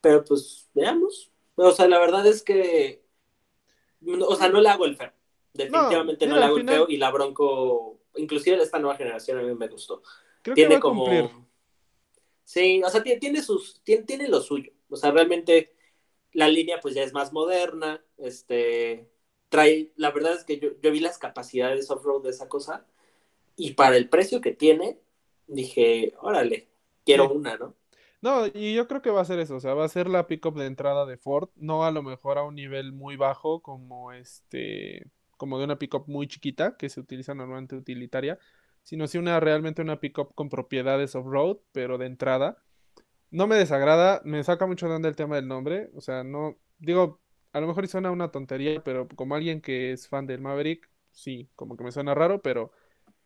Pero 0.00 0.24
pues 0.24 0.68
veamos. 0.74 1.30
O 1.54 1.70
sea, 1.72 1.86
la 1.88 1.98
verdad 1.98 2.26
es 2.26 2.42
que. 2.42 3.02
O 4.26 4.36
sea, 4.36 4.48
no 4.48 4.60
le 4.60 4.68
hago 4.68 4.84
el 4.84 4.96
feo. 4.96 5.12
Definitivamente 5.52 6.26
no, 6.26 6.34
mira, 6.34 6.40
le 6.40 6.46
hago 6.46 6.56
final- 6.56 6.74
el 6.74 6.80
feo. 6.82 6.88
Y 6.88 6.96
la 6.98 7.10
Bronco, 7.10 8.00
inclusive 8.16 8.60
esta 8.62 8.78
nueva 8.78 8.96
generación 8.96 9.38
a 9.38 9.42
mí 9.42 9.54
me 9.54 9.68
gustó. 9.68 10.02
Creo 10.42 10.54
que 10.54 10.62
va 10.62 10.68
tiene 10.68 10.74
a 10.76 10.80
como. 10.80 11.04
cumplir. 11.04 11.30
Sí, 12.44 12.80
o 12.84 12.88
sea, 12.90 13.02
tiene, 13.02 13.20
tiene 13.20 13.42
sus. 13.42 13.80
Tiene, 13.82 14.04
tiene 14.04 14.28
lo 14.28 14.40
suyo. 14.40 14.72
O 14.90 14.96
sea, 14.96 15.10
realmente 15.10 15.74
la 16.32 16.48
línea 16.48 16.80
pues 16.80 16.94
ya 16.94 17.02
es 17.02 17.12
más 17.12 17.32
moderna. 17.32 18.04
Este. 18.18 19.10
Trae. 19.48 19.92
La 19.96 20.10
verdad 20.12 20.34
es 20.34 20.44
que 20.44 20.58
yo, 20.60 20.70
yo 20.82 20.90
vi 20.92 21.00
las 21.00 21.18
capacidades 21.18 21.90
off-road 21.90 22.22
de 22.24 22.30
esa 22.30 22.48
cosa. 22.48 22.86
Y 23.56 23.74
para 23.74 23.96
el 23.96 24.08
precio 24.08 24.40
que 24.40 24.52
tiene, 24.52 24.98
dije, 25.48 26.14
órale, 26.20 26.68
quiero 27.04 27.28
Sí. 27.28 27.36
una, 27.36 27.56
¿no? 27.58 27.74
No, 28.20 28.46
y 28.52 28.74
yo 28.74 28.88
creo 28.88 29.00
que 29.02 29.10
va 29.10 29.20
a 29.20 29.24
ser 29.24 29.38
eso, 29.38 29.56
o 29.56 29.60
sea, 29.60 29.74
va 29.74 29.84
a 29.84 29.88
ser 29.88 30.08
la 30.08 30.26
pickup 30.26 30.56
de 30.58 30.66
entrada 30.66 31.06
de 31.06 31.16
Ford, 31.18 31.50
no 31.56 31.84
a 31.84 31.92
lo 31.92 32.02
mejor 32.02 32.38
a 32.38 32.42
un 32.42 32.56
nivel 32.56 32.92
muy 32.92 33.16
bajo 33.16 33.62
como 33.62 34.12
este, 34.12 35.06
como 35.36 35.58
de 35.58 35.64
una 35.64 35.78
pickup 35.78 36.08
muy 36.08 36.26
chiquita 36.26 36.76
que 36.76 36.88
se 36.88 37.00
utiliza 37.00 37.34
normalmente 37.34 37.76
utilitaria, 37.76 38.38
sino 38.82 39.06
sí 39.06 39.18
una 39.18 39.38
realmente 39.40 39.82
una 39.82 40.00
pickup 40.00 40.34
con 40.34 40.48
propiedades 40.48 41.14
off-road, 41.14 41.58
pero 41.72 41.96
de 41.98 42.06
entrada. 42.06 42.58
No 43.30 43.46
me 43.46 43.56
desagrada, 43.56 44.22
me 44.24 44.42
saca 44.44 44.66
mucho 44.66 44.88
de 44.88 44.94
onda 44.94 45.08
el 45.08 45.16
tema 45.16 45.36
del 45.36 45.48
nombre, 45.48 45.90
o 45.94 46.00
sea, 46.00 46.24
no, 46.24 46.56
digo, 46.78 47.20
a 47.52 47.60
lo 47.60 47.66
mejor 47.66 47.84
y 47.84 47.88
suena 47.88 48.10
una 48.10 48.30
tontería, 48.30 48.82
pero 48.82 49.06
como 49.08 49.34
alguien 49.34 49.60
que 49.60 49.92
es 49.92 50.08
fan 50.08 50.26
del 50.26 50.40
Maverick, 50.40 50.88
sí, 51.12 51.50
como 51.54 51.76
que 51.76 51.84
me 51.84 51.92
suena 51.92 52.14
raro, 52.14 52.40
pero 52.40 52.72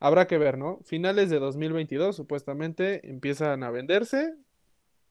habrá 0.01 0.27
que 0.27 0.39
ver, 0.39 0.59
¿no? 0.59 0.81
Finales 0.85 1.31
de 1.31 1.39
2022 1.39 2.17
supuestamente 2.17 3.09
empiezan 3.09 3.63
a 3.63 3.71
venderse, 3.71 4.35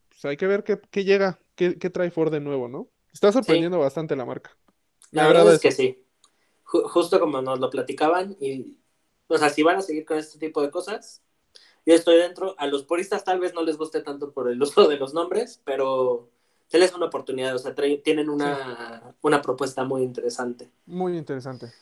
pues 0.10 0.26
hay 0.26 0.38
que 0.38 0.48
ver 0.48 0.64
qué, 0.64 0.80
qué 0.92 1.06
llega, 1.06 1.40
qué, 1.56 1.78
qué 1.80 1.90
trae 1.90 2.12
Ford 2.12 2.32
de 2.32 2.42
nuevo, 2.42 2.68
¿no? 2.70 2.90
Está 3.14 3.32
sorprendiendo 3.32 3.80
bastante 3.80 4.16
la 4.16 4.26
marca. 4.26 4.58
La 5.12 5.28
verdad 5.28 5.50
es 5.50 5.60
que 5.60 5.72
eso. 5.72 5.72
sí. 5.72 6.06
Ju- 6.66 6.88
justo 6.90 7.20
como 7.20 7.42
nos 7.42 7.60
lo 7.60 7.70
platicaban, 7.70 8.38
y, 8.42 8.80
o 9.28 9.38
sea, 9.38 9.50
si 9.50 9.64
van 9.64 9.78
a 9.78 9.82
seguir 9.82 10.06
con 10.06 10.18
este 10.18 10.40
tipo 10.40 10.62
de 10.62 10.72
cosas, 10.72 11.24
yo 11.86 11.94
estoy 11.94 12.18
dentro. 12.18 12.56
A 12.58 12.68
los 12.68 12.84
puristas 12.84 13.24
tal 13.24 13.40
vez 13.40 13.54
no 13.54 13.64
les 13.64 13.78
guste 13.78 14.02
tanto 14.02 14.32
por 14.32 14.50
el 14.50 14.62
uso 14.62 14.88
de 14.88 14.98
los 14.98 15.14
nombres, 15.14 15.62
pero 15.64 16.30
se 16.68 16.80
les 16.80 16.94
una 16.94 17.08
oportunidad, 17.08 17.54
o 17.54 17.60
sea, 17.60 17.76
tienen 17.76 18.30
una, 18.30 19.16
una 19.22 19.42
propuesta 19.42 19.84
muy 19.84 20.04
interesante. 20.04 20.70
Muy 20.86 21.18
interesante. 21.18 21.74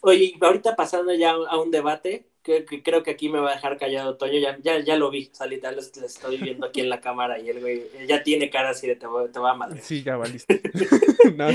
Oye, 0.00 0.34
ahorita 0.40 0.74
pasando 0.76 1.14
ya 1.14 1.32
a 1.32 1.60
un 1.60 1.70
debate, 1.70 2.26
que, 2.42 2.64
que 2.64 2.82
creo 2.82 3.02
que 3.02 3.12
aquí 3.12 3.28
me 3.28 3.40
va 3.40 3.52
a 3.52 3.54
dejar 3.54 3.78
callado 3.78 4.16
Toño, 4.16 4.38
ya, 4.38 4.58
ya, 4.60 4.78
ya 4.78 4.96
lo 4.96 5.10
vi, 5.10 5.30
salita, 5.32 5.72
lo, 5.72 5.80
lo 5.80 6.06
estoy 6.06 6.36
viendo 6.36 6.66
aquí 6.66 6.80
en 6.80 6.90
la 6.90 7.00
cámara 7.00 7.38
y 7.38 7.48
el 7.48 7.60
güey 7.60 7.84
ya 8.06 8.22
tiene 8.22 8.50
cara 8.50 8.70
así 8.70 8.86
de 8.86 8.96
te, 8.96 9.06
va 9.06 9.50
a 9.50 9.54
madre. 9.54 9.80
Sí, 9.80 10.02
ya 10.02 10.16
valiste. 10.16 10.60
No, 11.36 11.46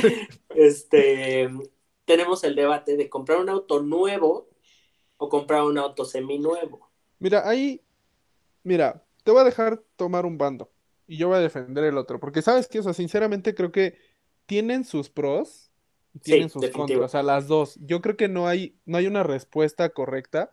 Este, 0.55 1.47
tenemos 2.05 2.43
el 2.43 2.55
debate 2.55 2.97
de 2.97 3.07
comprar 3.07 3.39
un 3.39 3.49
auto 3.49 3.81
nuevo 3.81 4.49
o 5.17 5.29
comprar 5.29 5.61
un 5.61 5.77
auto 5.77 6.03
seminuevo. 6.05 6.88
Mira, 7.19 7.47
ahí, 7.47 7.81
mira, 8.63 9.03
te 9.23 9.31
voy 9.31 9.41
a 9.41 9.45
dejar 9.45 9.83
tomar 9.95 10.25
un 10.25 10.37
bando 10.37 10.71
y 11.07 11.17
yo 11.17 11.29
voy 11.29 11.37
a 11.37 11.41
defender 11.41 11.83
el 11.85 11.97
otro, 11.97 12.19
porque 12.19 12.41
sabes 12.41 12.67
que, 12.67 12.79
o 12.79 12.83
sea, 12.83 12.93
sinceramente 12.93 13.55
creo 13.55 13.71
que 13.71 13.97
tienen 14.45 14.85
sus 14.85 15.09
pros 15.09 15.71
y 16.13 16.19
Sí, 16.21 16.31
tienen 16.31 16.49
sus 16.49 16.61
definitivo. 16.63 17.01
contras, 17.01 17.05
o 17.05 17.09
sea, 17.09 17.23
las 17.23 17.47
dos. 17.47 17.77
Yo 17.81 18.01
creo 18.01 18.17
que 18.17 18.27
no 18.27 18.47
hay, 18.47 18.77
no 18.85 18.97
hay 18.97 19.07
una 19.07 19.23
respuesta 19.23 19.89
correcta. 19.89 20.51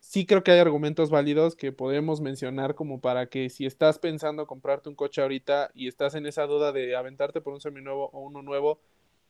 Sí 0.00 0.26
creo 0.26 0.44
que 0.44 0.52
hay 0.52 0.60
argumentos 0.60 1.10
válidos 1.10 1.56
que 1.56 1.72
podemos 1.72 2.20
mencionar 2.20 2.74
como 2.74 3.00
para 3.00 3.28
que 3.28 3.50
si 3.50 3.66
estás 3.66 3.98
pensando 3.98 4.46
comprarte 4.46 4.88
un 4.88 4.94
coche 4.96 5.22
ahorita 5.22 5.70
y 5.74 5.88
estás 5.88 6.14
en 6.14 6.26
esa 6.26 6.46
duda 6.46 6.72
de 6.72 6.96
aventarte 6.96 7.40
por 7.40 7.54
un 7.54 7.60
seminuevo 7.60 8.10
o 8.12 8.20
uno 8.20 8.42
nuevo, 8.42 8.80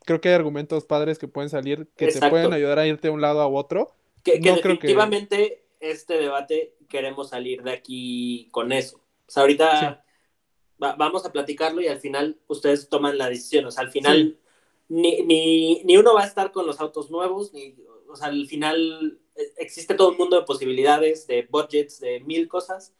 creo 0.04 0.20
que 0.20 0.28
hay 0.30 0.34
argumentos 0.34 0.84
padres 0.86 1.18
que 1.18 1.28
pueden 1.28 1.50
salir 1.50 1.88
que 1.96 2.08
te 2.08 2.20
pueden 2.20 2.52
ayudar 2.52 2.78
a 2.78 2.86
irte 2.86 3.08
de 3.08 3.14
un 3.14 3.20
lado 3.22 3.40
a 3.40 3.48
otro. 3.48 3.92
Que, 4.22 4.38
definitivamente 4.40 5.65
este 5.90 6.14
debate 6.14 6.76
queremos 6.88 7.30
salir 7.30 7.62
de 7.62 7.72
aquí 7.72 8.48
con 8.50 8.72
eso. 8.72 8.98
O 8.98 9.30
sea, 9.30 9.42
ahorita 9.42 10.04
vamos 10.78 11.24
a 11.24 11.32
platicarlo 11.32 11.80
y 11.80 11.88
al 11.88 11.98
final 11.98 12.38
ustedes 12.48 12.88
toman 12.88 13.18
la 13.18 13.28
decisión. 13.28 13.64
O 13.66 13.70
sea, 13.70 13.82
al 13.82 13.90
final 13.90 14.38
ni, 14.88 15.22
ni, 15.22 15.82
ni, 15.84 15.96
uno 15.96 16.14
va 16.14 16.22
a 16.22 16.26
estar 16.26 16.52
con 16.52 16.66
los 16.66 16.80
autos 16.80 17.10
nuevos, 17.10 17.52
ni, 17.52 17.76
o 18.08 18.16
sea, 18.16 18.28
al 18.28 18.46
final 18.46 19.18
eh, 19.34 19.52
existe 19.58 19.94
todo 19.94 20.10
un 20.10 20.16
mundo 20.16 20.38
de 20.38 20.46
posibilidades, 20.46 21.26
de 21.26 21.46
budgets, 21.50 22.00
de 22.00 22.20
mil 22.20 22.48
cosas, 22.48 22.94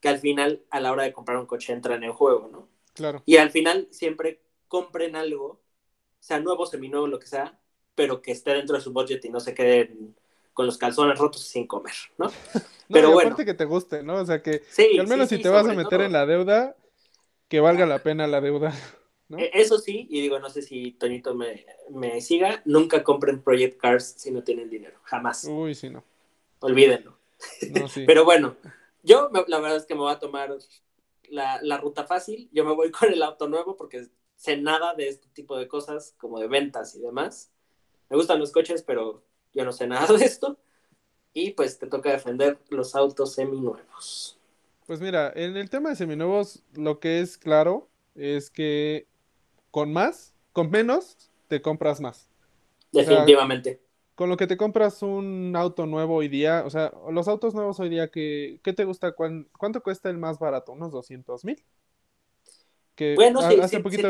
que 0.00 0.08
al 0.08 0.18
final 0.18 0.62
a 0.70 0.80
la 0.80 0.92
hora 0.92 1.04
de 1.04 1.12
comprar 1.12 1.38
un 1.38 1.46
coche 1.46 1.72
entran 1.72 2.04
en 2.04 2.12
juego, 2.12 2.48
¿no? 2.50 2.68
Claro. 2.94 3.22
Y 3.26 3.36
al 3.36 3.50
final 3.50 3.88
siempre 3.90 4.40
compren 4.68 5.16
algo, 5.16 5.60
sea 6.20 6.40
nuevo, 6.40 6.66
seminuevo, 6.66 7.06
lo 7.06 7.18
que 7.18 7.26
sea, 7.26 7.58
pero 7.94 8.22
que 8.22 8.32
esté 8.32 8.52
dentro 8.52 8.76
de 8.76 8.82
su 8.82 8.92
budget 8.92 9.24
y 9.24 9.30
no 9.30 9.40
se 9.40 9.54
queden 9.54 10.16
con 10.52 10.66
los 10.66 10.78
calzones 10.78 11.18
rotos 11.18 11.42
sin 11.42 11.66
comer, 11.66 11.94
¿no? 12.18 12.30
pero 12.88 13.12
bueno. 13.12 13.30
aparte 13.30 13.44
que 13.44 13.54
te 13.54 13.64
guste, 13.64 14.02
¿no? 14.02 14.16
O 14.16 14.26
sea, 14.26 14.42
que, 14.42 14.62
al 14.98 15.06
menos 15.06 15.28
si 15.28 15.38
te 15.38 15.48
vas 15.48 15.66
a 15.66 15.74
meter 15.74 16.00
en 16.02 16.12
la 16.12 16.26
deuda, 16.26 16.76
que 17.48 17.60
valga 17.60 17.86
la 17.86 18.00
pena 18.00 18.26
la 18.26 18.40
deuda. 18.40 18.72
E, 19.38 19.50
eso 19.54 19.78
sí, 19.78 20.06
y 20.10 20.20
digo, 20.20 20.38
no 20.40 20.50
sé 20.50 20.60
si 20.60 20.92
Toñito 20.92 21.34
me, 21.34 21.64
me, 21.88 22.20
siga, 22.20 22.60
nunca 22.66 23.02
compren 23.02 23.40
Project 23.40 23.80
Cars 23.80 24.14
si 24.18 24.30
no 24.30 24.42
tienen 24.42 24.68
dinero, 24.68 24.98
jamás. 25.04 25.44
Uy, 25.44 25.74
sí, 25.74 25.88
no. 25.88 26.04
Olvídenlo. 26.60 27.16
Pero 28.06 28.26
bueno, 28.26 28.56
yo 29.02 29.30
la 29.46 29.58
verdad 29.60 29.78
es 29.78 29.86
que 29.86 29.94
me 29.94 30.00
voy 30.00 30.12
a 30.12 30.18
tomar 30.18 30.54
la, 31.30 31.58
la, 31.62 31.78
ruta 31.78 32.04
fácil, 32.04 32.50
yo 32.52 32.62
me 32.66 32.74
voy 32.74 32.90
con 32.90 33.10
el 33.10 33.22
auto 33.22 33.48
nuevo 33.48 33.74
porque 33.74 34.06
sé 34.36 34.58
nada 34.58 34.92
de 34.94 35.08
este 35.08 35.28
tipo 35.32 35.56
de 35.56 35.66
cosas, 35.66 36.14
como 36.18 36.38
de 36.38 36.48
ventas 36.48 36.94
y 36.94 37.00
demás. 37.00 37.50
Me 38.10 38.16
gustan 38.16 38.38
los 38.38 38.52
coches, 38.52 38.82
pero 38.82 39.24
yo 39.54 39.64
no 39.64 39.72
sé 39.72 39.86
nada 39.86 40.12
de 40.16 40.24
esto. 40.24 40.58
Y 41.34 41.52
pues 41.52 41.78
te 41.78 41.86
toca 41.86 42.10
defender 42.10 42.58
los 42.70 42.94
autos 42.94 43.34
seminuevos. 43.34 44.38
Pues 44.86 45.00
mira, 45.00 45.32
en 45.34 45.56
el 45.56 45.70
tema 45.70 45.90
de 45.90 45.96
seminuevos, 45.96 46.62
lo 46.74 47.00
que 47.00 47.20
es 47.20 47.38
claro 47.38 47.88
es 48.14 48.50
que 48.50 49.06
con 49.70 49.92
más, 49.92 50.34
con 50.52 50.70
menos, 50.70 51.16
te 51.48 51.62
compras 51.62 52.00
más. 52.00 52.28
Definitivamente. 52.92 53.80
con 54.14 54.28
lo 54.28 54.36
que 54.36 54.46
te 54.46 54.56
compras 54.56 55.02
un 55.02 55.54
auto 55.56 55.86
nuevo 55.86 56.16
hoy 56.16 56.28
día, 56.28 56.64
o 56.66 56.70
sea, 56.70 56.92
los 57.10 57.28
autos 57.28 57.54
nuevos 57.54 57.80
hoy 57.80 57.88
día, 57.88 58.08
que, 58.10 58.60
¿qué 58.62 58.72
te 58.72 58.84
gusta? 58.84 59.12
¿Cuánto 59.12 59.82
cuesta 59.82 60.10
el 60.10 60.18
más 60.18 60.38
barato? 60.38 60.72
¿Unos 60.72 60.92
200 60.92 61.44
mil? 61.44 61.64
Que 62.94 63.14
bueno, 63.14 63.40
hace 63.40 63.78
un 63.78 63.82
poquito 63.82 64.08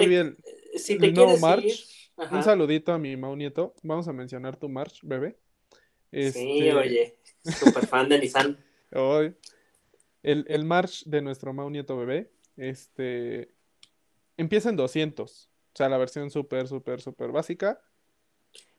si 0.76 0.98
te 0.98 1.12
quieres 1.12 1.40
March. 1.40 2.01
Un 2.16 2.42
saludito 2.42 2.92
a 2.92 2.98
mi 2.98 3.16
Mau 3.16 3.34
Nieto. 3.36 3.74
Vamos 3.82 4.08
a 4.08 4.12
mencionar 4.12 4.56
tu 4.56 4.68
March, 4.68 5.00
bebé. 5.02 5.38
Sí, 6.10 6.18
este, 6.18 6.74
oye, 6.74 7.16
súper 7.42 7.86
fan 7.86 8.08
de 8.08 8.18
Nissan. 8.18 8.58
el, 10.22 10.44
el 10.48 10.64
March 10.64 11.04
de 11.06 11.22
nuestro 11.22 11.52
Mau 11.52 11.70
Nieto 11.70 11.96
bebé, 11.96 12.30
este, 12.56 13.50
empieza 14.36 14.68
en 14.68 14.76
200. 14.76 15.50
O 15.72 15.76
sea, 15.76 15.88
la 15.88 15.96
versión 15.96 16.30
súper, 16.30 16.68
súper, 16.68 17.00
súper 17.00 17.32
básica. 17.32 17.80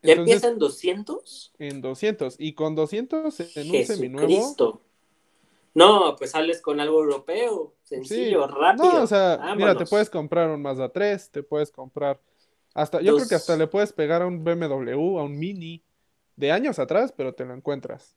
¿Ya 0.04 0.14
empieza 0.14 0.50
en 0.50 0.60
200? 0.60 1.54
En 1.58 1.82
200. 1.82 2.36
Y 2.38 2.54
con 2.54 2.76
200 2.76 3.58
en 3.58 3.72
un 3.72 3.86
seminuevo. 3.86 4.82
No, 5.74 6.16
pues 6.18 6.32
sales 6.32 6.62
con 6.62 6.80
algo 6.80 7.02
europeo, 7.02 7.74
sencillo, 7.84 8.46
rápido. 8.46 8.94
No, 8.94 9.04
o 9.04 9.08
sea, 9.08 9.56
mira, 9.58 9.76
te 9.76 9.86
puedes 9.86 10.08
comprar 10.08 10.50
un 10.52 10.62
Mazda 10.62 10.90
3, 10.90 11.32
te 11.32 11.42
puedes 11.42 11.72
comprar 11.72 12.22
hasta, 12.74 13.02
yo 13.02 13.16
creo 13.16 13.28
que 13.28 13.36
hasta 13.36 13.56
le 13.56 13.68
puedes 13.68 13.94
pegar 13.94 14.22
a 14.22 14.28
un 14.28 14.44
BMW, 14.44 15.20
a 15.20 15.24
un 15.24 15.38
Mini 15.38 15.84
de 16.36 16.52
años 16.52 16.80
atrás, 16.80 17.14
pero 17.16 17.34
te 17.34 17.46
lo 17.46 17.54
encuentras. 17.54 18.16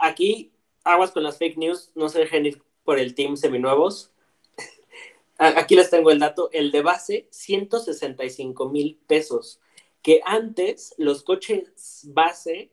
Aquí, 0.00 0.52
aguas 0.84 1.10
con 1.10 1.22
las 1.22 1.38
fake 1.38 1.56
news, 1.56 1.90
no 1.94 2.08
se 2.08 2.20
dejen 2.20 2.46
ir 2.46 2.62
por 2.84 2.98
el 2.98 3.14
team 3.14 3.36
seminuevos. 3.36 4.12
Aquí 5.38 5.74
les 5.74 5.90
tengo 5.90 6.10
el 6.10 6.18
dato, 6.18 6.50
el 6.52 6.70
de 6.70 6.82
base, 6.82 7.28
165 7.30 8.68
mil 8.68 9.00
pesos, 9.06 9.60
que 10.02 10.20
antes 10.24 10.94
los 10.98 11.22
coches 11.22 12.02
base 12.08 12.70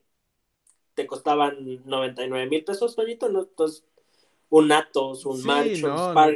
te 0.94 1.08
costaban 1.08 1.82
99 1.86 2.48
mil 2.48 2.64
pesos, 2.66 2.96
Toñito, 2.96 3.30
¿no? 3.30 3.44
Entonces, 3.44 3.86
un 4.50 4.70
Atos, 4.74 5.26
un 5.26 5.42
sí, 5.42 5.82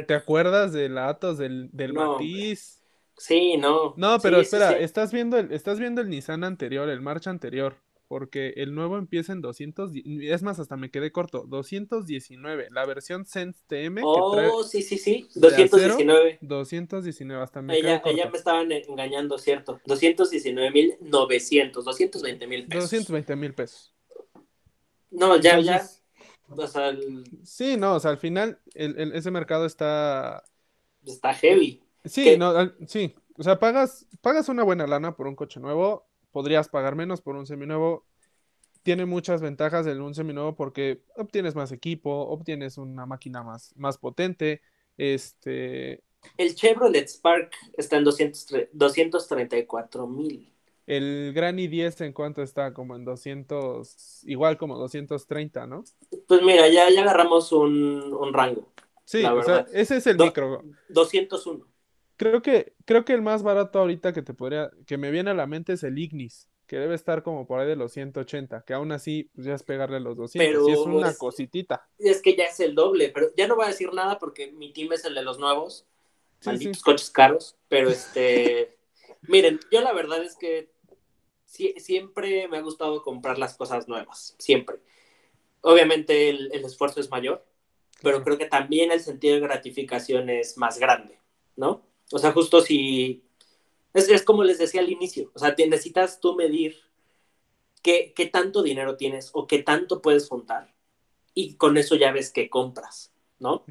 ¿Te 0.06 0.14
acuerdas 0.14 0.72
del 0.72 0.96
Atos, 0.96 1.36
del, 1.36 1.68
del 1.72 1.92
Matiz? 1.92 2.82
Sí, 3.16 3.56
no. 3.56 3.94
No, 3.96 4.18
pero 4.20 4.40
espera, 4.40 4.78
estás 4.78 5.12
viendo 5.12 5.38
el, 5.38 5.52
estás 5.52 5.78
viendo 5.78 6.00
el 6.00 6.10
Nissan 6.10 6.44
anterior, 6.44 6.88
el 6.88 7.00
March 7.00 7.26
anterior 7.28 7.76
porque 8.08 8.54
el 8.56 8.74
nuevo 8.74 8.98
empieza 8.98 9.32
en 9.32 9.40
200, 9.40 9.90
es 10.22 10.42
más, 10.42 10.58
hasta 10.60 10.76
me 10.76 10.90
quedé 10.90 11.10
corto, 11.10 11.44
219, 11.46 12.68
la 12.70 12.84
versión 12.86 13.26
Sense 13.26 13.60
TM. 13.66 14.00
Oh, 14.04 14.62
sí, 14.62 14.82
sí, 14.82 14.98
sí, 14.98 15.28
219. 15.34 16.38
219, 16.40 17.42
hasta 17.42 17.62
me 17.62 17.76
ella, 17.76 18.00
quedé 18.02 18.14
Ella 18.14 18.30
me 18.30 18.38
estaban 18.38 18.70
engañando, 18.70 19.38
cierto, 19.38 19.80
219.900, 19.86 21.82
220 21.82 22.46
mil 22.46 22.66
pesos. 22.66 22.90
220 22.90 23.36
mil 23.36 23.54
pesos. 23.54 23.92
No, 25.10 25.36
ya, 25.38 25.58
ya. 25.58 25.84
O 26.48 26.66
sea, 26.66 26.96
Sí, 27.42 27.76
no, 27.76 27.96
o 27.96 28.00
sea, 28.00 28.12
al 28.12 28.18
final 28.18 28.60
el, 28.74 29.12
ese 29.12 29.32
mercado 29.32 29.66
está... 29.66 30.44
Está 31.04 31.34
heavy. 31.34 31.82
Sí, 32.06 32.36
no, 32.38 32.72
sí, 32.86 33.14
o 33.38 33.42
sea, 33.42 33.58
pagas, 33.58 34.06
pagas 34.20 34.48
una 34.48 34.62
buena 34.62 34.86
lana 34.86 35.16
por 35.16 35.26
un 35.26 35.36
coche 35.36 35.60
nuevo, 35.60 36.06
podrías 36.32 36.68
pagar 36.68 36.96
menos 36.96 37.20
por 37.20 37.36
un 37.36 37.46
seminuevo. 37.46 38.06
Tiene 38.82 39.04
muchas 39.04 39.42
ventajas 39.42 39.86
el 39.86 40.00
un 40.00 40.14
seminuevo 40.14 40.54
porque 40.54 41.02
obtienes 41.16 41.54
más 41.54 41.70
equipo, 41.72 42.10
obtienes 42.10 42.78
una 42.78 43.04
máquina 43.04 43.42
más, 43.42 43.74
más 43.76 43.98
potente. 43.98 44.62
Este. 44.96 46.02
El 46.38 46.54
Chevrolet 46.54 47.06
Spark 47.08 47.50
está 47.76 47.96
en 47.96 48.04
234 48.04 50.06
mil. 50.06 50.52
El 50.86 51.32
Gran 51.34 51.58
i10 51.58 52.04
en 52.04 52.12
cuanto 52.12 52.42
está 52.42 52.72
como 52.72 52.94
en 52.94 53.04
200, 53.04 54.22
igual 54.24 54.56
como 54.56 54.78
230, 54.78 55.66
¿no? 55.66 55.82
Pues 56.28 56.42
mira, 56.42 56.68
ya, 56.68 56.88
ya 56.90 57.02
agarramos 57.02 57.50
un, 57.50 58.32
rango. 58.32 58.72
Sí, 59.04 59.24
o 59.24 59.42
sea, 59.42 59.66
ese 59.72 59.96
es 59.96 60.06
el 60.06 60.16
micro. 60.16 60.62
201. 60.90 61.66
Creo 62.16 62.42
que, 62.42 62.74
creo 62.84 63.04
que 63.04 63.12
el 63.12 63.22
más 63.22 63.42
barato 63.42 63.78
ahorita 63.78 64.12
que 64.12 64.22
te 64.22 64.34
podría, 64.34 64.70
que 64.86 64.96
me 64.96 65.10
viene 65.10 65.30
a 65.30 65.34
la 65.34 65.46
mente 65.46 65.74
es 65.74 65.82
el 65.82 65.98
Ignis, 65.98 66.48
que 66.66 66.78
debe 66.78 66.94
estar 66.94 67.22
como 67.22 67.46
por 67.46 67.60
ahí 67.60 67.66
de 67.66 67.76
los 67.76 67.92
180, 67.92 68.62
que 68.62 68.74
aún 68.74 68.92
así 68.92 69.30
pues 69.34 69.46
ya 69.46 69.54
es 69.54 69.62
pegarle 69.62 70.00
los 70.00 70.16
200, 70.16 70.48
pero 70.48 70.68
y 70.68 70.72
es 70.72 70.78
una 70.78 71.14
cositita. 71.14 71.88
Es 71.98 72.22
que 72.22 72.34
ya 72.34 72.44
es 72.44 72.58
el 72.60 72.74
doble, 72.74 73.10
pero 73.10 73.28
ya 73.36 73.46
no 73.46 73.56
voy 73.56 73.66
a 73.66 73.68
decir 73.68 73.92
nada 73.92 74.18
porque 74.18 74.52
mi 74.52 74.72
team 74.72 74.92
es 74.92 75.04
el 75.04 75.14
de 75.14 75.22
los 75.22 75.38
nuevos, 75.38 75.86
malditos 76.44 76.82
coches 76.82 77.10
caros, 77.10 77.56
pero 77.68 77.90
este, 77.90 78.76
miren, 79.22 79.60
yo 79.70 79.80
la 79.80 79.92
verdad 79.92 80.22
es 80.22 80.36
que 80.36 80.70
siempre 81.46 82.48
me 82.48 82.58
ha 82.58 82.62
gustado 82.62 83.02
comprar 83.02 83.38
las 83.38 83.56
cosas 83.56 83.88
nuevas, 83.88 84.34
siempre. 84.38 84.78
Obviamente 85.62 86.28
el, 86.28 86.52
esfuerzo 86.64 87.00
es 87.00 87.10
mayor, 87.10 87.44
pero 88.02 88.22
creo 88.22 88.38
que 88.38 88.46
también 88.46 88.92
el 88.92 89.00
sentido 89.00 89.34
de 89.34 89.40
gratificación 89.40 90.30
es 90.30 90.58
más 90.58 90.78
grande, 90.78 91.18
¿no? 91.56 91.86
O 92.12 92.18
sea, 92.18 92.32
justo 92.32 92.60
si... 92.60 93.22
Es, 93.94 94.22
como 94.22 94.44
les 94.44 94.58
decía 94.58 94.82
al 94.82 94.90
inicio, 94.90 95.30
o 95.34 95.38
sea, 95.38 95.54
necesitas 95.56 96.20
tú 96.20 96.34
medir 96.34 96.76
qué, 97.82 98.12
qué 98.14 98.26
tanto 98.26 98.62
dinero 98.62 98.96
tienes 98.96 99.30
o 99.32 99.46
qué 99.46 99.62
tanto 99.62 100.02
puedes 100.02 100.28
juntar 100.28 100.76
y 101.36 101.54
con 101.54 101.76
eso 101.76 101.94
ya 101.96 102.12
ves 102.12 102.30
qué 102.30 102.48
compras, 102.48 103.12
¿no? 103.38 103.64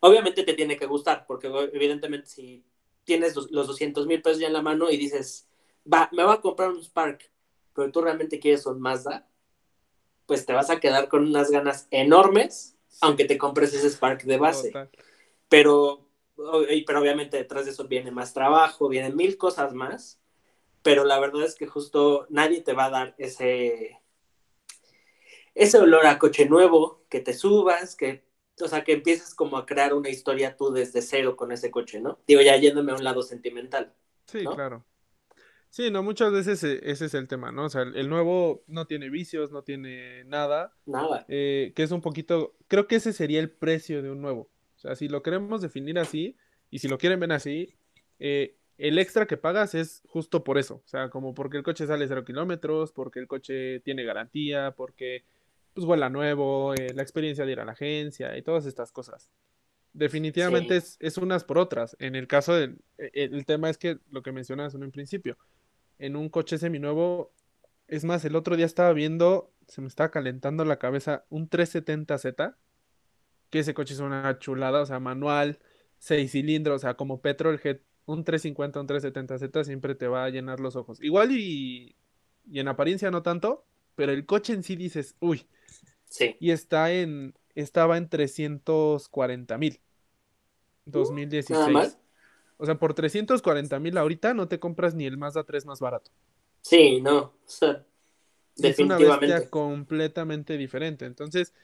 Obviamente 0.00 0.42
te 0.42 0.54
tiene 0.54 0.76
que 0.76 0.86
gustar, 0.86 1.24
porque 1.26 1.46
evidentemente 1.72 2.28
si 2.28 2.64
tienes 3.04 3.36
los, 3.36 3.48
200 3.50 4.06
mil 4.06 4.20
pesos 4.20 4.40
ya 4.40 4.48
en 4.48 4.52
la 4.52 4.60
mano 4.60 4.90
y 4.90 4.96
dices, 4.96 5.48
va, 5.90 6.08
me 6.12 6.24
voy 6.24 6.34
a 6.34 6.40
comprar 6.40 6.70
un 6.70 6.82
Spark, 6.82 7.30
pero 7.74 7.92
tú 7.92 8.00
realmente 8.00 8.40
quieres 8.40 8.66
un 8.66 8.80
Mazda, 8.80 9.28
pues 10.26 10.44
te 10.44 10.52
vas 10.52 10.68
a 10.68 10.80
quedar 10.80 11.08
con 11.08 11.26
unas 11.26 11.50
ganas 11.50 11.86
enormes, 11.92 12.76
aunque 13.00 13.24
te 13.24 13.38
compres 13.38 13.72
ese 13.72 13.88
Spark 13.88 14.24
de 14.24 14.36
base. 14.38 14.72
Pero 15.48 16.05
pero 16.36 17.00
obviamente 17.00 17.36
detrás 17.36 17.64
de 17.64 17.72
eso 17.72 17.88
viene 17.88 18.10
más 18.10 18.34
trabajo, 18.34 18.88
vienen 18.88 19.16
mil 19.16 19.36
cosas 19.38 19.72
más, 19.72 20.20
pero 20.82 21.04
la 21.04 21.18
verdad 21.18 21.44
es 21.44 21.54
que 21.54 21.66
justo 21.66 22.26
nadie 22.28 22.60
te 22.60 22.72
va 22.72 22.86
a 22.86 22.90
dar 22.90 23.14
ese, 23.18 24.00
ese 25.54 25.78
olor 25.78 26.06
a 26.06 26.18
coche 26.18 26.46
nuevo, 26.46 27.04
que 27.08 27.20
te 27.20 27.32
subas, 27.32 27.96
que, 27.96 28.24
o 28.60 28.68
sea, 28.68 28.84
que 28.84 28.92
empieces 28.92 29.34
como 29.34 29.56
a 29.56 29.66
crear 29.66 29.94
una 29.94 30.10
historia 30.10 30.56
tú 30.56 30.70
desde 30.70 31.02
cero 31.02 31.36
con 31.36 31.52
ese 31.52 31.70
coche, 31.70 32.00
¿no? 32.00 32.18
Digo, 32.26 32.40
ya 32.42 32.56
yéndome 32.56 32.92
a 32.92 32.96
un 32.96 33.04
lado 33.04 33.22
sentimental. 33.22 33.94
Sí, 34.26 34.44
claro. 34.44 34.84
Sí, 35.70 35.90
no, 35.90 36.02
muchas 36.02 36.32
veces 36.32 36.62
e, 36.64 36.80
ese 36.84 37.06
es 37.06 37.14
el 37.14 37.28
tema, 37.28 37.52
¿no? 37.52 37.64
O 37.64 37.68
sea, 37.68 37.82
el 37.82 38.08
nuevo 38.08 38.62
no 38.66 38.86
tiene 38.86 39.10
vicios, 39.10 39.50
no 39.50 39.62
tiene 39.62 40.24
nada. 40.24 40.74
Nada. 40.86 41.24
Eh, 41.28 41.72
que 41.76 41.82
es 41.82 41.90
un 41.90 42.00
poquito, 42.00 42.56
creo 42.68 42.86
que 42.86 42.96
ese 42.96 43.12
sería 43.12 43.40
el 43.40 43.50
precio 43.50 44.02
de 44.02 44.10
un 44.10 44.22
nuevo. 44.22 44.48
O 44.76 44.78
sea, 44.78 44.94
si 44.94 45.08
lo 45.08 45.22
queremos 45.22 45.60
definir 45.60 45.98
así, 45.98 46.36
y 46.70 46.78
si 46.78 46.88
lo 46.88 46.98
quieren 46.98 47.20
ver 47.20 47.32
así, 47.32 47.74
eh, 48.18 48.56
el 48.78 48.98
extra 48.98 49.26
que 49.26 49.36
pagas 49.36 49.74
es 49.74 50.02
justo 50.06 50.44
por 50.44 50.58
eso, 50.58 50.82
o 50.84 50.88
sea, 50.88 51.08
como 51.08 51.34
porque 51.34 51.56
el 51.56 51.62
coche 51.62 51.86
sale 51.86 52.06
cero 52.06 52.24
kilómetros, 52.24 52.92
porque 52.92 53.18
el 53.20 53.26
coche 53.26 53.80
tiene 53.80 54.04
garantía, 54.04 54.74
porque 54.76 55.24
pues 55.72 55.86
vuela 55.86 56.08
nuevo, 56.08 56.74
eh, 56.74 56.92
la 56.94 57.02
experiencia 57.02 57.44
de 57.44 57.52
ir 57.52 57.60
a 57.60 57.64
la 57.64 57.72
agencia 57.72 58.36
y 58.36 58.42
todas 58.42 58.66
estas 58.66 58.92
cosas. 58.92 59.30
Definitivamente 59.92 60.76
es, 60.76 61.18
unas 61.18 61.44
por 61.44 61.56
otras. 61.56 61.96
En 61.98 62.16
el 62.16 62.26
caso 62.26 62.54
del 62.54 62.78
e, 62.98 63.10
el, 63.14 63.46
tema 63.46 63.70
es 63.70 63.78
que 63.78 63.98
lo 64.10 64.22
que 64.22 64.32
mencionas 64.32 64.74
en 64.74 64.82
un 64.82 64.90
principio, 64.90 65.38
en 65.98 66.16
un 66.16 66.28
coche 66.28 66.58
seminuevo, 66.58 67.32
es 67.88 68.04
más, 68.04 68.24
el 68.26 68.36
otro 68.36 68.56
día 68.56 68.66
estaba 68.66 68.92
viendo, 68.92 69.52
se 69.68 69.80
me 69.80 69.86
estaba 69.86 70.10
calentando 70.10 70.64
la 70.66 70.78
cabeza, 70.78 71.24
un 71.30 71.48
370Z, 71.48 72.56
que 73.56 73.60
ese 73.60 73.72
coche 73.72 73.94
es 73.94 74.00
una 74.00 74.38
chulada, 74.38 74.82
o 74.82 74.86
sea, 74.86 75.00
manual, 75.00 75.58
seis 75.98 76.32
cilindros, 76.32 76.76
o 76.76 76.78
sea, 76.78 76.94
como 76.94 77.22
Petrol 77.22 77.58
Head 77.62 77.78
un 78.04 78.22
350, 78.22 78.80
un 78.80 78.86
370Z 78.86 79.64
siempre 79.64 79.94
te 79.94 80.06
va 80.08 80.24
a 80.24 80.30
llenar 80.30 80.60
los 80.60 80.76
ojos. 80.76 81.02
Igual 81.02 81.32
y, 81.32 81.96
y 82.48 82.60
en 82.60 82.68
apariencia 82.68 83.10
no 83.10 83.22
tanto, 83.22 83.64
pero 83.94 84.12
el 84.12 84.26
coche 84.26 84.52
en 84.52 84.62
sí 84.62 84.76
dices, 84.76 85.16
uy. 85.20 85.46
Sí. 86.04 86.36
Y 86.38 86.50
está 86.50 86.92
en, 86.92 87.34
estaba 87.54 87.96
en 87.96 88.10
340 88.10 89.58
mil. 89.58 89.80
2016. 90.84 91.98
O 92.58 92.66
sea, 92.66 92.78
por 92.78 92.92
340 92.92 93.80
mil 93.80 93.96
ahorita 93.96 94.34
no 94.34 94.48
te 94.48 94.60
compras 94.60 94.94
ni 94.94 95.06
el 95.06 95.16
Mazda 95.16 95.44
3 95.44 95.64
más 95.64 95.80
barato. 95.80 96.10
Sí, 96.60 97.00
no. 97.00 97.18
O 97.18 97.34
sea, 97.46 97.84
definitivamente. 98.54 99.04
Es 99.04 99.08
una 99.08 99.16
bestia 99.18 99.50
completamente 99.50 100.56
diferente. 100.58 101.06
Entonces, 101.06 101.54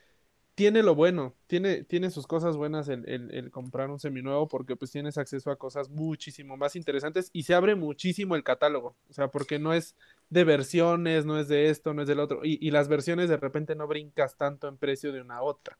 tiene 0.63 0.85
lo 0.85 0.95
bueno, 0.95 1.35
tiene, 1.49 1.83
tiene 1.83 2.09
sus 2.13 2.29
cosas 2.29 2.57
buenas 2.57 2.89
el, 2.89 3.05
el, 3.09 3.51
comprar 3.51 3.91
un 3.91 3.99
seminuevo 3.99 4.47
porque 4.47 4.77
pues 4.77 4.93
tienes 4.93 5.19
acceso 5.19 5.51
a 5.51 5.57
cosas 5.57 5.91
muchísimo 5.91 6.57
más 6.57 6.77
interesantes 6.77 7.31
y 7.33 7.43
se 7.43 7.55
abre 7.55 7.75
muchísimo 7.75 8.37
el 8.37 8.45
catálogo, 8.45 8.95
o 9.11 9.13
sea, 9.13 9.27
porque 9.27 9.59
no 9.59 9.75
es 9.75 9.97
de 10.31 10.45
versiones, 10.45 11.27
no 11.27 11.41
es 11.41 11.49
de 11.49 11.69
esto, 11.69 11.95
no 11.95 12.03
es 12.03 12.07
del 12.07 12.21
otro, 12.21 12.45
y, 12.45 12.65
y 12.65 12.71
las 12.71 12.87
versiones 12.87 13.29
de 13.29 13.39
repente 13.39 13.75
no 13.75 13.89
brincas 13.89 14.37
tanto 14.37 14.69
en 14.69 14.77
precio 14.77 15.11
de 15.11 15.21
una 15.21 15.39
a 15.39 15.43
otra. 15.43 15.77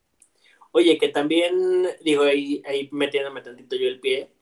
Oye, 0.73 0.97
que 0.97 1.07
también, 1.07 1.87
digo, 2.03 2.23
ahí, 2.23 2.61
ahí 2.65 2.89
metiéndome 2.91 3.41
tantito 3.41 3.77
yo 3.77 3.87
el 3.87 4.01
pie, 4.01 4.33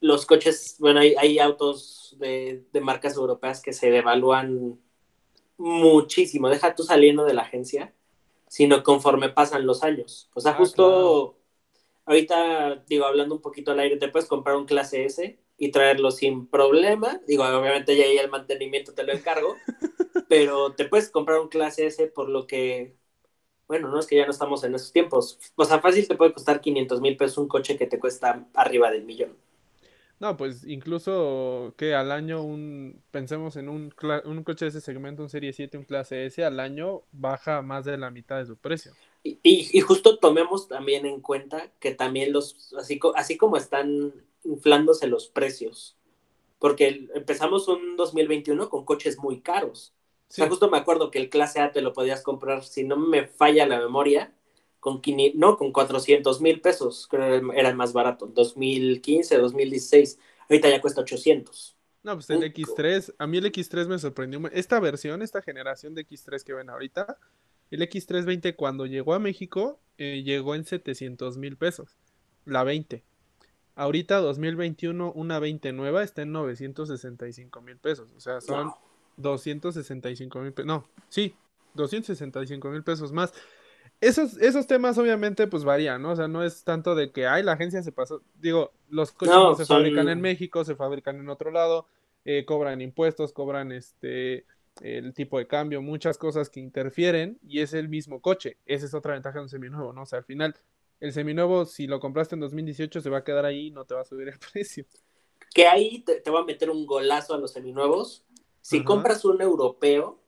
los 0.00 0.26
coches, 0.26 0.76
bueno, 0.78 1.00
hay, 1.00 1.16
hay 1.18 1.40
autos 1.40 2.14
de, 2.20 2.62
de 2.72 2.80
marcas 2.80 3.16
europeas 3.16 3.60
que 3.60 3.72
se 3.72 3.90
devalúan 3.90 4.78
muchísimo, 5.58 6.50
deja 6.50 6.76
tú 6.76 6.84
saliendo 6.84 7.24
de 7.24 7.34
la 7.34 7.42
agencia 7.42 7.95
sino 8.48 8.82
conforme 8.82 9.28
pasan 9.30 9.66
los 9.66 9.82
años. 9.82 10.30
O 10.34 10.40
sea, 10.40 10.52
ah, 10.52 10.54
justo 10.54 11.38
ahorita, 12.06 12.84
digo, 12.88 13.04
hablando 13.06 13.34
un 13.36 13.42
poquito 13.42 13.72
al 13.72 13.80
aire, 13.80 13.96
te 13.98 14.08
puedes 14.08 14.28
comprar 14.28 14.56
un 14.56 14.66
clase 14.66 15.04
S 15.04 15.38
y 15.58 15.70
traerlo 15.70 16.10
sin 16.10 16.46
problema. 16.48 17.20
Digo, 17.26 17.44
obviamente 17.44 17.96
ya 17.96 18.04
ahí 18.04 18.18
el 18.18 18.30
mantenimiento 18.30 18.94
te 18.94 19.04
lo 19.04 19.12
encargo, 19.12 19.56
pero 20.28 20.74
te 20.74 20.86
puedes 20.86 21.10
comprar 21.10 21.40
un 21.40 21.48
clase 21.48 21.86
S 21.86 22.06
por 22.08 22.28
lo 22.28 22.46
que, 22.46 22.96
bueno, 23.68 23.88
no 23.88 24.00
es 24.00 24.06
que 24.06 24.16
ya 24.16 24.26
no 24.26 24.32
estamos 24.32 24.64
en 24.64 24.74
esos 24.74 24.92
tiempos. 24.92 25.38
O 25.56 25.64
sea, 25.64 25.80
fácil 25.80 26.08
te 26.08 26.16
puede 26.16 26.34
costar 26.34 26.60
500 26.60 27.00
mil 27.00 27.16
pesos 27.16 27.38
un 27.38 27.48
coche 27.48 27.76
que 27.78 27.86
te 27.86 28.00
cuesta 28.00 28.48
arriba 28.54 28.90
del 28.90 29.04
millón. 29.04 29.36
No, 30.18 30.36
pues 30.36 30.64
incluso 30.66 31.74
que 31.76 31.94
al 31.94 32.10
año 32.10 32.42
un, 32.42 33.02
pensemos 33.10 33.56
en 33.56 33.68
un, 33.68 33.94
un 34.24 34.44
coche 34.44 34.64
de 34.64 34.70
ese 34.70 34.80
segmento, 34.80 35.22
un 35.22 35.28
Serie 35.28 35.52
7, 35.52 35.76
un 35.76 35.84
clase 35.84 36.24
S, 36.24 36.42
al 36.42 36.58
año 36.58 37.02
baja 37.12 37.60
más 37.60 37.84
de 37.84 37.98
la 37.98 38.10
mitad 38.10 38.38
de 38.38 38.46
su 38.46 38.56
precio. 38.56 38.92
Y, 39.22 39.38
y, 39.42 39.80
justo 39.80 40.18
tomemos 40.18 40.68
también 40.68 41.04
en 41.04 41.20
cuenta 41.20 41.70
que 41.80 41.94
también 41.94 42.32
los, 42.32 42.72
así, 42.78 42.98
así 43.16 43.36
como 43.36 43.56
están 43.56 44.14
inflándose 44.44 45.08
los 45.08 45.28
precios, 45.28 45.96
porque 46.58 47.08
empezamos 47.14 47.68
un 47.68 47.96
2021 47.96 48.70
con 48.70 48.84
coches 48.84 49.18
muy 49.18 49.40
caros. 49.40 49.92
O 50.30 50.32
sea, 50.32 50.48
justo 50.48 50.70
me 50.70 50.78
acuerdo 50.78 51.10
que 51.10 51.18
el 51.18 51.28
clase 51.28 51.60
A 51.60 51.72
te 51.72 51.82
lo 51.82 51.92
podías 51.92 52.22
comprar, 52.22 52.64
si 52.64 52.84
no 52.84 52.96
me 52.96 53.26
falla 53.26 53.66
la 53.66 53.78
memoria, 53.78 54.32
con, 54.86 55.02
no, 55.34 55.56
con 55.56 55.72
400 55.72 56.40
mil 56.40 56.60
pesos, 56.60 57.08
creo 57.10 57.50
que 57.50 57.58
era 57.58 57.70
el 57.70 57.74
más 57.74 57.92
barato, 57.92 58.26
2015, 58.26 59.36
2016, 59.36 60.16
ahorita 60.48 60.70
ya 60.70 60.80
cuesta 60.80 61.00
800. 61.00 61.76
No, 62.04 62.14
pues 62.14 62.30
el 62.30 62.44
X3, 62.44 63.14
a 63.18 63.26
mí 63.26 63.38
el 63.38 63.46
X3 63.46 63.88
me 63.88 63.98
sorprendió. 63.98 64.40
Esta 64.52 64.78
versión, 64.78 65.22
esta 65.22 65.42
generación 65.42 65.92
de 65.92 66.06
X3 66.06 66.44
que 66.44 66.54
ven 66.54 66.70
ahorita, 66.70 67.18
el 67.72 67.80
X320 67.80 68.54
cuando 68.54 68.86
llegó 68.86 69.14
a 69.14 69.18
México, 69.18 69.80
eh, 69.98 70.22
llegó 70.24 70.54
en 70.54 70.64
700 70.64 71.36
mil 71.36 71.56
pesos, 71.56 71.96
la 72.44 72.62
20. 72.62 73.02
Ahorita 73.74 74.18
2021, 74.18 75.10
una 75.16 75.40
20 75.40 75.72
nueva 75.72 76.04
está 76.04 76.22
en 76.22 76.30
965 76.30 77.60
mil 77.60 77.76
pesos, 77.78 78.12
o 78.16 78.20
sea, 78.20 78.40
son 78.40 78.70
265 79.16 80.38
mil 80.38 80.52
pesos, 80.52 80.66
no, 80.66 80.88
sí, 81.08 81.34
265 81.74 82.70
mil 82.70 82.84
pesos 82.84 83.10
más 83.10 83.34
esos, 84.00 84.36
esos 84.38 84.66
temas 84.66 84.98
obviamente 84.98 85.46
pues 85.46 85.64
varían, 85.64 86.02
¿no? 86.02 86.12
O 86.12 86.16
sea, 86.16 86.28
no 86.28 86.44
es 86.44 86.64
tanto 86.64 86.94
de 86.94 87.12
que, 87.12 87.26
ay, 87.26 87.42
la 87.42 87.52
agencia 87.52 87.82
se 87.82 87.92
pasó, 87.92 88.22
digo, 88.34 88.72
los 88.88 89.12
coches 89.12 89.34
no, 89.34 89.54
se 89.54 89.64
fabrican 89.64 90.08
en 90.08 90.20
México, 90.20 90.64
se 90.64 90.74
fabrican 90.74 91.18
en 91.18 91.28
otro 91.28 91.50
lado, 91.50 91.86
eh, 92.24 92.44
cobran 92.44 92.80
impuestos, 92.80 93.32
cobran 93.32 93.72
este, 93.72 94.44
el 94.82 95.14
tipo 95.14 95.38
de 95.38 95.46
cambio, 95.46 95.80
muchas 95.80 96.18
cosas 96.18 96.50
que 96.50 96.60
interfieren 96.60 97.38
y 97.46 97.60
es 97.60 97.72
el 97.72 97.88
mismo 97.88 98.20
coche. 98.20 98.58
Esa 98.66 98.86
es 98.86 98.94
otra 98.94 99.14
ventaja 99.14 99.38
de 99.38 99.44
un 99.44 99.48
seminuevo, 99.48 99.92
¿no? 99.92 100.02
O 100.02 100.06
sea, 100.06 100.18
al 100.18 100.24
final, 100.24 100.54
el 101.00 101.12
seminuevo, 101.12 101.64
si 101.64 101.86
lo 101.86 101.98
compraste 101.98 102.34
en 102.34 102.40
2018, 102.40 103.00
se 103.00 103.10
va 103.10 103.18
a 103.18 103.24
quedar 103.24 103.46
ahí 103.46 103.68
y 103.68 103.70
no 103.70 103.84
te 103.84 103.94
va 103.94 104.02
a 104.02 104.04
subir 104.04 104.28
el 104.28 104.38
precio. 104.52 104.84
Que 105.54 105.66
ahí 105.66 106.00
te, 106.00 106.20
te 106.20 106.30
va 106.30 106.40
a 106.40 106.44
meter 106.44 106.68
un 106.70 106.86
golazo 106.86 107.34
a 107.34 107.38
los 107.38 107.52
seminuevos. 107.52 108.24
Si 108.60 108.82
compras 108.82 109.24
un 109.24 109.40
europeo, 109.40 110.18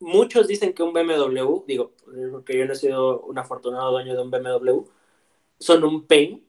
Muchos 0.00 0.46
dicen 0.46 0.72
que 0.72 0.82
un 0.82 0.92
BMW, 0.92 1.64
digo, 1.66 1.92
porque 2.30 2.56
yo 2.56 2.64
no 2.64 2.72
he 2.72 2.76
sido 2.76 3.20
un 3.22 3.38
afortunado 3.38 3.90
dueño 3.92 4.14
de 4.14 4.22
un 4.22 4.30
BMW, 4.30 4.84
son 5.58 5.84
un 5.84 6.06
pain 6.06 6.44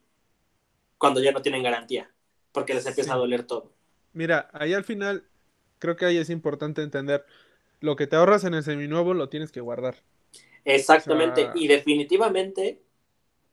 cuando 0.97 1.21
ya 1.21 1.31
no 1.31 1.41
tienen 1.41 1.63
garantía, 1.63 2.09
porque 2.51 2.73
les 2.73 2.85
empieza 2.85 3.13
a 3.13 3.17
doler 3.17 3.43
todo. 3.43 3.71
Mira, 4.13 4.49
ahí 4.53 4.73
al 4.73 4.83
final 4.83 5.25
creo 5.79 5.95
que 5.95 6.05
ahí 6.05 6.17
es 6.17 6.29
importante 6.29 6.81
entender 6.81 7.25
lo 7.81 7.95
que 7.95 8.07
te 8.07 8.15
ahorras 8.15 8.45
en 8.45 8.53
el 8.53 8.63
seminuevo 8.63 9.13
lo 9.13 9.27
tienes 9.27 9.51
que 9.51 9.59
guardar. 9.59 9.95
Exactamente, 10.63 11.49
y 11.55 11.67
definitivamente 11.67 12.81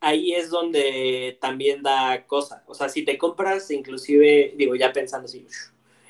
ahí 0.01 0.33
es 0.33 0.51
donde 0.51 1.39
también 1.41 1.83
da 1.83 2.27
cosa. 2.27 2.63
O 2.67 2.75
sea, 2.75 2.89
si 2.89 3.05
te 3.05 3.19
compras, 3.19 3.71
inclusive, 3.71 4.55
digo, 4.57 4.75
ya 4.75 4.93
pensando 4.93 5.27
así, 5.27 5.47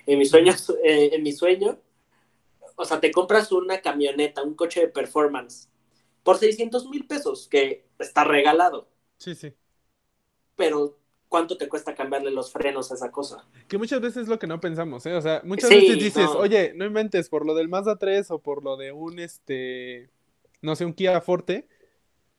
en 0.07 0.19
mis 0.19 0.31
sueños, 0.31 0.71
eh, 0.85 1.11
en 1.13 1.23
mi 1.23 1.33
sueño, 1.33 1.79
o 2.81 2.85
sea, 2.87 2.99
te 2.99 3.11
compras 3.11 3.53
una 3.53 3.83
camioneta, 3.83 4.43
un 4.43 4.55
coche 4.55 4.81
de 4.81 4.89
performance, 4.89 5.69
por 6.23 6.39
600 6.39 6.89
mil 6.89 7.07
pesos, 7.07 7.47
que 7.47 7.85
está 7.99 8.25
regalado. 8.25 8.89
Sí, 9.19 9.35
sí. 9.35 9.53
Pero, 10.57 10.99
¿cuánto 11.29 11.59
te 11.59 11.69
cuesta 11.69 11.95
cambiarle 11.95 12.31
los 12.31 12.51
frenos 12.51 12.91
a 12.91 12.95
esa 12.95 13.11
cosa? 13.11 13.47
Que 13.69 13.77
muchas 13.77 14.01
veces 14.01 14.23
es 14.23 14.29
lo 14.29 14.39
que 14.39 14.47
no 14.47 14.61
pensamos, 14.61 15.05
¿eh? 15.05 15.15
O 15.15 15.21
sea, 15.21 15.43
muchas 15.45 15.69
veces 15.69 15.99
dices, 15.99 16.29
oye, 16.31 16.73
no 16.75 16.87
inventes 16.87 17.29
por 17.29 17.45
lo 17.45 17.55
del 17.55 17.69
Mazda 17.69 17.99
3 17.99 18.31
o 18.31 18.39
por 18.39 18.65
lo 18.65 18.79
de 18.79 18.93
un, 18.93 19.19
este, 19.19 20.09
no 20.63 20.75
sé, 20.75 20.87
un 20.87 20.95
Kia 20.95 21.21
Forte, 21.21 21.69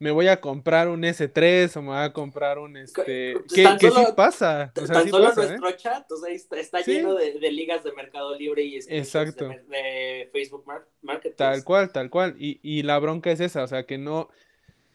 me 0.01 0.09
voy 0.09 0.27
a 0.29 0.41
comprar 0.41 0.89
un 0.89 1.03
S3 1.03 1.77
o 1.77 1.81
me 1.83 1.89
voy 1.89 1.97
a 1.99 2.11
comprar 2.11 2.57
un 2.57 2.75
este. 2.75 3.35
¿Qué, 3.53 3.67
¿qué 3.79 3.91
sí 3.91 4.03
pasa? 4.15 4.73
O 4.75 4.85
tan 4.87 5.07
solo 5.07 5.29
¿eh? 5.29 5.33
nuestro 5.35 5.71
chat, 5.73 6.11
o 6.11 6.17
sea, 6.17 6.33
está, 6.33 6.81
lleno 6.81 7.13
de, 7.13 7.51
ligas 7.51 7.83
de 7.83 7.93
Mercado 7.93 8.35
Libre 8.35 8.63
y 8.63 8.77
Exacto. 8.77 9.47
De, 9.47 10.27
Facebook 10.33 10.65
Market. 11.03 11.35
Tal 11.35 11.63
cual, 11.63 11.91
tal 11.91 12.09
cual. 12.09 12.35
Y, 12.39 12.59
y 12.63 12.81
la 12.81 12.97
bronca 12.97 13.29
es 13.29 13.41
esa, 13.41 13.63
o 13.63 13.67
sea, 13.67 13.85
que 13.85 13.99
no. 13.99 14.29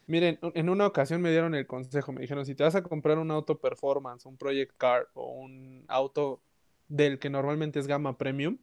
Miren, 0.07 0.39
en 0.41 0.67
una 0.67 0.85
ocasión 0.85 1.21
me 1.21 1.31
dieron 1.31 1.55
el 1.55 1.67
consejo, 1.67 2.11
me 2.11 2.19
dijeron, 2.19 2.45
si 2.45 2.53
te 2.53 2.65
vas 2.65 2.75
a 2.75 2.83
comprar 2.83 3.17
un 3.17 3.31
auto 3.31 3.61
performance, 3.61 4.25
un 4.25 4.37
Project 4.37 4.73
Car 4.77 5.07
o 5.13 5.31
un 5.31 5.85
auto 5.87 6.41
del 6.89 7.17
que 7.17 7.29
normalmente 7.29 7.79
es 7.79 7.87
gama 7.87 8.17
premium, 8.17 8.57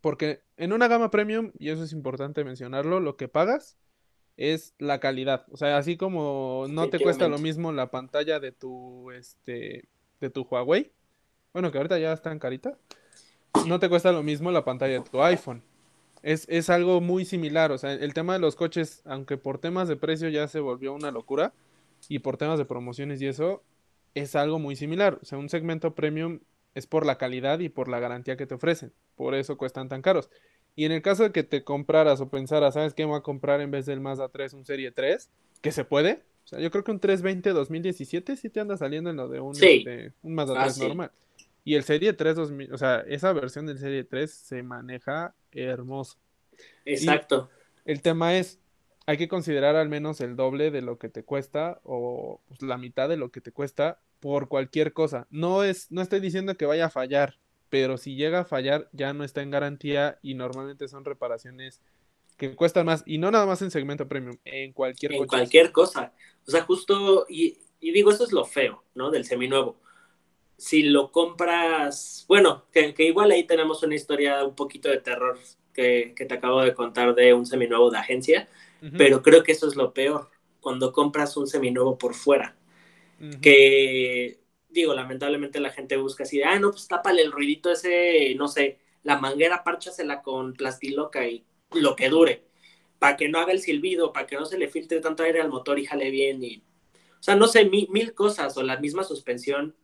porque 0.00 0.42
en 0.56 0.72
una 0.72 0.86
gama 0.86 1.10
premium, 1.10 1.50
y 1.58 1.70
eso 1.70 1.82
es 1.82 1.92
importante 1.92 2.44
mencionarlo, 2.44 3.00
lo 3.00 3.16
que 3.16 3.26
pagas 3.26 3.76
es 4.36 4.74
la 4.78 5.00
calidad. 5.00 5.46
O 5.50 5.56
sea, 5.56 5.76
así 5.76 5.96
como 5.96 6.66
no 6.68 6.88
te 6.88 6.98
cuesta 6.98 7.28
lo 7.28 7.38
mismo 7.38 7.72
la 7.72 7.90
pantalla 7.90 8.40
de 8.40 8.52
tu, 8.52 9.10
este, 9.10 9.88
de 10.20 10.30
tu 10.30 10.42
Huawei. 10.42 10.92
Bueno, 11.52 11.70
que 11.70 11.78
ahorita 11.78 11.98
ya 11.98 12.12
está 12.12 12.32
en 12.32 12.38
carita. 12.38 12.78
No 13.66 13.78
te 13.78 13.88
cuesta 13.88 14.12
lo 14.12 14.22
mismo 14.22 14.50
la 14.50 14.64
pantalla 14.64 14.94
de 14.94 15.00
tu 15.00 15.22
iPhone. 15.22 15.62
Es, 16.22 16.46
es 16.48 16.70
algo 16.70 17.00
muy 17.00 17.24
similar. 17.24 17.72
O 17.72 17.78
sea, 17.78 17.92
el 17.92 18.14
tema 18.14 18.32
de 18.32 18.38
los 18.38 18.56
coches, 18.56 19.02
aunque 19.04 19.36
por 19.36 19.58
temas 19.58 19.88
de 19.88 19.96
precio 19.96 20.28
ya 20.28 20.48
se 20.48 20.60
volvió 20.60 20.94
una 20.94 21.10
locura, 21.10 21.52
y 22.08 22.20
por 22.20 22.36
temas 22.36 22.58
de 22.58 22.64
promociones 22.64 23.20
y 23.20 23.26
eso, 23.26 23.62
es 24.14 24.34
algo 24.34 24.58
muy 24.58 24.76
similar. 24.76 25.18
O 25.22 25.24
sea, 25.24 25.38
un 25.38 25.48
segmento 25.48 25.94
premium 25.94 26.40
es 26.74 26.86
por 26.86 27.06
la 27.06 27.18
calidad 27.18 27.58
y 27.60 27.68
por 27.68 27.88
la 27.88 28.00
garantía 28.00 28.36
que 28.36 28.46
te 28.46 28.54
ofrecen. 28.54 28.92
Por 29.14 29.34
eso 29.34 29.56
cuestan 29.56 29.88
tan 29.88 30.02
caros. 30.02 30.30
Y 30.74 30.84
en 30.84 30.92
el 30.92 31.02
caso 31.02 31.24
de 31.24 31.32
que 31.32 31.42
te 31.42 31.64
compraras 31.64 32.20
o 32.20 32.28
pensaras, 32.28 32.74
¿sabes 32.74 32.94
qué? 32.94 33.02
Me 33.02 33.10
voy 33.10 33.18
a 33.18 33.22
comprar 33.22 33.60
en 33.60 33.70
vez 33.70 33.86
del 33.86 34.00
Mazda 34.00 34.28
3 34.28 34.54
un 34.54 34.64
Serie 34.64 34.90
3, 34.90 35.28
que 35.60 35.72
se 35.72 35.84
puede. 35.84 36.22
O 36.44 36.48
sea, 36.48 36.60
yo 36.60 36.70
creo 36.70 36.82
que 36.82 36.90
un 36.90 37.00
320 37.00 37.50
2017 37.50 38.36
sí 38.36 38.48
te 38.48 38.60
anda 38.60 38.76
saliendo 38.76 39.10
en 39.10 39.16
lo 39.16 39.28
de 39.28 39.40
un, 39.40 39.52
este, 39.52 40.12
un 40.22 40.34
Mazda 40.34 40.64
3 40.64 40.78
normal. 40.78 41.12
Y 41.64 41.74
el 41.74 41.84
Serie 41.84 42.12
3 42.12 42.34
2000, 42.34 42.72
o 42.72 42.78
sea, 42.78 43.04
esa 43.06 43.32
versión 43.32 43.66
del 43.66 43.78
Serie 43.78 44.04
3 44.04 44.30
se 44.30 44.62
maneja 44.62 45.34
hermoso. 45.52 46.16
Exacto. 46.84 47.50
el 47.84 48.02
tema 48.02 48.36
es, 48.36 48.58
hay 49.06 49.16
que 49.16 49.28
considerar 49.28 49.76
al 49.76 49.88
menos 49.88 50.20
el 50.20 50.36
doble 50.36 50.70
de 50.70 50.82
lo 50.82 50.98
que 50.98 51.08
te 51.08 51.24
cuesta 51.24 51.80
o 51.84 52.40
pues, 52.48 52.62
la 52.62 52.78
mitad 52.78 53.08
de 53.08 53.16
lo 53.16 53.30
que 53.30 53.40
te 53.40 53.52
cuesta 53.52 54.00
por 54.20 54.48
cualquier 54.48 54.92
cosa. 54.92 55.26
No 55.30 55.64
es, 55.64 55.90
no 55.90 56.02
estoy 56.02 56.20
diciendo 56.20 56.56
que 56.56 56.66
vaya 56.66 56.86
a 56.86 56.90
fallar, 56.90 57.38
pero 57.72 57.96
si 57.96 58.16
llega 58.16 58.40
a 58.40 58.44
fallar 58.44 58.90
ya 58.92 59.14
no 59.14 59.24
está 59.24 59.40
en 59.40 59.50
garantía 59.50 60.18
y 60.20 60.34
normalmente 60.34 60.88
son 60.88 61.06
reparaciones 61.06 61.80
que 62.36 62.54
cuestan 62.54 62.84
más 62.84 63.02
y 63.06 63.16
no 63.16 63.30
nada 63.30 63.46
más 63.46 63.62
en 63.62 63.70
segmento 63.70 64.06
premium, 64.06 64.36
en 64.44 64.74
cualquier 64.74 65.14
En 65.14 65.26
cualquier 65.26 65.72
cosa. 65.72 66.12
O 66.46 66.50
sea, 66.50 66.64
justo 66.64 67.24
y, 67.30 67.58
digo 67.80 68.10
eso 68.10 68.24
es 68.24 68.32
lo 68.32 68.44
feo, 68.44 68.84
¿no? 68.94 69.10
Del 69.10 69.24
seminuevo. 69.24 69.80
Si 70.58 70.82
lo 70.82 71.10
compras, 71.10 72.26
bueno, 72.28 72.66
que, 72.72 72.94
igual 72.98 73.30
ahí 73.30 73.44
tenemos 73.44 73.82
una 73.82 73.94
historia 73.94 74.44
un 74.44 74.54
poquito 74.54 74.90
de 74.90 74.98
terror 74.98 75.38
que, 75.72 76.12
que 76.14 76.26
te 76.26 76.34
acabo 76.34 76.60
de 76.60 76.74
contar 76.74 77.14
de 77.14 77.32
un 77.32 77.46
seminuevo 77.46 77.90
de 77.90 77.98
agencia 77.98 78.48
pero 78.98 79.22
creo 79.22 79.44
que 79.44 79.52
eso 79.52 79.68
es 79.68 79.76
lo 79.76 79.94
peor, 79.94 80.28
cuando 80.60 80.92
compras 80.92 81.36
un 81.36 81.46
seminuevo 81.46 81.98
por 81.98 82.14
fuera, 82.14 82.56
que 83.40 84.40
digo, 84.72 84.94
lamentablemente 84.94 85.60
la 85.60 85.70
gente 85.70 85.96
busca 85.96 86.24
así 86.24 86.38
de, 86.38 86.44
ah, 86.44 86.58
no, 86.58 86.70
pues 86.70 86.88
tápale 86.88 87.22
el 87.22 87.32
ruidito 87.32 87.70
ese, 87.70 88.34
no 88.36 88.48
sé, 88.48 88.78
la 89.02 89.18
manguera, 89.18 89.64
párchasela 89.64 90.22
con 90.22 90.54
plastiloca 90.54 91.26
y 91.26 91.44
lo 91.72 91.96
que 91.96 92.08
dure, 92.08 92.44
para 92.98 93.16
que 93.16 93.28
no 93.28 93.38
haga 93.38 93.52
el 93.52 93.60
silbido, 93.60 94.12
para 94.12 94.26
que 94.26 94.36
no 94.36 94.46
se 94.46 94.58
le 94.58 94.68
filtre 94.68 95.00
tanto 95.00 95.22
aire 95.22 95.40
al 95.40 95.48
motor 95.48 95.78
y 95.78 95.86
jale 95.86 96.10
bien 96.10 96.42
y, 96.42 96.62
o 97.20 97.22
sea, 97.22 97.36
no 97.36 97.46
sé, 97.46 97.64
mil, 97.64 98.14
cosas, 98.14 98.56
o 98.56 98.62
la 98.62 98.78
misma 98.78 99.04
suspensión, 99.04 99.76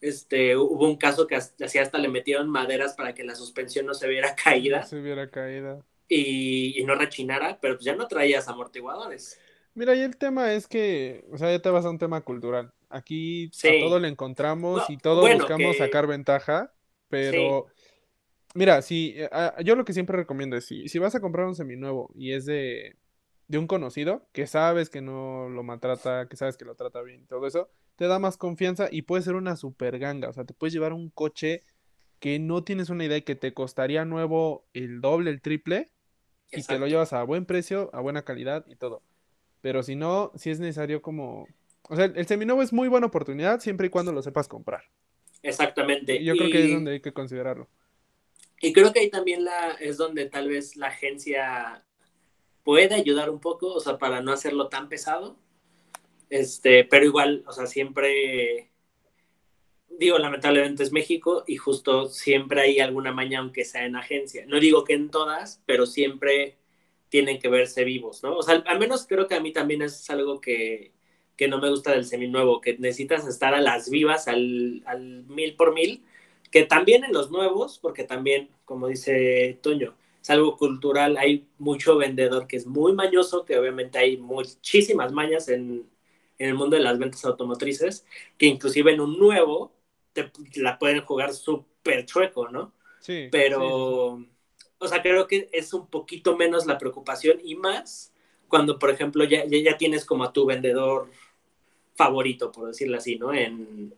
este, 0.00 0.56
hubo 0.56 0.86
un 0.86 0.96
caso 0.96 1.26
que 1.26 1.36
así 1.36 1.78
hasta 1.78 1.98
le 1.98 2.08
metieron 2.08 2.48
maderas 2.48 2.94
para 2.94 3.14
que 3.14 3.24
la 3.24 3.34
suspensión 3.34 3.86
no 3.86 3.94
se 3.94 4.08
viera 4.08 4.34
caída. 4.44 4.80
No 4.80 4.86
se 4.86 5.00
viera 5.00 5.30
caída 5.30 5.84
y, 6.08 6.82
no 6.84 6.94
rechinara, 6.94 7.58
pero 7.60 7.74
pues 7.74 7.84
ya 7.84 7.94
no 7.94 8.08
traías 8.08 8.48
amortiguadores. 8.48 9.38
Mira, 9.74 9.94
y 9.94 10.00
el 10.00 10.16
tema 10.16 10.52
es 10.52 10.66
que, 10.66 11.24
o 11.30 11.38
sea, 11.38 11.50
ya 11.50 11.60
te 11.60 11.70
vas 11.70 11.84
a 11.84 11.90
un 11.90 11.98
tema 11.98 12.20
cultural. 12.22 12.72
Aquí 12.90 13.50
a 13.64 13.80
todo 13.80 13.98
le 13.98 14.08
encontramos 14.08 14.88
y 14.88 14.96
todo 14.96 15.30
buscamos 15.32 15.76
sacar 15.76 16.06
ventaja, 16.06 16.72
pero 17.08 17.66
mira, 18.54 18.82
si 18.82 19.14
eh, 19.16 19.28
yo 19.64 19.76
lo 19.76 19.84
que 19.84 19.92
siempre 19.92 20.16
recomiendo 20.16 20.56
es 20.56 20.66
si, 20.66 20.88
si 20.88 20.98
vas 20.98 21.14
a 21.14 21.20
comprar 21.20 21.46
un 21.46 21.54
seminuevo 21.54 22.10
y 22.14 22.32
es 22.32 22.46
de, 22.46 22.96
de 23.46 23.58
un 23.58 23.66
conocido, 23.66 24.26
que 24.32 24.46
sabes 24.46 24.90
que 24.90 25.00
no 25.00 25.48
lo 25.48 25.62
maltrata, 25.62 26.28
que 26.28 26.36
sabes 26.36 26.56
que 26.56 26.64
lo 26.64 26.74
trata 26.74 27.02
bien 27.02 27.22
y 27.22 27.26
todo 27.26 27.46
eso, 27.46 27.68
te 27.96 28.06
da 28.06 28.18
más 28.18 28.36
confianza 28.36 28.88
y 28.90 29.02
puede 29.02 29.22
ser 29.22 29.34
una 29.34 29.56
super 29.56 29.98
ganga. 29.98 30.28
O 30.28 30.32
sea, 30.32 30.44
te 30.44 30.54
puedes 30.54 30.72
llevar 30.72 30.92
un 30.92 31.10
coche 31.10 31.64
que 32.20 32.38
no 32.38 32.64
tienes 32.64 32.90
una 32.90 33.04
idea 33.04 33.18
y 33.18 33.22
que 33.22 33.34
te 33.34 33.52
costaría 33.54 34.04
nuevo 34.04 34.66
el 34.72 35.00
doble, 35.00 35.30
el 35.30 35.40
triple, 35.40 35.88
y 36.50 36.62
te 36.62 36.78
lo 36.78 36.86
llevas 36.86 37.12
a 37.12 37.22
buen 37.24 37.44
precio, 37.44 37.90
a 37.92 38.00
buena 38.00 38.22
calidad 38.22 38.64
y 38.68 38.76
todo. 38.76 39.02
Pero 39.60 39.82
si 39.82 39.96
no, 39.96 40.32
si 40.36 40.50
es 40.50 40.60
necesario 40.60 41.02
como... 41.02 41.46
O 41.88 41.96
sea, 41.96 42.06
el 42.06 42.26
seminuevo 42.26 42.62
es 42.62 42.72
muy 42.72 42.88
buena 42.88 43.06
oportunidad 43.06 43.60
siempre 43.60 43.86
y 43.86 43.90
cuando 43.90 44.12
lo 44.12 44.22
sepas 44.22 44.48
comprar. 44.48 44.84
Exactamente. 45.42 46.22
yo 46.22 46.36
creo 46.36 46.50
que 46.50 46.64
es 46.64 46.72
donde 46.72 46.92
hay 46.92 47.00
que 47.00 47.12
considerarlo. 47.12 47.68
Y 48.60 48.72
creo 48.72 48.92
que 48.92 49.00
ahí 49.00 49.10
también 49.10 49.44
la, 49.44 49.72
es 49.80 49.96
donde 49.96 50.26
tal 50.26 50.48
vez 50.48 50.76
la 50.76 50.88
agencia 50.88 51.84
puede 52.64 52.94
ayudar 52.94 53.30
un 53.30 53.40
poco, 53.40 53.72
o 53.72 53.80
sea, 53.80 53.98
para 53.98 54.20
no 54.20 54.32
hacerlo 54.32 54.68
tan 54.68 54.88
pesado. 54.88 55.38
Este, 56.28 56.84
pero 56.84 57.04
igual, 57.04 57.44
o 57.46 57.52
sea, 57.52 57.66
siempre 57.66 58.70
digo, 59.98 60.18
lamentablemente 60.18 60.82
es 60.82 60.92
México 60.92 61.44
y 61.46 61.56
justo 61.56 62.06
siempre 62.06 62.60
hay 62.60 62.80
alguna 62.80 63.12
maña, 63.12 63.40
aunque 63.40 63.64
sea 63.64 63.84
en 63.84 63.96
agencia. 63.96 64.46
No 64.46 64.60
digo 64.60 64.84
que 64.84 64.94
en 64.94 65.10
todas, 65.10 65.62
pero 65.66 65.86
siempre 65.86 66.56
tienen 67.08 67.38
que 67.38 67.48
verse 67.48 67.84
vivos, 67.84 68.22
¿no? 68.22 68.36
O 68.36 68.42
sea, 68.42 68.62
al, 68.66 68.78
menos 68.78 69.06
creo 69.06 69.26
que 69.26 69.34
a 69.34 69.40
mí 69.40 69.52
también 69.52 69.82
es 69.82 70.08
algo 70.10 70.40
que, 70.40 70.92
que 71.38 71.48
no 71.48 71.58
me 71.58 71.70
gusta 71.70 71.92
del 71.92 72.04
seminuevo, 72.04 72.60
que 72.60 72.76
necesitas 72.78 73.26
estar 73.26 73.54
a 73.54 73.60
las 73.60 73.88
vivas, 73.88 74.26
al, 74.26 74.82
al 74.86 75.24
mil 75.24 75.54
por 75.54 75.72
mil, 75.72 76.04
que 76.50 76.64
también 76.64 77.04
en 77.04 77.12
los 77.12 77.30
nuevos, 77.30 77.78
porque 77.78 78.02
también, 78.02 78.50
como 78.64 78.88
dice 78.88 79.56
Toño, 79.62 79.94
es 80.20 80.30
algo 80.30 80.56
cultural, 80.56 81.16
hay 81.16 81.46
mucho 81.58 81.96
vendedor 81.96 82.48
que 82.48 82.56
es 82.56 82.66
muy 82.66 82.92
mañoso, 82.92 83.44
que 83.44 83.56
obviamente 83.56 83.98
hay 83.98 84.16
muchísimas 84.16 85.12
mañas 85.12 85.48
en, 85.48 85.88
en 86.38 86.48
el 86.48 86.54
mundo 86.56 86.76
de 86.76 86.82
las 86.82 86.98
ventas 86.98 87.24
automotrices, 87.24 88.04
que 88.36 88.46
inclusive 88.46 88.92
en 88.92 89.00
un 89.00 89.16
nuevo 89.16 89.72
la 90.56 90.76
pueden 90.76 91.02
jugar 91.02 91.32
súper 91.32 92.04
chueco, 92.04 92.48
¿no? 92.48 92.72
Sí. 92.98 93.28
Pero, 93.30 94.24
o 94.78 94.88
sea, 94.88 95.02
creo 95.02 95.28
que 95.28 95.48
es 95.52 95.72
un 95.72 95.86
poquito 95.86 96.36
menos 96.36 96.66
la 96.66 96.78
preocupación 96.78 97.38
y 97.44 97.54
más 97.54 98.12
cuando, 98.48 98.78
por 98.78 98.90
ejemplo, 98.90 99.24
ya, 99.24 99.44
ya, 99.44 99.76
tienes 99.76 100.04
como 100.04 100.24
a 100.24 100.32
tu 100.32 100.46
vendedor 100.46 101.10
favorito, 101.98 102.52
por 102.52 102.68
decirlo 102.68 102.96
así, 102.96 103.18
¿no? 103.18 103.34
En, 103.34 103.92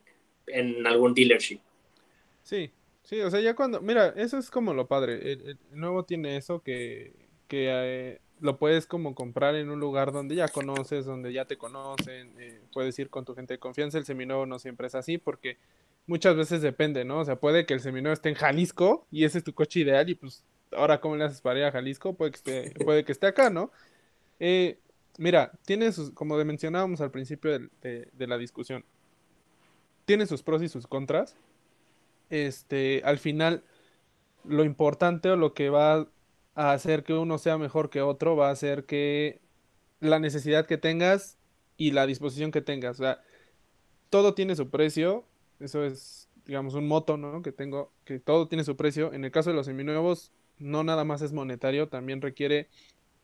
en 0.47 0.87
algún 0.87 1.13
dealership. 1.13 1.61
Sí, 2.43 2.71
sí, 3.03 3.21
o 3.21 3.31
sea, 3.31 3.41
ya 3.41 3.55
cuando, 3.55 3.81
mira, 3.83 4.15
eso 4.17 4.39
es 4.39 4.51
como 4.51 4.73
lo 4.73 4.89
padre, 4.89 5.33
el, 5.33 5.59
nuevo 5.73 6.05
tiene 6.05 6.39
eso 6.39 6.63
que, 6.63 7.13
que 7.47 7.69
eh, 7.69 8.21
lo 8.41 8.57
puedes 8.57 8.87
como 8.87 9.15
comprar 9.15 9.55
en 9.55 9.69
un 9.69 9.79
lugar 9.79 10.13
donde 10.13 10.35
ya 10.35 10.49
conoces, 10.49 11.05
donde 11.05 11.35
ya 11.35 11.45
te 11.45 11.59
conocen, 11.59 12.33
eh, 12.41 12.63
puedes 12.73 12.99
ir 12.99 13.11
con 13.11 13.27
tu 13.27 13.35
gente 13.35 13.55
de 13.55 13.59
confianza, 13.59 13.99
el 13.99 14.07
seminuevo 14.07 14.47
no 14.47 14.59
siempre 14.59 14.87
es 14.87 14.95
así 14.95 15.19
porque 15.19 15.59
muchas 16.07 16.35
veces 16.35 16.63
depende, 16.63 17.05
¿no? 17.05 17.21
O 17.21 17.25
sea, 17.27 17.37
puede 17.37 17.67
que 17.67 17.75
el 17.75 17.81
seminuevo 17.81 18.15
esté 18.15 18.31
en 18.31 18.35
Jalisco 18.35 19.07
y 19.11 19.25
ese 19.25 19.39
es 19.39 19.45
tu 19.45 19.53
coche 19.53 19.81
ideal 19.81 20.09
y 20.09 20.15
pues 20.15 20.43
ahora 20.73 21.03
cómo 21.03 21.17
le 21.17 21.25
haces 21.25 21.43
para 21.43 21.59
ir 21.59 21.65
a 21.67 21.73
Jalisco, 21.73 22.15
puede 22.15 22.31
que 22.31 22.37
esté, 22.37 22.85
puede 22.85 23.05
que 23.05 23.13
esté 23.13 23.27
acá, 23.27 23.51
¿no? 23.51 23.71
Eh, 24.39 24.79
mira, 25.21 25.53
tiene 25.64 25.93
sus, 25.93 26.11
como 26.11 26.37
mencionábamos 26.45 27.01
al 27.01 27.11
principio 27.11 27.53
de, 27.81 28.11
de, 28.12 28.27
la 28.27 28.39
discusión, 28.39 28.85
tiene 30.05 30.27
sus 30.27 30.43
pros 30.43 30.62
y 30.62 30.68
sus 30.68 30.87
contras. 30.87 31.37
Este, 32.31 33.03
al 33.05 33.18
final, 33.18 33.62
lo 34.45 34.64
importante 34.64 35.31
o 35.31 35.37
lo 35.37 35.55
que 35.55 35.71
va 35.71 36.09
a 36.55 36.73
hacer 36.73 37.05
que 37.05 37.14
uno 37.14 37.39
sea 37.39 37.59
mejor 37.59 37.91
que 37.91 38.03
otro 38.03 38.37
va 38.37 38.49
a 38.49 38.53
hacer 38.53 38.85
que 38.85 39.41
la 40.01 40.18
necesidad 40.18 40.66
que 40.66 40.79
tengas 40.79 41.39
y 41.77 41.93
la 41.93 42.07
disposición 42.07 42.51
que 42.51 42.62
tengas. 42.62 42.99
O 42.99 43.05
sea, 43.05 43.23
todo 44.11 44.35
tiene 44.35 44.57
su 44.57 44.71
precio 44.71 45.25
eso 45.61 45.85
es, 45.85 46.29
digamos, 46.47 46.75
un 46.75 46.89
moto, 46.89 47.16
¿no? 47.16 47.43
Que 47.43 47.53
tengo, 47.53 47.93
que 48.05 48.18
todo 48.18 48.49
tiene 48.49 48.64
su 48.64 48.77
precio. 48.77 49.12
En 49.12 49.25
el 49.25 49.31
caso 49.31 49.51
de 49.51 49.57
los 49.57 49.66
seminuevos, 49.66 50.33
no 50.59 50.83
nada 50.83 51.05
más 51.05 51.23
es 51.23 51.33
monetario, 51.33 51.89
también 51.89 52.23
requiere 52.23 52.68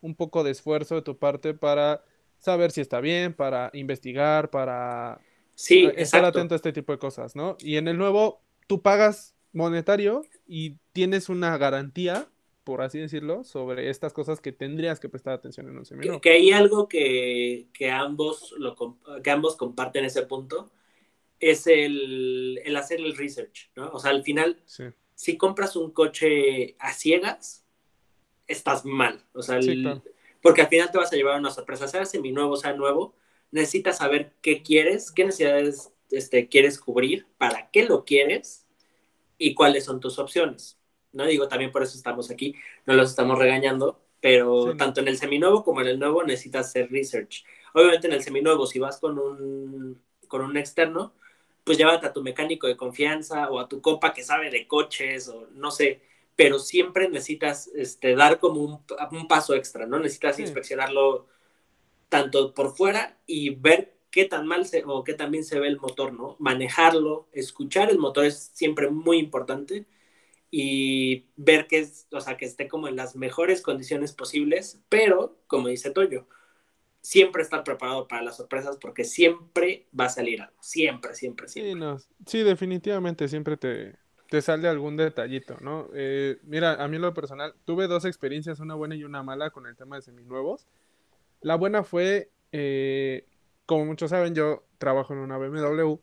un 0.06 0.14
poco 0.14 0.44
de 0.44 0.52
esfuerzo 0.52 0.94
de 0.94 1.02
tu 1.02 1.18
parte 1.18 1.52
para 1.52 2.04
saber 2.38 2.70
si 2.70 2.80
está 2.80 3.00
bien, 3.00 3.34
para 3.34 3.70
investigar, 3.74 4.50
para 4.50 5.20
sí, 5.54 5.88
estar 5.96 6.24
atento 6.24 6.54
a 6.54 6.56
este 6.56 6.72
tipo 6.72 6.92
de 6.92 6.98
cosas, 6.98 7.34
¿no? 7.34 7.56
Y 7.60 7.76
en 7.76 7.88
el 7.88 7.98
nuevo, 7.98 8.40
tú 8.66 8.82
pagas 8.82 9.34
monetario 9.52 10.22
y 10.46 10.76
tienes 10.92 11.28
una 11.28 11.58
garantía, 11.58 12.28
por 12.62 12.82
así 12.82 12.98
decirlo, 12.98 13.42
sobre 13.42 13.90
estas 13.90 14.12
cosas 14.12 14.40
que 14.40 14.52
tendrías 14.52 15.00
que 15.00 15.08
prestar 15.08 15.34
atención 15.34 15.68
en 15.68 15.78
un 15.78 15.84
seminuevo. 15.84 16.20
Que, 16.20 16.30
hay 16.30 16.52
algo 16.52 16.88
que, 16.88 17.68
que, 17.72 17.90
ambos 17.90 18.54
lo, 18.58 18.76
que 19.22 19.30
ambos 19.30 19.56
comparten 19.56 20.04
ese 20.04 20.22
punto, 20.22 20.70
es 21.40 21.66
el, 21.66 22.62
hacer 22.76 23.00
el 23.00 23.16
research, 23.16 23.70
¿no? 23.74 23.90
O 23.90 23.98
sea, 23.98 24.10
al 24.12 24.22
final, 24.22 24.62
si 25.14 25.36
compras 25.36 25.76
un 25.76 25.90
coche 25.90 26.76
a 26.78 26.92
ciegas, 26.92 27.65
estás 28.46 28.84
mal. 28.84 29.24
O 29.32 29.42
sea, 29.42 29.60
porque 30.42 30.62
al 30.62 30.68
final 30.68 30.90
te 30.90 30.98
vas 30.98 31.12
a 31.12 31.16
llevar 31.16 31.38
una 31.38 31.50
sorpresa, 31.50 31.88
sea 31.88 32.04
seminuevo, 32.04 32.56
sea 32.56 32.72
nuevo, 32.72 33.14
necesitas 33.50 33.98
saber 33.98 34.32
qué 34.42 34.62
quieres, 34.62 35.10
qué 35.10 35.24
necesidades 35.24 35.92
este, 36.10 36.48
quieres 36.48 36.78
cubrir, 36.78 37.26
para 37.38 37.70
qué 37.70 37.84
lo 37.84 38.04
quieres 38.04 38.66
y 39.38 39.54
cuáles 39.54 39.84
son 39.84 40.00
tus 40.00 40.18
opciones. 40.18 40.78
No 41.12 41.26
digo, 41.26 41.48
también 41.48 41.72
por 41.72 41.82
eso 41.82 41.96
estamos 41.96 42.30
aquí, 42.30 42.54
no 42.84 42.94
los 42.94 43.10
estamos 43.10 43.38
regañando, 43.38 44.00
pero 44.20 44.76
tanto 44.76 45.00
en 45.00 45.08
el 45.08 45.18
seminuevo 45.18 45.64
como 45.64 45.80
en 45.80 45.88
el 45.88 45.98
nuevo 45.98 46.22
necesitas 46.22 46.66
hacer 46.66 46.90
research. 46.90 47.44
Obviamente 47.74 48.06
en 48.06 48.12
el 48.12 48.22
seminuevo, 48.22 48.66
si 48.66 48.78
vas 48.78 48.98
con 48.98 49.18
un, 49.18 50.02
con 50.28 50.42
un 50.42 50.56
externo, 50.56 51.14
pues 51.64 51.78
llévate 51.78 52.06
a 52.06 52.12
tu 52.12 52.22
mecánico 52.22 52.66
de 52.66 52.76
confianza 52.76 53.50
o 53.50 53.58
a 53.58 53.68
tu 53.68 53.80
copa 53.80 54.14
que 54.14 54.22
sabe 54.22 54.50
de 54.50 54.66
coches 54.66 55.28
o 55.28 55.48
no 55.52 55.70
sé, 55.70 56.00
pero 56.36 56.58
siempre 56.58 57.08
necesitas 57.08 57.68
este, 57.74 58.14
dar 58.14 58.38
como 58.38 58.84
un, 59.10 59.28
paso 59.28 59.54
extra, 59.54 59.86
¿no? 59.86 59.98
Necesitas 59.98 60.38
inspeccionarlo 60.38 61.26
tanto 62.10 62.52
por 62.54 62.76
fuera 62.76 63.18
y 63.26 63.50
ver 63.50 63.96
qué 64.10 64.26
tan 64.26 64.46
mal 64.46 64.66
se, 64.66 64.84
o 64.86 65.02
qué 65.02 65.14
tan 65.14 65.30
bien 65.30 65.44
se 65.44 65.58
ve 65.58 65.68
el 65.68 65.80
motor, 65.80 66.12
¿no? 66.12 66.36
Manejarlo, 66.38 67.28
escuchar 67.32 67.90
el 67.90 67.98
motor 67.98 68.26
es 68.26 68.50
siempre 68.52 68.90
muy 68.90 69.18
importante 69.18 69.86
y 70.50 71.26
ver 71.36 71.66
que, 71.66 71.80
es, 71.80 72.06
o 72.12 72.20
sea, 72.20 72.36
que 72.36 72.44
esté 72.44 72.68
como 72.68 72.86
en 72.86 72.96
las 72.96 73.16
mejores 73.16 73.62
condiciones 73.62 74.12
posibles, 74.12 74.80
pero, 74.88 75.38
como 75.46 75.68
dice 75.68 75.90
Toyo, 75.90 76.26
siempre 77.00 77.42
estar 77.42 77.64
preparado 77.64 78.08
para 78.08 78.22
las 78.22 78.36
sorpresas 78.36 78.76
porque 78.78 79.04
siempre 79.04 79.86
va 79.98 80.06
a 80.06 80.10
salir 80.10 80.42
algo. 80.42 80.56
Siempre, 80.60 81.14
siempre, 81.14 81.48
siempre. 81.48 81.72
Sí, 81.72 81.78
no, 81.78 81.98
sí 82.26 82.42
definitivamente 82.42 83.28
siempre 83.28 83.56
te, 83.56 83.96
te 84.28 84.42
sale 84.42 84.68
algún 84.68 84.96
detallito, 84.96 85.56
¿no? 85.60 85.88
Eh, 85.94 86.38
mira, 86.42 86.82
a 86.82 86.88
mí 86.88 86.96
en 86.96 87.02
lo 87.02 87.14
personal, 87.14 87.54
tuve 87.64 87.86
dos 87.86 88.04
experiencias, 88.04 88.60
una 88.60 88.74
buena 88.74 88.94
y 88.94 89.04
una 89.04 89.22
mala 89.22 89.50
con 89.50 89.66
el 89.66 89.76
tema 89.76 89.96
de 89.96 90.02
seminuevos. 90.02 90.66
La 91.40 91.54
buena 91.56 91.84
fue, 91.84 92.30
eh, 92.52 93.26
como 93.66 93.86
muchos 93.86 94.10
saben, 94.10 94.34
yo 94.34 94.64
trabajo 94.78 95.12
en 95.12 95.20
una 95.20 95.38
BMW. 95.38 95.96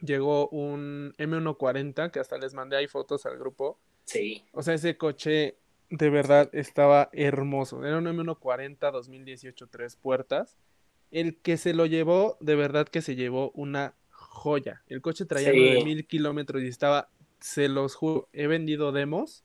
Llegó 0.00 0.48
un 0.50 1.12
M140, 1.18 2.10
que 2.10 2.20
hasta 2.20 2.38
les 2.38 2.54
mandé 2.54 2.76
ahí 2.76 2.86
fotos 2.86 3.26
al 3.26 3.38
grupo. 3.38 3.78
Sí. 4.04 4.44
O 4.52 4.62
sea, 4.62 4.74
ese 4.74 4.96
coche 4.96 5.58
de 5.90 6.10
verdad 6.10 6.50
estaba 6.52 7.08
hermoso. 7.12 7.84
Era 7.84 7.98
un 7.98 8.06
M140 8.06 8.92
2018 8.92 9.66
tres 9.68 9.96
puertas. 9.96 10.56
El 11.10 11.36
que 11.38 11.56
se 11.56 11.74
lo 11.74 11.86
llevó, 11.86 12.36
de 12.40 12.54
verdad 12.54 12.86
que 12.86 13.02
se 13.02 13.16
llevó 13.16 13.50
una 13.52 13.94
joya. 14.38 14.82
El 14.86 15.02
coche 15.02 15.26
traía 15.26 15.52
Sí. 15.52 15.74
9000 15.74 16.06
kilómetros 16.06 16.62
y 16.62 16.68
estaba, 16.68 17.10
se 17.40 17.68
los 17.68 17.94
juro, 17.94 18.28
he 18.32 18.46
vendido 18.46 18.92
demos. 18.92 19.44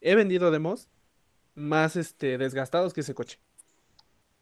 He 0.00 0.14
vendido 0.14 0.50
demos 0.50 0.88
más 1.54 1.96
este, 1.96 2.38
desgastados 2.38 2.94
que 2.94 3.02
ese 3.02 3.14
coche. 3.14 3.38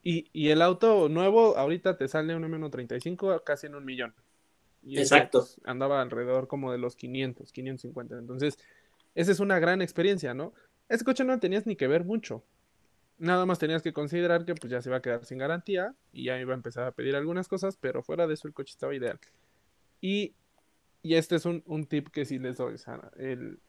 Y, 0.03 0.31
y 0.33 0.49
el 0.49 0.63
auto 0.63 1.09
nuevo, 1.09 1.57
ahorita 1.59 1.97
te 1.99 2.09
sale 2.09 2.35
un 2.35 2.45
M135 2.45 3.43
casi 3.45 3.67
en 3.67 3.75
un 3.75 3.85
millón. 3.85 4.15
Y 4.83 4.99
Exacto. 4.99 5.47
andaba 5.65 6.01
alrededor 6.01 6.49
como 6.49 6.73
de 6.73 6.79
los 6.79 6.97
500, 6.97 7.53
550. 7.53 8.17
Entonces, 8.19 8.59
esa 9.15 9.33
es 9.33 9.41
una 9.41 9.59
gran 9.59 9.83
experiencia, 9.83 10.33
¿no? 10.33 10.55
Ese 10.89 11.05
coche 11.05 11.25
no 11.25 11.39
tenías 11.39 11.67
ni 11.67 11.77
que 11.77 11.87
ver 11.87 12.05
mucho. 12.05 12.45
Nada 13.21 13.47
más 13.47 13.61
tenías 13.61 13.83
que 13.83 13.95
considerar 13.95 14.47
que 14.47 14.57
pues 14.57 14.73
ya 14.73 14.83
se 14.83 14.91
iba 14.91 14.99
a 14.99 15.03
quedar 15.03 15.25
sin 15.27 15.39
garantía 15.39 15.95
y 16.13 16.25
ya 16.27 16.41
iba 16.41 16.55
a 16.55 16.57
empezar 16.57 16.87
a 16.87 16.93
pedir 16.93 17.17
algunas 17.17 17.49
cosas, 17.49 17.77
pero 17.79 18.03
fuera 18.03 18.27
de 18.27 18.35
eso 18.35 18.49
el 18.49 18.55
coche 18.55 18.73
estaba 18.73 18.97
ideal. 18.97 19.21
Y, 20.01 20.35
y 21.03 21.15
este 21.17 21.37
es 21.37 21.47
un, 21.47 21.63
un 21.67 21.87
tip 21.87 22.09
que 22.11 22.25
sí 22.27 22.39
les 22.39 22.59
doy. 22.59 22.77
el, 23.19 23.61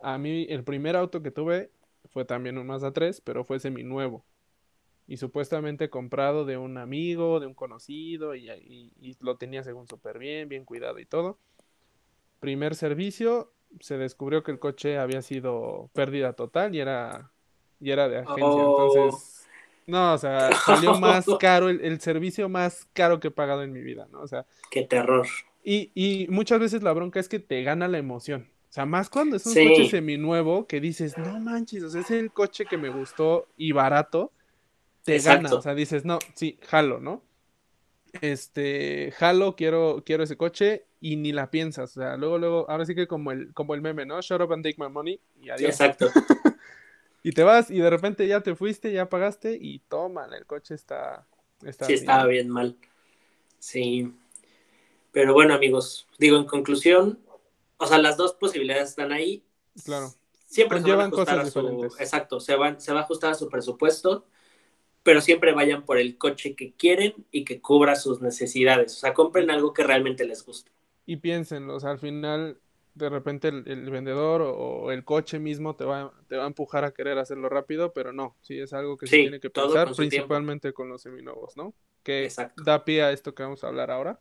a 0.00 0.18
mí 0.18 0.46
el 0.50 0.64
primer 0.64 0.96
auto 0.96 1.22
que 1.22 1.30
tuve 1.32 1.70
fue 2.10 2.24
también 2.26 2.58
un 2.58 2.66
Mazda 2.68 2.92
3, 2.92 3.20
pero 3.22 3.44
fue 3.44 3.60
seminuevo. 3.60 4.24
Y 5.08 5.18
supuestamente 5.18 5.90
comprado 5.90 6.44
de 6.46 6.58
un 6.58 6.78
amigo, 6.78 7.40
de 7.40 7.46
un 7.46 7.54
conocido, 7.54 8.34
y, 8.36 8.50
y- 8.50 8.92
y 9.00 9.16
lo 9.20 9.36
tenía 9.38 9.64
según 9.64 9.88
súper 9.88 10.18
bien, 10.18 10.48
bien 10.48 10.64
cuidado 10.64 10.98
y 11.00 11.06
todo. 11.06 11.38
Primer 12.40 12.74
servicio, 12.74 13.52
se 13.80 13.98
descubrió 13.98 14.42
que 14.42 14.50
el 14.52 14.58
coche 14.58 14.98
había 14.98 15.20
sido 15.22 15.90
pérdida 15.94 16.32
total 16.32 16.74
y 16.74 16.80
era, 16.80 17.32
y 17.80 17.90
era 17.90 18.08
de 18.08 18.18
agencia. 18.18 18.44
Oh. 18.44 18.92
Entonces, 18.92 19.46
no, 19.86 20.14
o 20.14 20.18
sea, 20.18 20.50
salió 20.64 20.98
más 20.98 21.26
caro, 21.40 21.68
el, 21.68 21.80
el 21.80 22.00
servicio 22.00 22.48
más 22.48 22.86
caro 22.92 23.18
que 23.20 23.28
he 23.28 23.30
pagado 23.30 23.62
en 23.62 23.72
mi 23.72 23.80
vida, 23.80 24.06
¿no? 24.12 24.20
O 24.20 24.28
sea, 24.28 24.46
Qué 24.70 24.82
terror. 24.82 25.26
y, 25.64 25.90
y 25.94 26.26
muchas 26.28 26.60
veces 26.60 26.82
la 26.82 26.92
bronca 26.92 27.18
es 27.20 27.28
que 27.28 27.38
te 27.40 27.62
gana 27.62 27.88
la 27.88 27.98
emoción. 27.98 28.48
O 28.68 28.72
sea, 28.72 28.86
más 28.86 29.10
cuando 29.10 29.34
es 29.36 29.44
un 29.46 29.52
Sí. 29.54 29.66
coche 29.68 29.88
seminuevo 29.90 30.66
que 30.68 30.80
dices, 30.80 31.18
no 31.18 31.40
manches, 31.40 31.82
o 31.82 31.90
sea, 31.90 32.02
es 32.02 32.10
el 32.12 32.30
coche 32.30 32.66
que 32.66 32.78
me 32.78 32.88
gustó 32.90 33.48
y 33.56 33.72
barato, 33.72 34.30
te 35.04 35.16
Exacto. 35.16 35.42
gana. 35.44 35.56
O 35.56 35.62
sea, 35.62 35.74
dices, 35.74 36.04
no, 36.04 36.20
sí, 36.34 36.58
jalo, 36.62 37.00
¿no? 37.00 37.24
Este, 38.20 39.12
jalo, 39.16 39.56
quiero, 39.56 40.02
quiero 40.04 40.22
ese 40.24 40.36
coche 40.36 40.84
y 41.00 41.16
ni 41.16 41.32
la 41.32 41.50
piensas. 41.50 41.96
O 41.96 42.00
sea, 42.00 42.16
luego, 42.16 42.38
luego, 42.38 42.70
ahora 42.70 42.84
sí 42.84 42.94
que 42.94 43.06
como 43.06 43.32
el, 43.32 43.52
como 43.54 43.74
el 43.74 43.80
meme, 43.82 44.04
¿no? 44.06 44.20
Shut 44.20 44.40
up 44.40 44.52
and 44.52 44.64
take 44.64 44.76
my 44.78 44.88
money 44.88 45.20
y 45.40 45.50
adiós. 45.50 45.70
Exacto. 45.70 46.06
Y 47.22 47.32
te 47.32 47.42
vas 47.42 47.70
y 47.70 47.78
de 47.78 47.90
repente 47.90 48.26
ya 48.26 48.40
te 48.42 48.54
fuiste, 48.54 48.92
ya 48.92 49.08
pagaste 49.08 49.58
y 49.60 49.80
toma, 49.80 50.26
el 50.36 50.46
coche 50.46 50.74
está, 50.74 51.26
está 51.64 51.86
Sí, 51.86 51.94
así, 51.94 52.00
estaba 52.00 52.26
bien 52.26 52.48
mal. 52.48 52.78
Sí. 53.58 54.12
Pero 55.12 55.34
bueno, 55.34 55.54
amigos, 55.54 56.08
digo 56.18 56.36
en 56.38 56.44
conclusión, 56.46 57.20
o 57.76 57.86
sea, 57.86 57.98
las 57.98 58.16
dos 58.16 58.34
posibilidades 58.34 58.90
están 58.90 59.12
ahí. 59.12 59.44
Claro. 59.84 60.14
Siempre 60.46 60.80
se 60.82 60.90
van 60.90 61.00
a 61.00 61.04
ajustar 61.04 61.38
a 61.40 61.46
su, 61.46 61.60
diferentes. 61.60 62.00
exacto, 62.00 62.40
se 62.40 62.56
van, 62.56 62.80
se 62.80 62.92
va 62.92 63.00
a 63.00 63.02
ajustar 63.04 63.32
a 63.32 63.34
su 63.34 63.48
presupuesto, 63.48 64.26
pero 65.02 65.20
siempre 65.20 65.52
vayan 65.52 65.84
por 65.84 65.98
el 65.98 66.18
coche 66.18 66.54
que 66.56 66.74
quieren 66.74 67.26
y 67.30 67.44
que 67.44 67.60
cubra 67.60 67.96
sus 67.96 68.20
necesidades. 68.20 68.96
O 68.96 69.00
sea, 69.00 69.14
compren 69.14 69.50
algo 69.50 69.72
que 69.74 69.84
realmente 69.84 70.24
les 70.24 70.44
guste. 70.44 70.70
y 71.06 71.16
piénsenlo, 71.16 71.76
o 71.76 71.80
sea, 71.80 71.90
al 71.90 71.98
final 71.98 72.60
de 72.94 73.08
repente 73.08 73.48
el, 73.48 73.64
el 73.68 73.90
vendedor 73.90 74.42
o, 74.42 74.52
o 74.56 74.90
el 74.92 75.04
coche 75.04 75.38
mismo 75.38 75.76
te 75.76 75.84
va, 75.84 76.12
te 76.28 76.36
va 76.36 76.44
a 76.44 76.46
empujar 76.48 76.84
a 76.84 76.92
querer 76.92 77.18
hacerlo 77.18 77.48
rápido, 77.48 77.92
pero 77.92 78.12
no, 78.12 78.36
sí 78.42 78.58
es 78.60 78.72
algo 78.72 78.96
que 78.96 79.06
se 79.08 79.18
tiene 79.18 79.40
que 79.40 79.50
pensar, 79.50 79.84
con 79.84 79.94
su 79.94 80.06
tiempo. 80.08 80.34
principalmente 80.34 80.72
con 80.72 80.88
los 80.88 81.02
seminuevos, 81.02 81.56
¿no? 81.56 81.74
Que 82.02 82.36
Exacto. 82.38 82.62
da 82.64 82.84
pie 82.84 83.02
a 83.02 83.12
esto 83.12 83.34
que 83.34 83.42
vamos 83.42 83.64
a 83.64 83.68
hablar 83.68 83.90
ahora. 83.90 84.20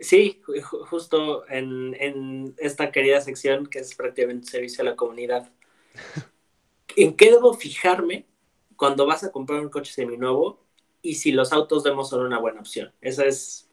Sí, 0.00 0.40
ju- 0.46 0.60
ju- 0.62 0.84
justo 0.86 1.48
en, 1.48 1.94
en 2.00 2.54
esta 2.58 2.92
querida 2.92 3.20
sección 3.20 3.66
que 3.66 3.80
es 3.80 3.94
prácticamente 3.94 4.48
servicio 4.50 4.82
a 4.82 4.84
la 4.86 4.96
comunidad. 4.96 5.50
¿En 6.96 7.16
qué 7.16 7.30
debo 7.30 7.54
fijarme 7.54 8.26
cuando 8.76 9.06
vas 9.06 9.24
a 9.24 9.32
comprar 9.32 9.60
un 9.60 9.68
coche 9.70 9.92
seminuevo 9.92 10.64
y 11.02 11.14
si 11.16 11.32
los 11.32 11.52
autos 11.52 11.84
demos 11.84 12.10
son 12.10 12.26
una 12.26 12.38
buena 12.40 12.60
opción? 12.60 12.92
Esa 13.00 13.24
es, 13.26 13.68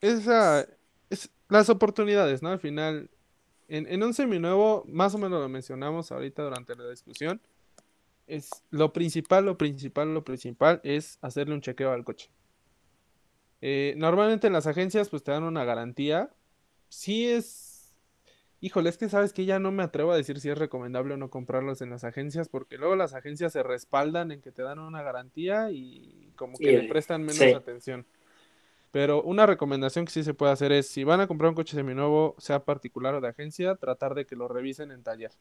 Esa, 0.00 0.66
es 1.10 1.30
las 1.48 1.68
oportunidades, 1.68 2.42
¿no? 2.42 2.48
Al 2.50 2.60
final, 2.60 3.10
en, 3.72 3.86
en 3.86 4.02
un 4.02 4.12
seminuevo, 4.12 4.84
más 4.86 5.14
o 5.14 5.18
menos 5.18 5.40
lo 5.40 5.48
mencionamos 5.48 6.12
ahorita 6.12 6.42
durante 6.42 6.76
la 6.76 6.90
discusión, 6.90 7.40
es 8.26 8.50
lo 8.68 8.92
principal, 8.92 9.46
lo 9.46 9.56
principal, 9.56 10.12
lo 10.12 10.24
principal 10.24 10.82
es 10.84 11.18
hacerle 11.22 11.54
un 11.54 11.62
chequeo 11.62 11.90
al 11.90 12.04
coche. 12.04 12.28
Eh, 13.62 13.94
normalmente 13.96 14.46
en 14.46 14.52
las 14.52 14.66
agencias 14.66 15.08
pues 15.08 15.22
te 15.22 15.30
dan 15.30 15.44
una 15.44 15.64
garantía. 15.64 16.30
Sí 16.90 17.26
es... 17.26 17.94
Híjole, 18.60 18.90
es 18.90 18.98
que 18.98 19.08
sabes 19.08 19.32
que 19.32 19.46
ya 19.46 19.58
no 19.58 19.72
me 19.72 19.82
atrevo 19.82 20.12
a 20.12 20.16
decir 20.16 20.38
si 20.38 20.50
es 20.50 20.58
recomendable 20.58 21.14
o 21.14 21.16
no 21.16 21.30
comprarlos 21.30 21.80
en 21.80 21.88
las 21.88 22.04
agencias 22.04 22.50
porque 22.50 22.76
luego 22.76 22.94
las 22.94 23.14
agencias 23.14 23.54
se 23.54 23.62
respaldan 23.62 24.32
en 24.32 24.42
que 24.42 24.52
te 24.52 24.62
dan 24.62 24.80
una 24.80 25.02
garantía 25.02 25.70
y 25.70 26.30
como 26.36 26.58
que 26.58 26.70
Y- 26.70 26.76
le 26.76 26.88
prestan 26.88 27.22
menos 27.22 27.38
sí. 27.38 27.54
atención. 27.54 28.04
Pero 28.92 29.22
una 29.22 29.46
recomendación 29.46 30.04
que 30.04 30.12
sí 30.12 30.22
se 30.22 30.34
puede 30.34 30.52
hacer 30.52 30.70
es, 30.70 30.86
si 30.86 31.02
van 31.02 31.20
a 31.20 31.26
comprar 31.26 31.48
un 31.48 31.54
coche 31.54 31.74
seminuevo, 31.74 32.36
sea 32.38 32.64
particular 32.64 33.14
o 33.14 33.20
de 33.22 33.28
agencia, 33.28 33.74
tratar 33.74 34.14
de 34.14 34.26
que 34.26 34.36
lo 34.36 34.48
revisen 34.48 34.92
en 34.92 35.02
taller. 35.02 35.32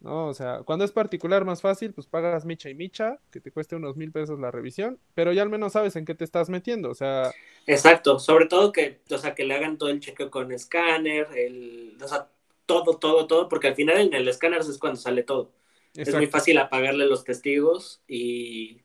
¿No? 0.00 0.26
O 0.26 0.34
sea, 0.34 0.62
cuando 0.64 0.84
es 0.84 0.92
particular 0.92 1.44
más 1.44 1.60
fácil, 1.60 1.92
pues 1.92 2.06
pagas 2.08 2.44
micha 2.44 2.70
y 2.70 2.74
micha, 2.74 3.18
que 3.30 3.40
te 3.40 3.52
cueste 3.52 3.76
unos 3.76 3.96
mil 3.96 4.10
pesos 4.10 4.40
la 4.40 4.50
revisión, 4.50 4.98
pero 5.14 5.32
ya 5.32 5.42
al 5.42 5.50
menos 5.50 5.74
sabes 5.74 5.94
en 5.94 6.06
qué 6.06 6.14
te 6.14 6.24
estás 6.24 6.48
metiendo. 6.48 6.90
O 6.90 6.94
sea, 6.94 7.30
exacto, 7.66 8.18
sobre 8.18 8.46
todo 8.46 8.72
que, 8.72 9.02
o 9.10 9.18
sea, 9.18 9.34
que 9.34 9.44
le 9.44 9.54
hagan 9.54 9.78
todo 9.78 9.90
el 9.90 10.00
chequeo 10.00 10.30
con 10.30 10.50
escáner, 10.50 11.28
el, 11.36 11.98
o 12.02 12.08
sea, 12.08 12.30
todo, 12.66 12.96
todo, 12.96 13.26
todo, 13.26 13.48
porque 13.48 13.68
al 13.68 13.76
final 13.76 13.98
en 13.98 14.14
el 14.14 14.26
escáner 14.26 14.62
es 14.62 14.78
cuando 14.78 14.98
sale 14.98 15.22
todo. 15.22 15.52
Es 15.94 16.14
muy 16.14 16.26
fácil 16.26 16.56
apagarle 16.56 17.06
los 17.06 17.22
testigos 17.22 18.02
y 18.08 18.80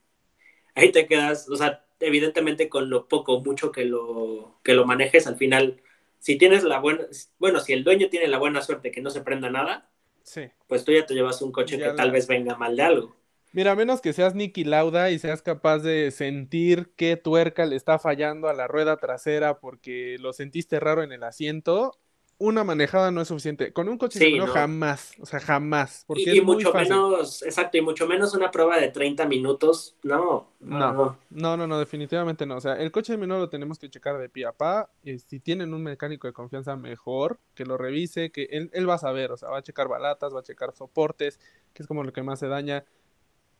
ahí 0.76 0.91
te 0.91 1.08
quedas, 1.08 1.48
o 1.50 1.56
sea, 1.56 1.87
evidentemente 2.00 2.70
con 2.70 2.89
lo 2.89 3.08
poco 3.08 3.34
o 3.36 3.43
mucho 3.43 3.72
que 3.72 3.86
lo, 3.86 4.60
que 4.64 4.74
lo 4.74 4.86
manejes, 4.86 5.28
al 5.28 5.38
final, 5.38 5.82
si 6.20 6.38
tienes 6.38 6.64
la 6.64 6.80
buena, 6.80 7.06
bueno, 7.39 7.60
si 7.60 7.74
el 7.74 7.84
dueño 7.84 8.10
tiene 8.10 8.28
la 8.28 8.38
buena 8.39 8.62
suerte 8.62 8.91
que 8.91 9.02
no 9.02 9.10
se 9.10 9.22
prenda 9.22 9.50
nada, 9.50 9.89
Sí. 10.24 10.50
pues 10.68 10.84
tú 10.86 10.91
ya 10.91 11.06
te 11.06 11.14
llevas 11.14 11.41
un 11.41 11.52
coche 11.52 11.78
Ya 11.78 11.86
que 11.86 11.89
la- 11.91 11.95
tal 11.95 12.12
vez 12.12 12.28
venga 12.28 12.56
mal 12.56 12.76
de 12.76 12.84
algo. 12.84 13.16
Mira, 13.54 13.72
a 13.72 13.76
menos 13.76 14.02
que 14.02 14.14
seas 14.14 14.36
Nicky 14.36 14.66
Lauda 14.66 15.10
y 15.10 15.20
seas 15.20 15.41
capaz 15.41 15.80
de 15.80 16.12
sentir 16.12 16.91
qué 16.95 17.16
tuerca 17.18 17.66
le 17.66 17.76
está 17.76 17.98
fallando 17.98 18.50
a 18.50 18.54
la 18.54 18.68
rueda 18.68 18.98
trasera 18.98 19.60
porque 19.60 20.18
lo 20.20 20.34
sentiste 20.34 20.80
raro 20.80 21.02
en 21.02 21.12
el 21.14 21.24
asiento, 21.24 21.98
una 22.40 22.64
manejada 22.64 23.12
no 23.12 23.22
es 23.22 23.28
suficiente. 23.30 23.74
Con 23.74 23.90
un 23.90 23.98
coche 23.98 24.20
Sí, 24.20 24.26
seminuevo 24.26 24.48
no. 24.48 24.54
jamás, 24.54 25.16
o 25.20 25.26
sea, 25.26 25.40
jamás, 25.40 26.04
porque 26.08 26.30
Y, 26.30 26.30
es 26.32 26.38
y 26.38 26.42
muy 26.42 26.46
mucho 26.56 26.72
fácil. 26.72 26.96
menos, 26.96 27.42
exacto, 27.44 27.78
y 27.78 27.82
mucho 27.82 28.08
menos 28.08 28.34
una 28.34 28.52
prueba 28.52 28.80
de 28.80 28.90
30 28.90 29.26
minutos, 29.28 29.98
no, 30.04 30.54
no, 30.60 30.92
No. 30.92 30.92
no. 30.92 31.18
No, 31.30 31.58
no, 31.58 31.68
no, 31.68 31.80
definitivamente 31.80 32.46
no. 32.46 32.58
O 32.58 32.62
sea, 32.62 32.74
el 32.76 32.92
coche 32.92 33.14
seminuevo 33.14 33.42
lo 33.44 33.50
tenemos 33.50 33.80
que 33.80 33.90
checar 33.90 34.18
de 34.18 34.30
pie 34.30 34.46
a 34.46 34.52
pa. 34.54 34.90
y 35.04 35.20
si 35.20 35.40
tienen 35.40 35.74
un 35.74 35.84
mecánico 35.84 36.28
de 36.28 36.34
confianza 36.34 36.76
mejor, 36.76 37.40
que 37.54 37.66
lo 37.66 37.78
revise, 37.78 38.32
que 38.32 38.44
él, 38.52 38.70
él 38.74 38.90
va 38.90 38.96
a 38.96 38.98
saber, 39.00 39.32
o 39.32 39.38
sea, 39.38 39.50
va 39.50 39.60
a 39.60 39.64
checar 39.64 39.88
balatas, 39.88 40.34
va 40.34 40.40
a 40.40 40.44
checar 40.44 40.74
soportes, 40.74 41.40
que 41.74 41.84
es 41.84 41.88
como 41.88 42.04
lo 42.04 42.14
que 42.14 42.24
más 42.24 42.40
se 42.40 42.48
daña. 42.48 42.86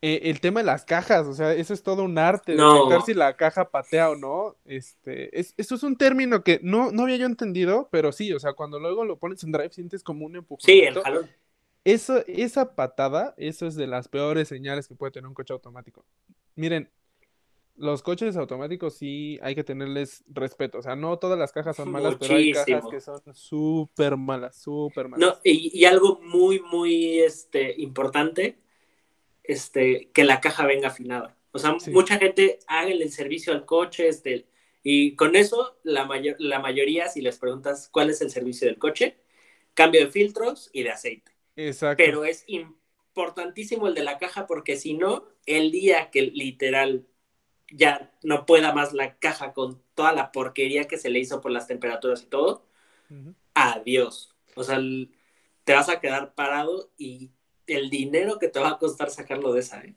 Eh, 0.00 0.30
el 0.30 0.40
tema 0.40 0.60
de 0.60 0.66
las 0.66 0.84
cajas, 0.84 1.26
o 1.26 1.34
sea, 1.34 1.52
eso 1.54 1.74
es 1.74 1.82
todo 1.82 2.04
un 2.04 2.18
arte, 2.18 2.54
No. 2.54 2.74
detectar 2.74 3.02
si 3.02 3.14
la 3.14 3.36
caja 3.36 3.68
patea 3.68 4.10
o 4.10 4.16
no. 4.16 4.56
Este, 4.64 5.38
es, 5.38 5.54
eso 5.56 5.74
es 5.74 5.82
un 5.82 5.96
término 5.96 6.44
que 6.44 6.60
no, 6.62 6.92
no 6.92 7.02
había 7.02 7.16
yo 7.16 7.26
entendido, 7.26 7.88
pero 7.90 8.12
sí, 8.12 8.32
o 8.32 8.38
sea, 8.38 8.52
cuando 8.52 8.78
luego 8.78 9.04
lo 9.04 9.18
pones 9.18 9.42
en 9.42 9.50
drive 9.50 9.70
sientes 9.72 10.04
como 10.04 10.24
un 10.24 10.36
empujón. 10.36 10.60
Sí, 10.64 10.80
el 10.80 11.00
jalón. 11.00 11.28
Eso, 11.84 12.22
esa 12.28 12.76
patada, 12.76 13.34
eso 13.38 13.66
es 13.66 13.74
de 13.74 13.86
las 13.86 14.08
peores 14.08 14.46
señales 14.46 14.86
que 14.86 14.94
puede 14.94 15.10
tener 15.10 15.26
un 15.26 15.34
coche 15.34 15.52
automático. 15.52 16.04
Miren, 16.54 16.90
los 17.74 18.02
coches 18.02 18.36
automáticos 18.36 18.94
sí 18.94 19.38
hay 19.42 19.54
que 19.54 19.64
tenerles 19.64 20.22
respeto. 20.28 20.78
O 20.78 20.82
sea, 20.82 20.96
no 20.96 21.18
todas 21.18 21.38
las 21.38 21.52
cajas 21.52 21.76
son 21.76 21.90
malas, 21.90 22.16
pero 22.20 22.34
hay 22.34 22.52
cajas 22.52 22.68
Muchísimo. 22.68 22.90
que 22.90 23.00
son 23.00 23.34
súper 23.34 24.16
malas, 24.16 24.56
súper 24.60 25.08
malas. 25.08 25.28
No, 25.28 25.40
y, 25.44 25.76
y 25.76 25.84
algo 25.86 26.20
muy, 26.22 26.60
muy 26.60 27.20
este, 27.20 27.74
importante, 27.80 28.58
este, 29.48 30.10
que 30.12 30.22
la 30.22 30.40
caja 30.40 30.66
venga 30.66 30.88
afinada. 30.88 31.36
O 31.50 31.58
sea, 31.58 31.76
mucha 31.90 32.18
gente 32.18 32.60
haga 32.68 32.90
el 32.90 33.10
servicio 33.10 33.52
al 33.52 33.64
coche, 33.64 34.06
este, 34.06 34.46
y 34.82 35.16
con 35.16 35.34
eso 35.34 35.78
la, 35.82 36.04
mayor, 36.04 36.36
la 36.38 36.60
mayoría, 36.60 37.08
si 37.08 37.20
les 37.20 37.38
preguntas 37.38 37.88
cuál 37.90 38.10
es 38.10 38.20
el 38.20 38.30
servicio 38.30 38.68
del 38.68 38.78
coche, 38.78 39.18
cambio 39.74 40.04
de 40.04 40.12
filtros 40.12 40.70
y 40.72 40.82
de 40.82 40.90
aceite. 40.90 41.32
Exacto. 41.56 41.96
Pero 41.96 42.24
es 42.24 42.44
importantísimo 42.46 43.88
el 43.88 43.94
de 43.94 44.04
la 44.04 44.18
caja 44.18 44.46
porque 44.46 44.76
si 44.76 44.94
no, 44.94 45.24
el 45.46 45.72
día 45.72 46.10
que 46.10 46.22
literal 46.22 47.06
ya 47.70 48.12
no 48.22 48.46
pueda 48.46 48.72
más 48.72 48.92
la 48.92 49.18
caja 49.18 49.52
con 49.54 49.82
toda 49.94 50.12
la 50.12 50.30
porquería 50.30 50.84
que 50.84 50.98
se 50.98 51.10
le 51.10 51.18
hizo 51.18 51.40
por 51.40 51.50
las 51.50 51.66
temperaturas 51.66 52.22
y 52.22 52.26
todo, 52.26 52.66
adiós. 53.54 54.34
O 54.54 54.62
sea, 54.62 54.78
te 55.64 55.72
vas 55.72 55.88
a 55.88 56.00
quedar 56.00 56.34
parado 56.34 56.92
y 56.96 57.32
el 57.68 57.90
dinero 57.90 58.38
que 58.38 58.48
te 58.48 58.60
va 58.60 58.70
a 58.70 58.78
costar 58.78 59.10
sacarlo 59.10 59.52
de 59.52 59.60
esa, 59.60 59.82
¿eh? 59.82 59.94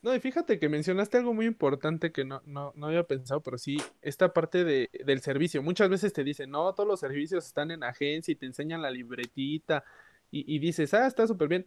No, 0.00 0.14
y 0.14 0.20
fíjate 0.20 0.60
que 0.60 0.68
mencionaste 0.68 1.18
algo 1.18 1.34
muy 1.34 1.46
importante 1.46 2.12
que 2.12 2.24
no, 2.24 2.40
no, 2.46 2.72
no 2.76 2.86
había 2.86 3.02
pensado, 3.02 3.42
pero 3.42 3.58
sí, 3.58 3.78
esta 4.00 4.32
parte 4.32 4.62
de, 4.64 4.90
del 5.04 5.20
servicio. 5.20 5.60
Muchas 5.62 5.90
veces 5.90 6.12
te 6.12 6.22
dicen, 6.22 6.50
no, 6.50 6.72
todos 6.74 6.88
los 6.88 7.00
servicios 7.00 7.44
están 7.46 7.72
en 7.72 7.82
agencia 7.82 8.30
y 8.30 8.36
te 8.36 8.46
enseñan 8.46 8.80
la 8.80 8.92
libretita 8.92 9.84
y, 10.30 10.54
y 10.54 10.60
dices, 10.60 10.94
ah, 10.94 11.06
está 11.06 11.26
súper 11.26 11.48
bien. 11.48 11.64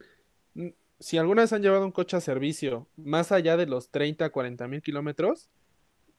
Mm, 0.54 0.68
si 0.98 1.18
alguna 1.18 1.42
vez 1.42 1.52
han 1.52 1.62
llevado 1.62 1.84
un 1.84 1.92
coche 1.92 2.16
a 2.16 2.20
servicio 2.20 2.88
más 2.96 3.32
allá 3.32 3.56
de 3.58 3.66
los 3.66 3.90
30, 3.90 4.30
40 4.30 4.68
mil 4.68 4.82
kilómetros, 4.82 5.50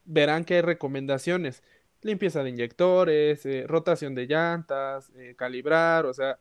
verán 0.05 0.45
que 0.45 0.55
hay 0.55 0.61
recomendaciones. 0.61 1.63
Limpieza 2.01 2.43
de 2.43 2.49
inyectores, 2.51 3.45
eh, 3.45 3.65
rotación 3.67 4.15
de 4.15 4.27
llantas, 4.27 5.11
eh, 5.15 5.35
calibrar, 5.37 6.05
o 6.05 6.13
sea, 6.13 6.39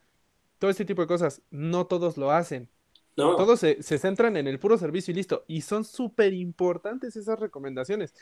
todo 0.58 0.70
este 0.70 0.84
tipo 0.84 1.02
de 1.02 1.08
cosas. 1.08 1.42
No 1.50 1.86
todos 1.86 2.16
lo 2.18 2.30
hacen. 2.32 2.68
Todos 3.14 3.60
se, 3.60 3.82
centran 3.82 4.36
en 4.36 4.46
el 4.46 4.58
puro 4.58 4.78
servicio 4.78 5.12
y 5.12 5.16
listo. 5.16 5.44
Y 5.46 5.60
son 5.62 5.84
súper 5.84 6.32
importantes 6.32 7.16
esas 7.16 7.38
recomendaciones. 7.38 8.14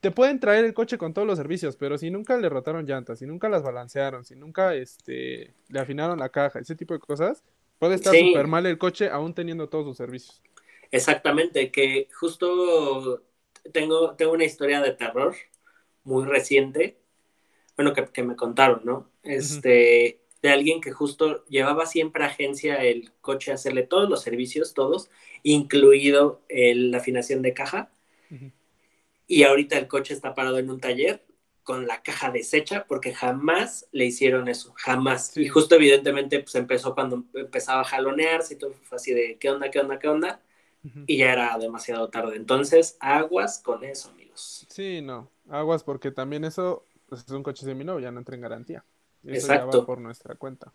Te 0.00 0.10
pueden 0.10 0.40
traer 0.40 0.64
el 0.64 0.74
coche 0.74 0.98
con 0.98 1.14
todos 1.14 1.28
los 1.28 1.38
servicios, 1.38 1.76
pero 1.76 1.96
si 1.96 2.10
nunca 2.10 2.36
le 2.36 2.48
rotaron 2.48 2.84
llantas, 2.84 3.20
si 3.20 3.26
nunca 3.26 3.48
las 3.48 3.62
balancearon, 3.62 4.24
si 4.24 4.34
nunca 4.34 4.74
este, 4.74 5.54
le 5.68 5.78
afinaron 5.78 6.18
la 6.18 6.28
caja, 6.28 6.58
ese 6.58 6.74
tipo 6.74 6.92
de 6.92 7.00
cosas, 7.00 7.44
puede 7.78 7.94
estar 7.94 8.12
súper 8.14 8.48
mal 8.48 8.66
el 8.66 8.78
coche 8.78 9.08
aún 9.08 9.32
teniendo 9.32 9.68
todos 9.68 9.84
sus 9.84 9.96
servicios. 9.96 10.42
Exactamente, 10.90 11.70
que 11.70 12.08
justo 12.12 13.22
tengo, 13.72 14.16
tengo 14.16 14.32
una 14.32 14.44
historia 14.44 14.80
de 14.80 14.92
terror 14.92 15.34
muy 16.02 16.24
reciente, 16.24 16.98
bueno, 17.76 17.94
que, 17.94 18.22
me 18.24 18.36
contaron, 18.36 18.82
¿no? 18.84 19.08
Este, 19.22 20.21
de 20.42 20.50
alguien 20.50 20.80
que 20.80 20.90
justo 20.90 21.44
llevaba 21.46 21.86
siempre 21.86 22.24
a 22.24 22.26
agencia 22.26 22.82
el 22.82 23.12
coche 23.20 23.52
a 23.52 23.54
hacerle 23.54 23.84
todos 23.84 24.10
los 24.10 24.22
servicios, 24.22 24.74
todos, 24.74 25.08
incluido 25.44 26.42
la 26.48 26.98
afinación 26.98 27.42
de 27.42 27.54
caja. 27.54 27.90
Y 29.26 29.44
ahorita 29.44 29.78
el 29.78 29.88
coche 29.88 30.14
está 30.14 30.34
parado 30.34 30.58
en 30.58 30.68
un 30.68 30.80
taller 30.80 31.24
con 31.62 31.86
la 31.86 32.02
caja 32.02 32.32
deshecha 32.32 32.86
porque 32.88 33.14
jamás 33.14 33.86
le 33.92 34.04
hicieron 34.06 34.48
eso, 34.48 34.74
jamás. 34.76 35.36
Y 35.36 35.48
justo 35.48 35.76
evidentemente 35.76 36.40
pues 36.40 36.54
empezó 36.56 36.94
cuando 36.94 37.24
empezaba 37.34 37.82
a 37.82 37.84
jalonearse 37.84 38.54
y 38.54 38.58
todo 38.58 38.74
fue 38.82 38.96
así 38.96 39.14
de 39.14 39.38
qué 39.38 39.48
onda, 39.48 39.70
qué 39.70 39.78
onda, 39.78 39.98
qué 39.98 40.08
onda. 40.08 40.40
Y 41.06 41.18
ya 41.18 41.32
era 41.32 41.56
demasiado 41.58 42.08
tarde. 42.08 42.34
Entonces, 42.34 42.96
aguas 42.98 43.60
con 43.64 43.84
eso, 43.84 44.10
amigos. 44.10 44.66
Sí, 44.68 45.00
no, 45.00 45.30
aguas 45.48 45.84
porque 45.84 46.10
también 46.10 46.44
eso 46.44 46.84
pues, 47.08 47.20
es 47.20 47.30
un 47.30 47.44
coche 47.44 47.64
seminovo, 47.64 48.00
ya 48.00 48.10
no 48.10 48.18
entra 48.18 48.34
en 48.34 48.40
garantía. 48.40 48.84
Exacto. 49.26 49.86
por 49.86 50.00
nuestra 50.00 50.34
cuenta. 50.34 50.72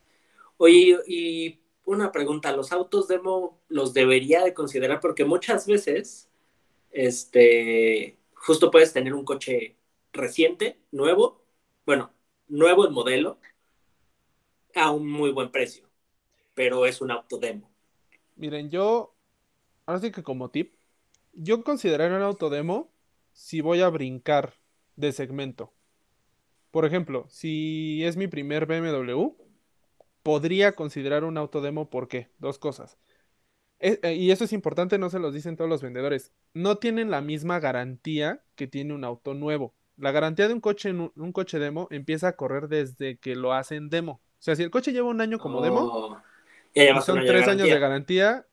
Oye, 0.57 0.97
y 1.07 1.59
una 1.85 2.11
pregunta, 2.11 2.51
¿los 2.51 2.71
autos 2.71 3.07
demo 3.07 3.59
los 3.67 3.93
debería 3.93 4.43
de 4.43 4.53
considerar? 4.53 4.99
Porque 4.99 5.25
muchas 5.25 5.67
veces, 5.67 6.29
este, 6.91 8.17
justo 8.33 8.71
puedes 8.71 8.93
tener 8.93 9.13
un 9.13 9.23
coche 9.25 9.75
reciente, 10.13 10.79
nuevo, 10.91 11.43
bueno, 11.85 12.11
nuevo 12.47 12.87
en 12.87 12.93
modelo, 12.93 13.39
a 14.75 14.91
un 14.91 15.09
muy 15.09 15.31
buen 15.31 15.51
precio, 15.51 15.87
pero 16.53 16.85
es 16.85 17.01
un 17.01 17.11
auto 17.11 17.37
demo. 17.37 17.69
Miren, 18.35 18.69
yo, 18.69 19.15
ahora 19.85 20.01
sí 20.01 20.11
que 20.11 20.23
como 20.23 20.49
tip, 20.49 20.75
yo 21.33 21.63
consideraría 21.63 22.17
un 22.17 22.23
auto 22.23 22.49
demo 22.49 22.91
si 23.33 23.61
voy 23.61 23.81
a 23.81 23.89
brincar 23.89 24.53
de 24.95 25.11
segmento. 25.11 25.71
Por 26.71 26.85
ejemplo, 26.85 27.25
si 27.29 28.03
es 28.03 28.17
mi 28.17 28.27
primer 28.27 28.65
BMW, 28.65 29.35
podría 30.23 30.73
considerar 30.73 31.23
un 31.23 31.37
autodemo, 31.37 31.89
¿por 31.89 32.07
qué? 32.07 32.29
Dos 32.37 32.59
cosas. 32.59 32.97
Eh, 33.79 34.15
y 34.15 34.31
eso 34.31 34.43
es 34.43 34.53
importante, 34.53 34.97
no 34.97 35.09
se 35.09 35.19
los 35.19 35.33
dicen 35.33 35.55
todos 35.55 35.69
los 35.69 35.81
vendedores. 35.81 36.31
No 36.53 36.77
tienen 36.77 37.11
la 37.11 37.21
misma 37.21 37.59
garantía 37.59 38.41
que 38.55 38.67
tiene 38.67 38.93
un 38.93 39.03
auto 39.03 39.33
nuevo. 39.33 39.73
La 39.97 40.11
garantía 40.11 40.47
de 40.47 40.53
un 40.53 40.61
coche, 40.61 40.91
un, 40.91 41.31
coche 41.31 41.59
demo 41.59 41.87
empieza 41.91 42.29
a 42.29 42.35
correr 42.35 42.67
desde 42.67 43.17
que 43.17 43.35
lo 43.35 43.53
hacen 43.53 43.89
demo. 43.89 44.13
O 44.13 44.41
sea, 44.41 44.55
si 44.55 44.63
el 44.63 44.69
coche 44.69 44.91
lleva 44.91 45.07
un 45.07 45.21
año 45.21 45.39
como 45.39 45.61
demo, 45.61 45.81
oh, 45.81 46.21
y 46.73 46.87
son 47.01 47.19
tres 47.25 47.47
años 47.47 47.67
de 47.67 47.79
garantía, 47.79 48.45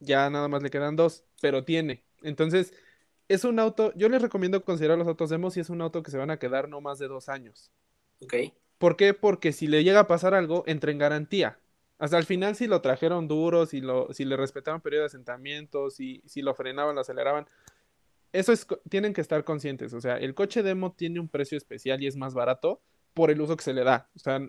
ya 0.00 0.28
nada 0.30 0.48
más 0.48 0.62
le 0.62 0.70
quedan 0.70 0.96
dos, 0.96 1.24
pero 1.40 1.64
tiene. 1.64 2.02
Entonces, 2.22 2.74
es 3.30 3.44
un 3.44 3.60
auto, 3.60 3.92
yo 3.94 4.08
les 4.08 4.20
recomiendo 4.20 4.64
considerar 4.64 4.98
los 4.98 5.06
autos 5.06 5.30
demos 5.30 5.54
si 5.54 5.60
es 5.60 5.70
un 5.70 5.80
auto 5.80 6.02
que 6.02 6.10
se 6.10 6.18
van 6.18 6.32
a 6.32 6.38
quedar 6.38 6.68
no 6.68 6.80
más 6.80 6.98
de 6.98 7.06
dos 7.06 7.28
años. 7.28 7.70
Ok. 8.20 8.34
¿Por 8.76 8.96
qué? 8.96 9.14
Porque 9.14 9.52
si 9.52 9.68
le 9.68 9.84
llega 9.84 10.00
a 10.00 10.06
pasar 10.08 10.34
algo, 10.34 10.64
entra 10.66 10.90
en 10.90 10.98
garantía. 10.98 11.60
Hasta 12.00 12.18
el 12.18 12.24
final, 12.24 12.56
si 12.56 12.66
lo 12.66 12.80
trajeron 12.80 13.28
duro, 13.28 13.66
si, 13.66 13.80
lo, 13.80 14.12
si 14.12 14.24
le 14.24 14.36
respetaban 14.36 14.80
periodo 14.80 15.02
de 15.02 15.06
asentamiento, 15.06 15.90
si, 15.90 16.24
si 16.26 16.42
lo 16.42 16.54
frenaban, 16.54 16.96
lo 16.96 17.02
aceleraban, 17.02 17.46
eso 18.32 18.52
es, 18.52 18.66
tienen 18.88 19.12
que 19.12 19.20
estar 19.20 19.44
conscientes. 19.44 19.94
O 19.94 20.00
sea, 20.00 20.16
el 20.16 20.34
coche 20.34 20.64
demo 20.64 20.92
tiene 20.92 21.20
un 21.20 21.28
precio 21.28 21.56
especial 21.56 22.02
y 22.02 22.08
es 22.08 22.16
más 22.16 22.34
barato 22.34 22.82
por 23.14 23.30
el 23.30 23.40
uso 23.40 23.56
que 23.56 23.62
se 23.62 23.74
le 23.74 23.84
da. 23.84 24.10
O 24.16 24.18
sea, 24.18 24.40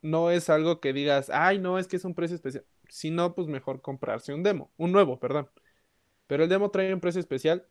no 0.00 0.30
es 0.30 0.48
algo 0.48 0.78
que 0.78 0.92
digas, 0.92 1.28
ay, 1.30 1.58
no, 1.58 1.76
es 1.80 1.88
que 1.88 1.96
es 1.96 2.04
un 2.04 2.14
precio 2.14 2.36
especial. 2.36 2.64
Si 2.88 3.10
no, 3.10 3.34
pues 3.34 3.48
mejor 3.48 3.80
comprarse 3.80 4.32
un 4.32 4.44
demo, 4.44 4.70
un 4.76 4.92
nuevo, 4.92 5.18
perdón. 5.18 5.48
Pero 6.28 6.44
el 6.44 6.48
demo 6.48 6.70
trae 6.70 6.94
un 6.94 7.00
precio 7.00 7.18
especial 7.20 7.66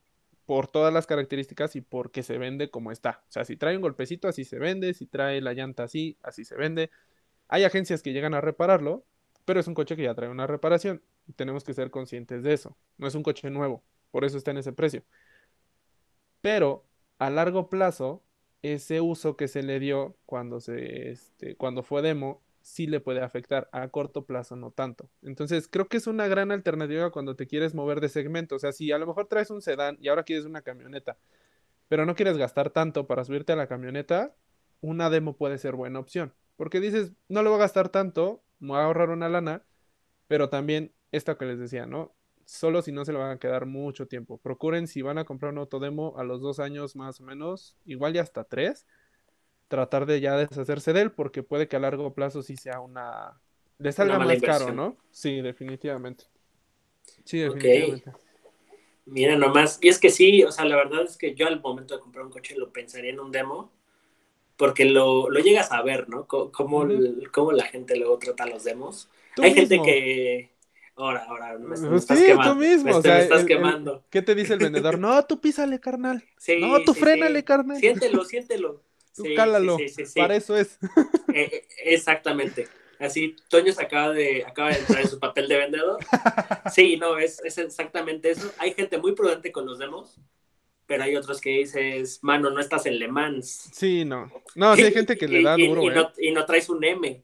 por 0.48 0.68
todas 0.68 0.94
las 0.94 1.06
características 1.06 1.76
y 1.76 1.82
porque 1.82 2.24
se 2.24 2.38
vende 2.38 2.72
como 2.72 2.92
está. 2.92 3.22
O 3.28 3.32
sea, 3.32 3.44
si 3.46 3.58
trae 3.58 3.76
un 3.76 3.82
golpecito, 3.82 4.30
así 4.30 4.46
se 4.46 4.58
vende, 4.58 4.94
si 4.94 5.06
trae 5.06 5.42
la 5.42 5.54
llanta 5.54 5.84
así, 5.84 6.18
así 6.24 6.46
se 6.46 6.56
vende. 6.56 6.90
Hay 7.50 7.66
agencias 7.66 8.02
que 8.02 8.14
llegan 8.14 8.34
a 8.34 8.40
repararlo, 8.40 9.06
pero 9.44 9.60
es 9.60 9.68
un 9.68 9.74
coche 9.74 9.98
que 9.98 10.04
ya 10.04 10.16
trae 10.16 10.30
una 10.30 10.48
reparación. 10.48 11.04
Y 11.28 11.34
tenemos 11.34 11.66
que 11.66 11.74
ser 11.74 11.92
conscientes 11.92 12.44
de 12.44 12.54
eso. 12.54 12.78
No 12.98 13.08
es 13.08 13.16
un 13.16 13.24
coche 13.24 13.50
nuevo, 13.50 13.84
por 14.10 14.24
eso 14.24 14.38
está 14.38 14.52
en 14.52 14.60
ese 14.60 14.72
precio. 14.72 15.04
Pero 16.40 16.86
a 17.20 17.30
largo 17.30 17.70
plazo, 17.70 18.24
ese 18.62 19.02
uso 19.02 19.36
que 19.36 19.50
se 19.50 19.64
le 19.64 19.80
dio 19.82 20.18
cuando, 20.26 20.62
se, 20.62 21.10
este, 21.10 21.58
cuando 21.58 21.84
fue 21.84 22.02
demo 22.02 22.42
sí 22.68 22.86
le 22.86 23.00
puede 23.00 23.22
afectar, 23.22 23.70
a 23.72 23.88
corto 23.88 24.26
plazo 24.26 24.58
no 24.58 24.72
tanto. 24.72 25.10
Entonces, 25.22 25.70
creo 25.70 25.88
que 25.88 25.96
es 25.96 26.06
una 26.06 26.28
gran 26.28 26.52
alternativa 26.52 27.12
cuando 27.12 27.36
te 27.36 27.48
quieres 27.48 27.74
mover 27.74 28.02
de 28.02 28.10
segmento. 28.10 28.56
O 28.56 28.60
sea, 28.60 28.74
si 28.74 28.92
a 28.92 28.98
lo 28.98 29.08
mejor 29.08 29.28
traes 29.28 29.50
un 29.52 29.62
sedán 29.62 29.98
y 30.02 30.10
ahora 30.10 30.24
quieres 30.24 30.44
una 30.44 30.62
camioneta, 30.62 31.18
pero 31.88 32.06
no 32.06 32.14
quieres 32.14 32.38
gastar 32.38 32.70
tanto 32.70 33.08
para 33.08 33.24
subirte 33.24 33.54
a 33.54 33.56
la 33.56 33.68
camioneta, 33.68 34.36
una 34.82 35.10
demo 35.10 35.38
puede 35.38 35.58
ser 35.58 35.76
buena 35.76 36.00
opción. 36.00 36.34
Porque 36.58 36.82
dices, 36.82 37.14
no 37.30 37.42
le 37.42 37.48
voy 37.48 37.58
a 37.58 37.62
gastar 37.62 37.88
tanto, 37.88 38.44
me 38.60 38.70
voy 38.70 38.80
a 38.80 38.84
ahorrar 38.84 39.12
una 39.12 39.30
lana, 39.30 39.64
pero 40.28 40.50
también 40.50 40.92
esto 41.14 41.38
que 41.38 41.46
les 41.46 41.60
decía, 41.60 41.86
¿no? 41.86 42.14
Solo 42.44 42.82
si 42.82 42.92
no 42.92 43.06
se 43.06 43.14
le 43.14 43.20
van 43.20 43.32
a 43.32 43.40
quedar 43.40 43.66
mucho 43.66 44.08
tiempo. 44.08 44.40
Procuren 44.40 44.88
si 44.88 45.02
van 45.02 45.18
a 45.18 45.24
comprar 45.24 45.54
un 45.54 45.60
autodemo 45.60 46.16
a 46.18 46.26
los 46.26 46.42
dos 46.42 46.60
años 46.60 46.98
más 46.98 47.22
o 47.22 47.24
menos, 47.24 47.78
igual 47.86 48.14
ya 48.14 48.24
hasta 48.24 48.44
tres, 48.44 48.86
tratar 49.68 50.06
de 50.06 50.22
ya 50.22 50.38
deshacerse 50.38 50.94
de 50.94 51.02
él 51.02 51.12
porque 51.12 51.44
puede 51.44 51.68
que 51.68 51.76
a 51.76 51.80
largo 51.80 52.14
plazo 52.14 52.42
sí 52.42 52.56
sea 52.58 52.80
una... 52.80 53.40
Le 53.80 53.92
salga 53.92 54.18
más 54.18 54.42
caro, 54.42 54.74
¿no? 54.74 54.98
Sí, 55.12 55.42
definitivamente. 55.42 56.26
Sí, 57.24 57.40
definitivamente. 57.40 58.12
Mira 59.06 59.38
nomás, 59.38 59.80
y 59.82 59.88
es 59.88 60.00
que 60.00 60.10
sí, 60.10 60.44
o 60.44 60.52
sea, 60.52 60.66
la 60.66 60.76
verdad 60.76 61.04
es 61.04 61.16
que 61.16 61.34
yo 61.34 61.48
al 61.48 61.62
momento 61.62 61.96
de 61.96 62.02
comprar 62.02 62.26
un 62.26 62.32
coche 62.32 62.56
lo 62.58 62.74
pensaría 62.74 63.12
en 63.12 63.20
un 63.20 63.32
demo, 63.32 63.72
porque 64.58 64.84
lo, 64.86 65.30
lo 65.30 65.40
llegas 65.40 65.72
a 65.72 65.82
ver, 65.82 66.10
¿no? 66.10 66.28
cómo, 66.28 66.84
la 66.86 67.64
gente 67.66 67.96
luego 67.96 68.18
trata 68.18 68.46
los 68.48 68.64
demos. 68.64 69.10
Hay 69.42 69.54
gente 69.54 69.82
que... 69.82 70.58
Ahora, 70.96 71.26
ahora, 71.30 71.60
me, 71.60 71.78
pues 71.78 72.02
estás 72.02 72.20
quemando. 72.20 72.54
Tú 72.54 72.60
mismo, 72.60 72.96
o 72.96 73.02
sea, 73.04 73.22
estás 73.22 73.46
quemando. 73.46 74.04
¿Qué 74.10 74.24
te 74.24 74.34
dice 74.34 74.54
el 74.54 74.60
vendedor? 74.60 74.98
No, 75.00 75.24
tú 75.26 75.40
písale, 75.40 75.80
carnal. 75.80 76.24
no, 76.60 76.82
tú 76.82 76.96
frénale, 76.96 77.44
carnal. 77.44 77.78
Siéntelo, 77.78 78.26
siéntelo. 78.26 78.82
Tú 79.18 79.26
cálalo, 79.36 79.78
para 80.16 80.36
eso 80.36 80.56
es. 80.56 80.78
Eh, 81.34 81.50
eh, 81.54 81.68
exactamente. 81.84 82.68
Así, 83.00 83.36
Toño 83.50 83.72
se 83.72 83.84
acaba 83.84 84.12
de, 84.12 84.44
acaba 84.44 84.70
de 84.70 84.80
entrar 84.80 85.02
en 85.02 85.08
su 85.08 85.20
papel 85.20 85.48
de 85.48 85.58
vendedor. 85.58 86.00
Sí, 86.74 86.98
no, 86.98 87.20
es, 87.20 87.40
es, 87.44 87.58
exactamente 87.60 88.32
eso. 88.32 88.52
Hay 88.58 88.74
gente 88.74 88.98
muy 88.98 89.14
prudente 89.14 89.52
con 89.52 89.68
los 89.68 89.78
demos, 89.78 90.20
pero 90.88 91.04
hay 91.04 91.16
otros 91.16 91.40
que 91.40 91.52
dices, 91.52 92.20
mano, 92.24 92.50
no 92.50 92.60
estás 92.60 92.88
en 92.88 92.98
Le 92.98 93.08
Mans. 93.08 93.70
Sí, 93.72 94.04
no. 94.04 94.32
No, 94.56 94.76
sí 94.76 94.84
hay 94.84 94.94
gente 94.94 95.16
que 95.16 95.28
le 95.28 95.44
da 95.44 95.58
duro, 95.58 95.84
y, 95.84 95.90
no, 95.90 96.02
¿eh? 96.02 96.12
y 96.18 96.32
no 96.32 96.46
traes 96.46 96.70
un 96.70 96.84
M. 96.84 97.24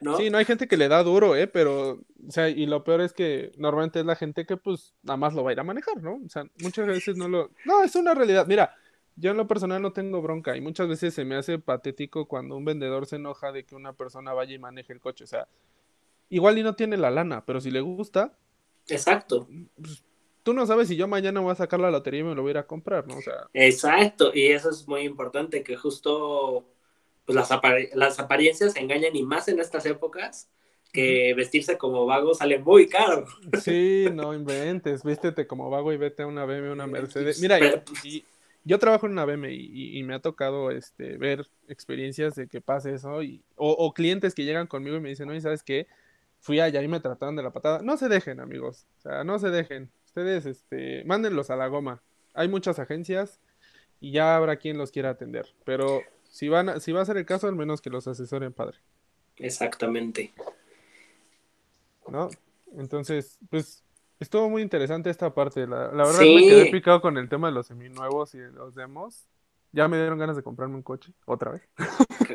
¿no? 0.00 0.16
Sí, 0.16 0.30
no 0.30 0.38
hay 0.38 0.44
gente 0.44 0.66
que 0.66 0.76
le 0.76 0.88
da 0.88 1.02
duro, 1.02 1.36
¿eh? 1.36 1.46
Pero, 1.46 2.00
o 2.26 2.30
sea, 2.30 2.48
y 2.48 2.66
lo 2.66 2.82
peor 2.82 3.00
es 3.00 3.12
que 3.12 3.52
normalmente 3.56 4.00
es 4.00 4.06
la 4.06 4.16
gente 4.16 4.44
que 4.44 4.56
pues 4.56 4.94
nada 5.02 5.16
más 5.16 5.34
lo 5.34 5.44
va 5.44 5.50
a 5.50 5.52
ir 5.52 5.60
a 5.60 5.64
manejar, 5.64 6.02
¿no? 6.02 6.20
O 6.24 6.28
sea, 6.28 6.44
muchas 6.60 6.86
veces 6.86 7.16
no 7.16 7.28
lo... 7.28 7.50
No, 7.64 7.84
es 7.84 7.94
una 7.94 8.14
realidad. 8.14 8.46
Mira, 8.46 8.74
yo 9.16 9.30
en 9.30 9.36
lo 9.36 9.46
personal 9.46 9.82
no 9.82 9.92
tengo 9.92 10.22
bronca 10.22 10.56
y 10.56 10.60
muchas 10.60 10.88
veces 10.88 11.14
se 11.14 11.24
me 11.24 11.36
hace 11.36 11.58
patético 11.58 12.26
cuando 12.26 12.56
un 12.56 12.64
vendedor 12.64 13.06
se 13.06 13.16
enoja 13.16 13.52
de 13.52 13.64
que 13.64 13.74
una 13.74 13.92
persona 13.92 14.32
vaya 14.32 14.54
y 14.54 14.58
maneje 14.58 14.92
el 14.92 15.00
coche. 15.00 15.24
O 15.24 15.26
sea, 15.26 15.48
igual 16.28 16.58
y 16.58 16.62
no 16.62 16.74
tiene 16.74 16.96
la 16.96 17.10
lana, 17.10 17.44
pero 17.44 17.60
si 17.60 17.70
le 17.70 17.80
gusta... 17.80 18.36
Exacto. 18.88 19.48
Pues, 19.80 20.04
tú 20.42 20.52
no 20.54 20.66
sabes 20.66 20.88
si 20.88 20.96
yo 20.96 21.06
mañana 21.08 21.40
voy 21.40 21.52
a 21.52 21.56
sacar 21.56 21.80
la 21.80 21.90
lotería 21.90 22.20
y 22.20 22.24
me 22.24 22.34
lo 22.34 22.42
voy 22.42 22.50
a 22.50 22.52
ir 22.52 22.58
a 22.58 22.66
comprar, 22.66 23.06
¿no? 23.06 23.16
O 23.16 23.22
sea... 23.22 23.48
Exacto, 23.52 24.32
y 24.34 24.46
eso 24.46 24.70
es 24.70 24.88
muy 24.88 25.02
importante, 25.02 25.62
que 25.62 25.76
justo 25.76 26.66
pues 27.24 27.36
las, 27.36 27.50
las 27.94 28.18
apariencias 28.18 28.74
engañan 28.76 29.14
y 29.14 29.22
más 29.22 29.46
en 29.48 29.60
estas 29.60 29.86
épocas 29.86 30.48
que 30.92 31.32
vestirse 31.34 31.78
como 31.78 32.04
vago 32.04 32.34
sale 32.34 32.58
muy 32.58 32.86
caro. 32.86 33.24
Sí, 33.62 34.06
no 34.12 34.34
inventes, 34.34 35.02
vístete 35.02 35.46
como 35.46 35.70
vago 35.70 35.92
y 35.92 35.96
vete 35.96 36.22
a 36.22 36.26
una 36.26 36.44
BM, 36.44 36.70
una 36.70 36.86
Mercedes. 36.86 37.40
Mira, 37.40 37.58
y, 38.04 38.24
yo 38.64 38.78
trabajo 38.78 39.06
en 39.06 39.12
una 39.12 39.24
BM 39.24 39.52
y, 39.52 40.02
me 40.04 40.14
ha 40.14 40.20
tocado 40.20 40.70
este, 40.70 41.16
ver 41.16 41.48
experiencias 41.68 42.34
de 42.34 42.46
que 42.46 42.60
pase 42.60 42.94
eso 42.94 43.22
y, 43.22 43.42
o, 43.56 43.92
clientes 43.92 44.34
que 44.34 44.44
llegan 44.44 44.66
conmigo 44.66 44.96
y 44.96 45.00
me 45.00 45.08
dicen, 45.08 45.28
oye, 45.30 45.40
¿sabes 45.40 45.62
qué? 45.62 45.88
Fui 46.40 46.60
allá 46.60 46.82
y 46.82 46.88
me 46.88 47.00
trataron 47.00 47.36
de 47.36 47.42
la 47.42 47.52
patada. 47.52 47.82
No 47.82 47.96
se 47.96 48.08
dejen, 48.08 48.40
amigos. 48.40 48.86
O 48.98 49.00
sea, 49.00 49.24
no 49.24 49.38
se 49.38 49.50
dejen. 49.50 49.90
Ustedes, 50.06 50.46
este, 50.46 51.04
mándenlos 51.04 51.50
a 51.50 51.56
la 51.56 51.68
goma. 51.68 52.02
Hay 52.34 52.48
muchas 52.48 52.78
agencias 52.78 53.40
y 54.00 54.12
ya 54.12 54.36
habrá 54.36 54.56
quien 54.56 54.78
los 54.78 54.90
quiera 54.90 55.10
atender. 55.10 55.46
Pero 55.64 56.02
si, 56.28 56.48
van 56.48 56.80
si 56.80 56.92
va 56.92 57.02
a 57.02 57.04
ser 57.04 57.16
el 57.16 57.26
caso, 57.26 57.48
al 57.48 57.56
menos 57.56 57.80
que 57.80 57.90
los 57.90 58.06
asesoren, 58.06 58.52
padre. 58.52 58.78
Exactamente. 59.36 60.32
¿No? 62.08 62.28
Entonces, 62.76 63.38
pues 63.50 63.82
estuvo 64.22 64.48
muy 64.48 64.62
interesante 64.62 65.10
esta 65.10 65.34
parte. 65.34 65.66
La, 65.66 65.88
verdad 65.88 66.20
me 66.20 66.42
quedé 66.42 66.70
picado 66.70 67.00
con 67.00 67.18
el 67.18 67.28
tema 67.28 67.48
de 67.48 67.54
los 67.54 67.66
seminuevos 67.66 68.34
y 68.34 68.38
de 68.38 68.50
los 68.50 68.74
demos. 68.74 69.28
Ya 69.72 69.88
me 69.88 69.96
dieron 69.96 70.18
ganas 70.18 70.36
de 70.36 70.42
comprarme 70.42 70.74
un 70.74 70.82
coche, 70.82 71.12
otra 71.24 71.52
vez. 71.52 71.62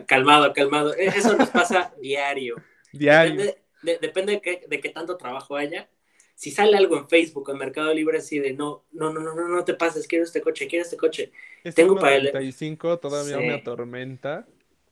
Calmado, 0.08 0.54
calmado. 0.54 0.96
E, 0.96 1.06
eso 1.06 1.38
nos 1.38 1.50
pasa 1.50 1.94
diario. 2.02 2.56
Diario. 2.92 3.54
Depende, 3.84 4.34
de, 4.34 4.42
qué, 4.42 4.66
de 4.68 4.80
qué 4.80 4.90
tanto 4.90 5.18
trabajo 5.18 5.56
haya. 5.56 5.88
Si 6.34 6.52
sale 6.52 6.78
algo 6.78 6.98
en 6.98 7.08
Facebook 7.08 7.50
en 7.50 7.58
Mercado 7.58 7.94
Libre 7.94 8.20
así 8.20 8.40
de 8.40 8.54
no, 8.54 8.86
no, 8.92 9.12
no, 9.12 9.22
no, 9.22 9.34
no, 9.34 9.48
no 9.48 9.64
te 9.66 9.74
pases, 9.74 10.08
quiero 10.08 10.24
este 10.24 10.42
coche, 10.42 10.68
quiero 10.68 10.84
este 10.84 10.98
coche. 10.98 11.32
Este 11.64 11.82
Tengo 11.82 11.96
para 11.96 12.16
el 12.16 12.30
35 12.32 13.00
todavía 13.00 13.38
me 13.38 13.54
atormenta. 13.54 14.48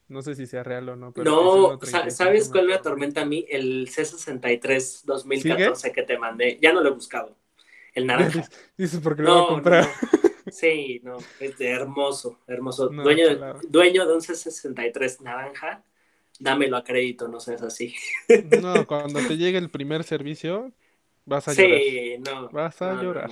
No 0.07 0.21
sé 0.21 0.35
si 0.35 0.45
sea 0.45 0.63
real 0.63 0.87
o 0.89 0.95
no. 0.95 1.11
Pero 1.13 1.77
no, 1.81 2.09
¿sabes 2.09 2.49
cuál 2.49 2.67
me 2.67 2.75
atormenta 2.75 3.21
a 3.21 3.25
mí? 3.25 3.45
El 3.49 3.87
C63 3.87 5.03
2014 5.03 5.91
que 5.91 6.03
te 6.03 6.17
mandé. 6.17 6.59
Ya 6.61 6.73
no 6.73 6.81
lo 6.81 6.89
he 6.89 6.93
buscado. 6.93 7.35
El 7.93 8.05
naranja. 8.07 8.47
Dices 8.77 8.99
porque 9.01 9.23
lo 9.23 9.33
voy 9.33 9.43
a 9.43 9.47
comprar. 9.47 9.87
Sí, 10.51 11.01
no, 11.03 11.17
es 11.39 11.59
hermoso, 11.59 12.39
hermoso. 12.45 12.89
dueño, 12.89 13.27
de, 13.27 13.53
dueño 13.67 14.05
de 14.05 14.13
un 14.13 14.21
C63 14.21 15.21
naranja, 15.21 15.83
dámelo 16.39 16.77
a 16.77 16.83
crédito, 16.83 17.27
no 17.27 17.39
seas 17.39 17.63
así. 17.63 17.95
No, 18.61 18.85
cuando 18.85 19.19
te 19.27 19.37
llegue 19.37 19.57
el 19.57 19.69
primer 19.69 20.03
servicio, 20.03 20.71
vas 21.25 21.47
a 21.47 21.53
llorar. 21.53 21.79
Sí, 21.79 22.15
no. 22.19 22.49
Vas 22.49 22.81
a 22.81 23.01
llorar. 23.01 23.31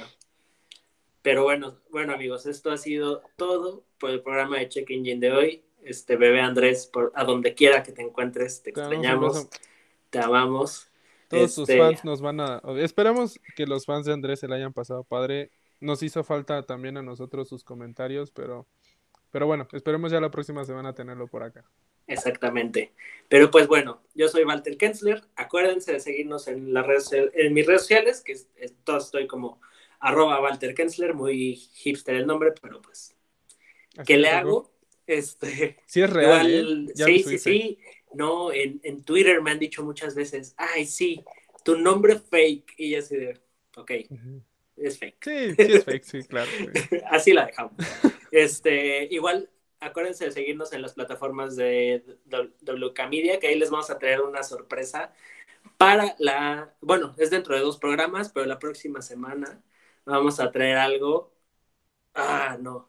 Pero 1.22 1.44
bueno, 1.44 1.80
bueno 1.92 2.14
amigos, 2.14 2.48
esto 2.48 2.72
ha 2.72 2.78
sido 2.78 3.22
todo 3.38 3.86
por 4.00 4.10
el 4.10 4.22
programa 4.22 4.58
de 4.58 4.68
Check 4.68 4.90
Engine 4.90 5.20
de 5.20 5.32
hoy 5.32 5.64
este 5.86 6.16
bebé 6.16 6.42
Andrés, 6.42 6.88
por, 6.88 7.12
a 7.16 7.24
donde 7.24 7.54
quiera 7.54 7.84
que 7.84 7.92
te 7.92 8.02
encuentres, 8.02 8.62
te 8.62 8.72
extrañamos, 8.72 9.48
te 10.10 10.20
amamos. 10.20 10.90
Todos 11.28 11.54
sus 11.54 11.70
este, 11.70 11.82
fans 11.82 12.06
nos 12.06 12.22
van 12.22 12.40
a... 12.40 12.62
Esperamos 12.78 13.40
que 13.56 13.66
los 13.66 13.86
fans 13.86 14.06
de 14.06 14.14
Andrés 14.14 14.40
se 14.40 14.48
le 14.48 14.56
hayan 14.56 14.74
pasado 14.74 15.04
padre. 15.04 15.52
Nos 15.80 16.04
hizo 16.04 16.24
falta 16.24 16.64
también 16.64 16.98
a 16.98 17.02
nosotros 17.02 17.50
sus 17.50 17.64
comentarios, 17.64 18.32
pero, 18.32 18.68
pero 19.32 19.48
bueno, 19.48 19.68
esperemos 19.74 20.12
ya 20.12 20.22
la 20.22 20.32
próxima 20.32 20.64
semana 20.64 20.94
tenerlo 20.94 21.28
por 21.28 21.44
acá. 21.44 21.66
Exactamente. 22.08 22.94
Pero 23.30 23.50
pues 23.50 23.68
bueno, 23.68 24.02
yo 24.14 24.28
soy 24.28 24.44
Walter 24.44 24.78
Kensler. 24.78 25.24
Acuérdense 25.36 25.94
de 25.94 26.00
seguirnos 26.00 26.48
en 26.48 26.74
las 26.74 26.86
redes, 26.86 27.10
en 27.34 27.54
mis 27.54 27.66
redes 27.66 27.82
sociales, 27.82 28.22
que 28.22 28.34
es, 28.34 28.48
estoy 28.58 29.28
como 29.28 29.60
arroba 30.00 30.42
Walter 30.42 30.76
Kensler, 30.76 31.14
muy 31.14 31.56
hipster 31.56 32.16
el 32.16 32.28
nombre, 32.28 32.54
pero 32.62 32.82
pues, 32.82 33.16
¿qué 34.06 34.18
le 34.18 34.30
hago? 34.30 34.73
Este, 35.06 35.78
sí 35.86 36.02
es 36.02 36.10
real. 36.10 36.88
¿eh? 36.90 36.94
sí, 36.96 37.24
sí, 37.24 37.38
sí. 37.38 37.80
No, 38.14 38.54
en, 38.54 38.80
en, 38.84 39.04
Twitter 39.04 39.42
me 39.42 39.52
han 39.52 39.60
dicho 39.60 39.84
muchas 39.84 40.16
veces, 40.16 40.54
ay, 40.58 40.86
sí, 40.86 41.24
tu 41.64 41.78
nombre 41.78 42.20
fake. 42.20 42.74
Y 42.78 42.96
así 42.96 43.16
de, 43.16 43.40
ok, 43.76 43.92
es 44.78 45.00
fake. 45.00 45.18
Sí, 45.24 45.56
sí 45.56 45.74
es 45.74 45.84
fake, 45.84 46.04
sí, 46.04 46.24
claro. 46.24 46.50
así 47.10 47.34
la 47.34 47.48
dejamos. 47.48 47.74
este, 48.32 49.06
igual, 49.12 49.50
acuérdense 49.80 50.26
de 50.26 50.32
seguirnos 50.32 50.74
en 50.74 50.82
las 50.82 50.94
plataformas 50.94 51.56
de 51.56 52.04
WK 52.62 53.10
Media, 53.10 53.40
que 53.40 53.48
ahí 53.48 53.58
les 53.58 53.72
vamos 53.72 53.90
a 53.90 53.98
traer 53.98 54.22
una 54.22 54.44
sorpresa 54.44 55.14
para 55.78 56.16
la, 56.20 56.74
bueno, 56.82 57.16
es 57.18 57.30
dentro 57.30 57.56
de 57.56 57.62
dos 57.62 57.78
programas, 57.78 58.30
pero 58.30 58.46
la 58.46 58.60
próxima 58.60 59.02
semana 59.02 59.62
vamos 60.06 60.40
a 60.40 60.52
traer 60.52 60.78
algo. 60.78 61.34
Ah, 62.14 62.58
no, 62.60 62.86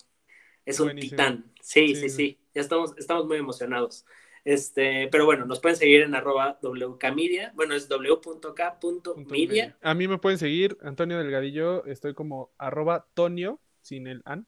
es 0.65 0.81
un 0.81 0.95
titán. 0.97 1.54
Sí, 1.65 1.95
sí, 1.95 2.11
sí, 2.11 2.39
Ya 2.55 2.61
estamos, 2.61 2.93
estamos 2.99 3.25
muy 3.27 3.39
emocionados. 3.39 4.05
Este, 4.45 5.09
pero 5.11 5.25
bueno, 5.25 5.47
nos 5.47 5.61
pueden 5.61 5.79
seguir 5.79 6.03
en 6.03 6.15
arroba 6.15 6.59
wkmedia. 6.63 7.53
Bueno, 7.55 7.75
es 7.75 7.89
w.k.media. 7.89 9.75
A 9.81 9.95
mí 9.95 10.07
me 10.07 10.19
pueden 10.19 10.39
seguir, 10.39 10.77
Antonio 10.83 11.17
Delgadillo. 11.17 11.87
Estoy 11.87 12.13
como 12.13 12.53
arroba 12.59 13.07
tonio, 13.15 13.63
sin 13.81 14.07
el 14.09 14.21
an, 14.27 14.47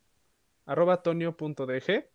arroba 0.66 1.02
tonio.dg. 1.02 2.06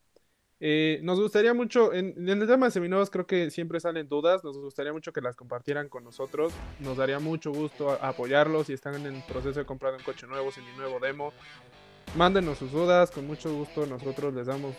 Eh, 0.60 1.00
nos 1.02 1.20
gustaría 1.20 1.56
mucho, 1.56 1.92
en, 1.94 2.14
en, 2.18 2.40
el 2.40 2.48
tema 2.48 2.68
de 2.68 2.72
seminuevos 2.72 3.10
creo 3.10 3.26
que 3.26 3.50
siempre 3.50 3.80
salen 3.80 4.08
dudas, 4.08 4.44
nos 4.44 4.56
gustaría 4.60 4.94
mucho 4.94 5.12
que 5.12 5.22
las 5.22 5.36
compartieran 5.36 5.90
con 5.90 6.04
nosotros, 6.04 6.54
nos 6.80 6.98
daría 6.98 7.18
mucho 7.18 7.52
gusto 7.52 7.90
apoyarlos 7.90 8.68
si 8.68 8.74
están 8.74 8.94
en 8.94 9.08
el 9.08 9.24
proceso 9.24 9.58
de 9.58 9.66
comprar 9.66 9.96
un 9.96 10.04
coche 10.04 10.28
nuevo, 10.28 10.52
sin 10.52 10.64
mi 10.66 10.74
nuevo 10.74 11.00
demo, 11.00 11.34
Mándenos 12.16 12.58
sus 12.58 12.72
dudas, 12.72 13.10
con 13.10 13.26
mucho 13.26 13.54
gusto 13.54 13.86
nosotros 13.86 14.34
les 14.34 14.48
damos 14.48 14.76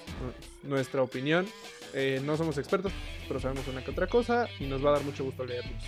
nuestra 0.63 1.03
opinión. 1.03 1.47
Eh, 1.95 2.21
no 2.25 2.37
somos 2.37 2.59
expertos, 2.59 2.93
pero 3.27 3.41
sabemos 3.41 3.67
una 3.69 3.83
que 3.83 3.91
otra 3.91 4.07
cosa 4.07 4.49
y 4.59 4.65
nos 4.65 4.85
va 4.85 4.91
a 4.91 4.93
dar 4.95 5.05
mucho 5.05 5.25
gusto 5.25 5.45
leerlos. 5.45 5.83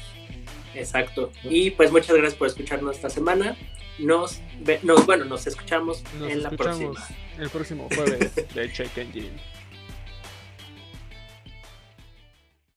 Exacto. 0.74 1.30
Y 1.42 1.70
pues 1.70 1.92
muchas 1.92 2.16
gracias 2.16 2.34
por 2.34 2.48
escucharnos 2.48 2.96
esta 2.96 3.10
semana. 3.10 3.56
Nos, 3.98 4.40
bueno, 5.06 5.24
nos 5.24 5.46
escuchamos 5.46 6.02
en 6.20 6.42
la 6.42 6.50
próxima. 6.50 6.94
El 7.38 7.50
próximo 7.50 7.88
jueves 7.94 8.34
de 8.54 8.72
Check 8.72 8.96
Engine. 8.98 9.53